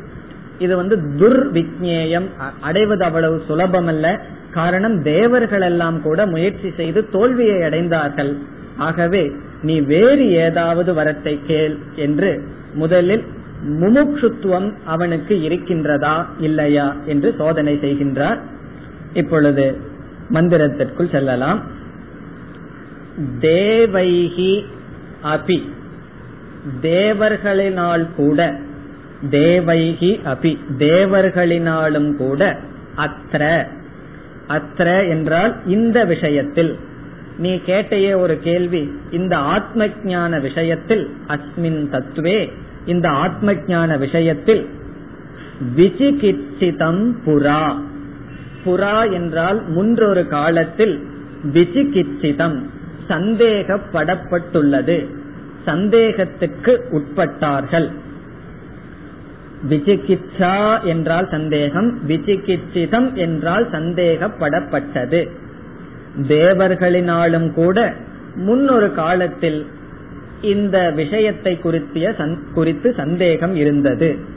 இது 0.58 0.74
வந்து 0.76 0.96
துர்விக்னேயம் 1.20 2.28
அடைவது 2.60 3.04
அவ்வளவு 3.04 3.36
சுலபம் 3.46 3.86
அல்ல 3.86 4.06
காரணம் 4.50 4.96
தேவர்கள் 5.02 5.64
எல்லாம் 5.68 5.96
கூட 6.02 6.26
முயற்சி 6.26 6.68
செய்து 6.76 7.00
தோல்வியை 7.08 7.58
அடைந்தார்கள். 7.62 8.32
ஆகவே 8.78 9.24
நீ 9.62 9.76
வேறு 9.92 10.24
ஏதாவது 10.46 10.90
வரத்தை 10.94 11.34
கேள் 11.46 11.74
என்று 11.96 12.30
முதலில் 12.74 13.24
முமுட்சுத்துவம் 13.80 14.68
அவனுக்கு 14.84 15.34
இருக்கின்றதா 15.48 16.16
இல்லையா 16.38 16.86
என்று 17.06 17.28
சோதனை 17.38 17.74
செய்கின்றார். 17.84 18.40
இப்பொழுது 19.14 19.66
மந்திரத்திற்குள் 20.34 21.10
செல்லலாம். 21.10 21.60
தேவைகி 23.40 24.52
அபி. 25.24 25.68
தேவர்களினால் 26.82 28.14
கூட 28.16 28.60
தேவைகி 29.30 30.20
அபி. 30.24 30.58
தேவர்களினாலும் 30.78 32.16
கூட 32.16 32.58
அத்ர. 32.96 33.66
அத்ர 34.48 35.08
என்றால் 35.08 35.66
இந்த 35.66 36.04
விஷயத்தில். 36.04 36.76
நீ 37.38 37.60
கேட்டையே 37.66 38.16
ஒரு 38.16 38.38
கேள்வி 38.38 38.92
இந்த 39.10 39.36
ஆத்ம 39.36 39.86
ஞான 40.04 40.38
விஷயத்தில் 40.38 41.16
அஸ்மின் 41.28 41.90
தத்துவே 41.92 42.52
இந்த 42.86 43.08
ஆத்ம 43.08 43.54
ஞான 43.66 43.96
விஷயத்தில் 43.96 44.68
விசிகிச்சிதம் 45.76 47.12
புரா. 47.26 47.78
புரா 48.66 49.12
என்றால் 49.12 49.70
முன்றொரு 49.70 50.26
காலத்தில் 50.26 51.06
விசிகிச்சிதம். 51.52 52.62
சந்தேகப்படப்பட்டுள்ளது. 53.08 55.06
சந்தேகத்துக்கு 55.64 56.72
உட்பட்டார்கள். 56.92 57.88
விசிகிச்சா 59.70 60.82
என்றால் 60.82 61.28
சந்தேகம் 61.30 62.08
விசிகிச்சிதம் 62.08 63.12
என்றால் 63.12 63.70
சந்தேகப்படப்பட்டது. 63.70 65.28
தேவர்களினாலும் 66.28 67.52
கூட 67.52 67.94
முன்னொரு 68.34 68.92
காலத்தில் 68.92 69.66
இந்த 70.40 70.90
விஷயத்தை 70.90 71.60
குறித்திய 71.64 72.06
குறித்து 72.52 72.94
சந்தேகம் 72.96 73.54
இருந்தது. 73.54 74.32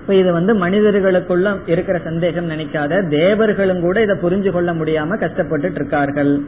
இப்ப 0.00 0.14
இது 0.14 0.32
வந்து 0.32 0.54
மனிதர்களுக்குள்ள 0.54 1.56
இருக்கிற 1.66 1.98
சந்தேகம் 1.98 2.50
நினைக்காத 2.50 3.08
தேவர்களும் 3.08 3.80
கூட 3.80 4.02
இதை 4.02 4.16
புரிஞ்சு 4.16 4.50
கொள்ள 4.50 4.72
முடியாம 4.74 5.18
கஷ்டப்பட்டு 5.18 5.72
இருக்கார்கள். 5.74 6.42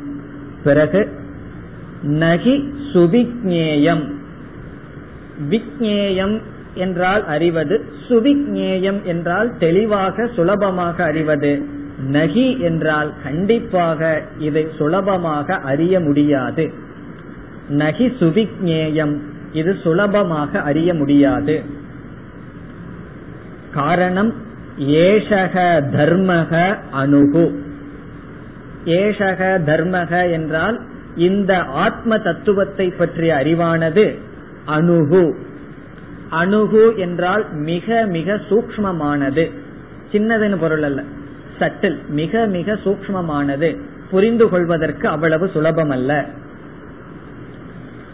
பிறகு 0.64 1.08
நகி 2.02 2.72
சுவிக்ஞேயம். 2.92 4.04
விக்ஞேயம் 5.50 6.40
என்றால் 6.74 7.26
அறிவது 7.26 7.84
சுவிக்ஞேயம் 8.08 9.02
என்றால் 9.02 9.58
தெளிவாக 9.58 10.26
சுலபமாக 10.26 11.04
அறிவது. 11.04 11.76
நகி 12.12 12.60
என்றால் 12.60 13.12
கண்டிப்பாக 13.22 14.22
இதை 14.38 14.68
சுலபமாக 14.76 15.54
அறிய 15.54 16.00
முடியாது. 16.00 16.70
நகி 17.70 18.06
சுவிக்ஞேயம் 18.20 19.16
இது 19.52 19.76
சுலபமாக 19.82 20.60
அறிய 20.60 20.94
முடியாது. 20.94 21.62
காரணம் 23.70 24.34
ஏஷக 24.78 25.82
தர்மக 25.96 26.78
அணுகு. 26.90 27.66
ஏஷக 28.88 29.40
தர்மக 29.66 30.30
என்றால் 30.30 30.80
இந்த 31.16 31.58
ஆத்ம 31.62 32.18
தத்துவத்தை 32.18 32.88
பற்றிய 32.88 33.34
அறிவானது 33.34 34.18
அணுகு. 34.64 35.36
அணுகு 36.30 36.94
என்றால் 36.96 37.44
மிக 37.52 38.04
மிக 38.06 38.34
சூக்மமானது 38.48 39.50
சின்னதுன்னு 40.12 40.56
பொருள் 40.60 40.82
அல்ல. 40.82 41.02
சட்டில் 41.58 41.98
மிக 42.08 42.46
மிக 42.46 42.72
சூக்மமானது 42.72 43.80
புரிந்து 44.10 44.48
கொள்வதற்கு 44.48 45.08
அவ்வளவு 45.08 45.48
சுலபம் 45.48 45.90
அல்ல. 45.90 46.24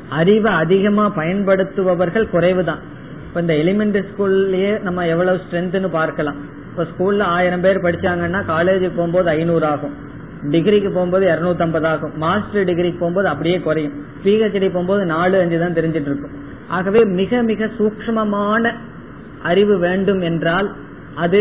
அறிவை 0.09 0.53
அதிகமா 0.53 1.13
பயன்படுத்துபவர்கள் 1.17 2.29
குறைவுதான். 2.33 2.83
இப்ப 3.27 3.41
இந்த 3.41 3.55
எலிமெண்டரி 3.55 4.05
ஸ்கூல்லயே 4.05 4.81
நம்ம 4.81 5.07
எவ்வளவு 5.07 5.41
ஸ்ட்ரென்த்னு 5.45 5.89
பார்க்கலாம். 5.89 6.37
இப்ப 6.71 6.87
ஸ்கூல்ல 6.91 7.21
ஆயிரம் 7.21 7.61
பேர் 7.61 7.83
படிச்சாங்கன்னா 7.83 8.41
காலேஜுக்கு 8.49 8.97
போகும்போது 8.97 9.29
ஐநூறு 9.29 9.67
ஆகும். 9.67 9.95
டிகிரிக்கு 10.53 10.91
போகும்போது 10.93 11.25
இருநூத்தி 11.33 11.65
ஐம்பது 11.67 11.87
ஆகும். 11.87 12.15
மாஸ்டர் 12.17 12.67
டிகிரிக்கு 12.69 12.99
போகும்போது 12.99 13.29
அப்படியே 13.29 13.59
குறையும். 13.61 13.95
பிஹெச்டி 14.25 14.69
போகும்போது 14.69 15.03
நாலு 15.05 15.37
அஞ்சு 15.41 15.59
தான் 15.59 15.77
தெரிஞ்சிட்டு 15.79 16.11
இருக்கும். 16.11 16.35
ஆகவே 16.69 17.01
மிக 17.21 17.43
மிக 17.43 17.69
சூக்மமான 17.79 18.73
அறிவு 19.43 19.75
வேண்டும் 19.79 20.21
என்றால் 20.21 20.69
அது 21.25 21.41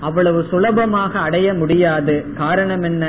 அவ்வளவு 0.00 0.40
சுலபமாக 0.50 1.12
அடைய 1.18 1.48
முடியாது. 1.54 2.14
காரணம் 2.36 2.82
என்ன? 2.82 3.04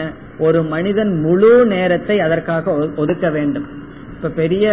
ஒரு 0.45 0.59
மனிதன் 0.63 1.11
முழு 1.25 1.51
நேரத்தை 1.65 2.15
அதற்காக 2.19 2.73
ஒதுக்க 2.95 3.25
வேண்டும். 3.29 3.67
இப்ப 4.15 4.31
பெரிய 4.41 4.65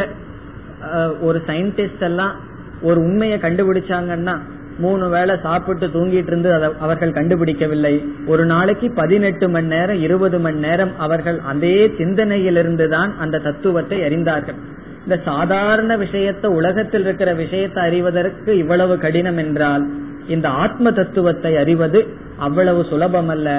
ஒரு 1.20 1.38
சயின்டிஸ்ட் 1.46 2.04
எல்லாம் 2.08 2.34
ஒரு 2.82 2.98
உண்மையை 3.00 3.36
கண்டுபிடிச்சாங்கன்னா 3.38 4.34
மூணு 4.78 5.04
வேளை 5.08 5.34
சாப்பிட்டு 5.42 5.86
தூங்கிட்டு 5.86 6.30
இருந்து 6.30 6.50
அவர்கள் 6.84 7.14
கண்டுபிடிக்கவில்லை. 7.18 7.94
ஒரு 8.26 8.44
நாளைக்கு 8.52 8.88
பதினெட்டு 8.92 9.46
மணி 9.48 9.66
நேரம் 9.66 10.00
இருபது 10.00 10.38
மணி 10.38 10.60
நேரம் 10.66 10.92
அவர்கள் 10.98 11.38
அதே 11.52 11.76
சிந்தனையிலிருந்து 11.98 12.86
தான் 12.88 13.12
அந்த 13.18 13.42
தத்துவத்தை 13.46 13.98
அறிந்தார்கள். 14.00 14.58
இந்த 15.04 15.16
சாதாரண 15.24 15.92
விஷயத்தை 15.96 16.48
உலகத்தில் 16.50 17.00
இருக்கிற 17.00 17.30
விஷயத்தை 17.34 17.82
அறிவதற்கு 17.82 18.50
இவ்வளவு 18.58 18.96
கடினம் 18.98 19.36
என்றால் 19.36 19.84
இந்த 20.28 20.46
ஆத்ம 20.62 20.90
தத்துவத்தை 20.90 21.52
அறிவது 21.56 22.00
அவ்வளவு 22.38 22.80
சுலபம் 22.84 23.30
அல்ல 23.34 23.50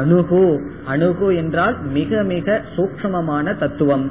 அணுகு 0.00 0.46
அணுகு 0.86 1.28
என்றால் 1.36 1.76
மிக 1.92 2.22
மிக 2.32 2.60
சூக்மமான 2.76 3.54
தத்துவம். 3.58 4.04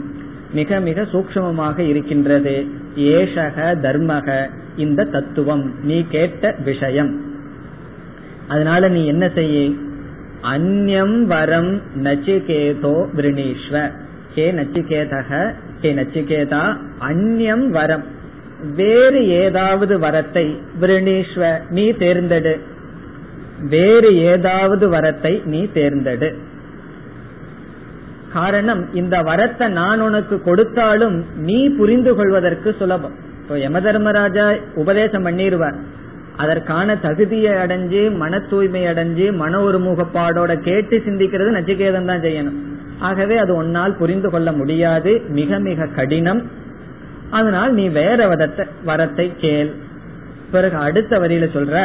மிக 0.54 0.80
மிக 0.80 1.02
சூக்மமாக 1.12 1.78
இருக்கின்றது. 1.92 2.56
ஏஷக 3.00 3.58
தர்மக 3.84 4.50
இந்த 4.78 5.04
தத்துவம். 5.04 5.74
நீ 5.84 6.06
கேட்ட 6.10 6.56
விஷயம். 6.66 7.22
அதனால 8.48 8.88
நீ 8.88 9.06
என்ன 9.06 9.30
செய்ய? 9.30 9.70
அந்யம் 10.44 11.24
வரம் 11.24 11.82
நச்சிகேதோ 12.04 12.94
விரணீஸ்வ 13.16 13.92
ஹே 14.36 14.52
நச்சிகேதக 14.52 15.54
ஹே 15.82 15.94
நச்சிகேதா 15.94 16.78
அந்யம் 17.10 17.68
வரம். 17.68 18.04
வேறு 18.76 19.28
ஏதாவது 19.28 20.00
வரத்தை 20.00 20.58
விரணீஸ்வ 20.82 21.60
நீ 21.70 21.92
தேர்ந்தெடு. 21.92 22.60
வேறு 23.70 24.18
ஏதாவது 24.18 24.90
வரத்தை 24.90 25.46
நீ 25.46 25.68
தேர்ந்தெடு. 25.74 26.36
காரணம் 28.34 28.82
இந்த 28.94 29.16
வரத்தை 29.30 29.66
நான் 29.80 30.02
உனக்கு 30.08 30.36
கொடுத்தாலும் 30.48 31.16
நீ 31.48 31.60
புரிந்து 31.78 32.12
கொள்வதற்கு 32.16 32.70
சுலபம். 32.80 33.16
இப்போ 33.42 33.56
யம 33.64 33.80
தர்மராஜா 33.86 34.46
உபதேசம் 34.82 35.26
பண்ணிடுவார் 35.28 35.78
அதற்கான 36.44 36.96
தகுதியை 37.06 37.54
அடைஞ்சு 37.64 38.02
மன 38.22 38.40
தூய்மை 38.50 38.82
அடைஞ்சு 38.92 39.26
மன 39.42 39.54
ஒருமுகப்பாடோட 39.60 40.52
கேட்டு 40.68 40.98
சிந்திக்கிறது 41.06 41.50
நச்சிகேதம் 41.58 42.10
தான் 42.12 42.24
செய்யணும். 42.26 42.58
ஆகவே 43.08 43.36
அது 43.38 43.52
உன்னால் 43.56 44.00
புரிந்து 44.02 44.30
கொள்ள 44.30 44.50
முடியாது. 44.52 45.12
மிக 45.40 45.60
மிக 45.60 45.88
கடினம். 45.98 46.42
அதனால் 47.38 47.74
நீ 47.74 47.86
வேற 48.00 48.20
வரத்தை 48.28 48.66
வரத்தை 48.86 49.28
கேள். 49.44 49.72
பிறகு 50.54 50.78
அடுத்த 50.88 51.14
வரியில 51.20 51.48
சொல்ற 51.58 51.76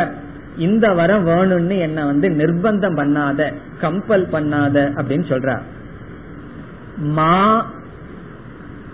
இந்த 0.67 0.87
வரம் 1.01 1.25
வேணும்னு 1.27 1.77
என்ன 1.79 2.05
வந்து 2.05 2.27
நிர்பந்தம் 2.41 2.99
பண்ணாத 3.01 3.41
கம்பல் 3.81 4.27
பண்ணாத 4.35 4.77
அப்படின்னு 4.99 5.27
சொல்ற 5.33 5.57
மா 6.97 7.67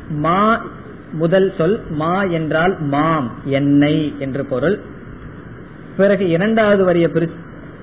மா 0.09 0.65
முதல் 1.13 1.55
சொல் 1.59 1.81
மா 1.91 2.23
என்றால் 2.23 2.77
மாம் 2.81 3.31
என்னை 3.45 4.15
என்று 4.19 4.45
பொருள். 4.45 4.79
பிறகு 5.97 6.29
இரண்டாவது 6.29 6.85
வரிய 6.85 7.11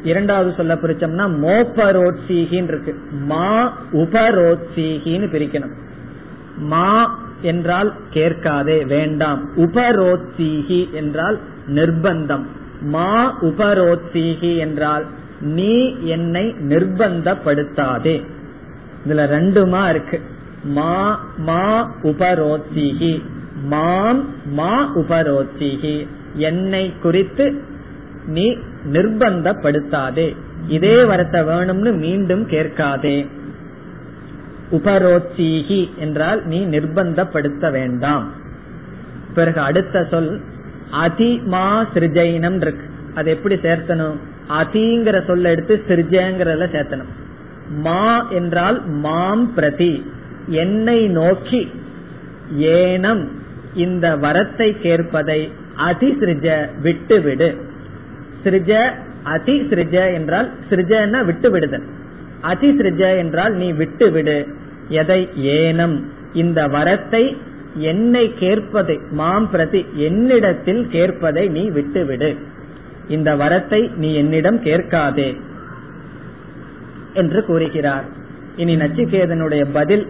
இரண்டாவது 0.04 0.54
சொல்ல 0.58 0.76
பிரிச்சோம்னா 0.76 1.30
மோபரோத்சீகின்னு 1.46 2.64
இருக்கு. 2.64 2.96
மா 3.12 3.78
உபரோத்சீகின்னு 3.92 5.28
பிரிக்கணும். 5.28 5.74
மா 6.58 7.20
என்றால் 7.42 7.94
கேட்காதே 8.10 8.86
வேண்டாம். 8.86 9.56
உபரோத்சீகி 9.56 10.92
என்றால் 10.92 11.40
நிர்பந்தம். 11.68 12.46
மா 12.82 13.38
உபரோத்சீகி 13.42 14.58
என்றால் 14.58 15.06
நீ 15.42 15.96
என்னை 16.02 16.56
நிர்பந்தப்படுத்தாதே. 16.60 18.26
இதுல 19.08 19.20
ரெண்டுமா 19.26 19.90
இருக்கு. 19.90 20.22
மா 20.64 21.26
மா 21.38 21.96
உபரோத்திகி. 22.04 23.24
மாம் 23.64 24.26
மா 24.46 24.98
உபரோத்திகி. 24.98 26.08
என்னை 26.34 26.94
குறித்து 27.02 27.62
நீ 28.26 28.58
நிர்பந்தப்படுத்தாதே. 28.92 30.36
இதே 30.68 30.96
வரத்தை 30.96 31.40
வேணும்னு 31.50 31.98
மீண்டும் 31.98 32.48
கேட்காதே. 32.48 33.28
உபரோத்சீகி 34.72 35.96
என்றால் 35.98 36.46
நீ 36.46 36.66
நிர்பந்தப்படுத்த 36.66 37.72
வேண்டாம். 37.72 38.32
பிறகு 39.34 39.60
அடுத்த 39.60 40.08
சொல் 40.10 40.42
அதிமா 40.92 41.86
சிருஜைனம் 41.94 42.56
இருக்கு. 42.56 42.86
அது 43.16 43.32
எப்படி 43.32 43.56
சேர்த்தணும்? 43.56 44.18
அதிங்கிற 44.50 45.26
சொல்ல 45.26 45.50
எடுத்து 45.50 45.84
சிருஜங்கிறத 45.88 46.66
சேர்த்தணும். 46.76 47.14
மா 47.70 48.28
என்றால் 48.30 48.84
மாம் 48.88 49.54
பிரதி. 49.54 50.06
என்னை 50.48 51.08
நோக்கி 51.08 51.72
ஏனம் 52.58 53.28
இந்த 53.74 54.16
வரத்தை 54.16 54.76
கேட்பதை 54.84 55.52
அதிசிருஜ 55.78 56.70
விட்டுவிடு. 56.82 57.58
சிருஜ 58.44 58.94
அதி 59.24 59.62
சிருஜ 59.62 60.14
என்றால் 60.14 60.52
சிருஜன்னா 60.70 61.26
விட்டு 61.26 61.52
விடுதல் 61.52 61.84
அதிசிருஜ 62.42 63.18
என்றால் 63.18 63.54
நீ 63.54 63.72
விட்டு 63.72 64.12
விடு 64.12 64.48
எதை? 64.90 65.30
ஏனம். 65.36 66.04
இந்த 66.34 66.68
வரத்தை 66.68 67.38
என்னை 67.76 68.34
கேட்பதை 68.40 69.00
மாம் 69.12 69.50
பிரதி 69.50 69.86
என்னிடத்தில் 69.96 70.88
கேட்பதை 70.92 71.50
நீ 71.50 71.70
விட்டுவிடு. 71.70 72.38
இந்த 73.08 73.36
வரத்தை 73.36 73.96
நீ 73.96 74.14
என்னிடம் 74.14 74.62
கேட்காதே. 74.62 75.38
என்று 77.18 77.46
கூறுகிறார். 77.46 78.06
இனி 78.56 78.76
நச்சிகேதனுடைய 78.76 79.74
பதில் 79.74 80.08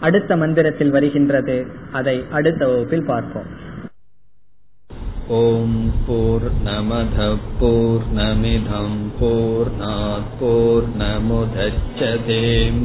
அடுத்த 0.00 0.36
மந்திரத்தில் 0.36 0.90
வருகின்றது. 0.90 1.66
அதை 1.92 2.24
அடுத்த 2.30 2.68
வகுப்பில் 2.68 3.06
பார்ப்போம். 3.06 3.62
ஓம் 5.28 5.92
போர் 6.06 6.50
நமத 6.64 7.36
போர் 7.60 8.06
நமிதம் 8.16 8.98
போர் 9.20 9.70
நாற்போர் 9.82 10.88
நமுதச்சதேம் 11.00 12.82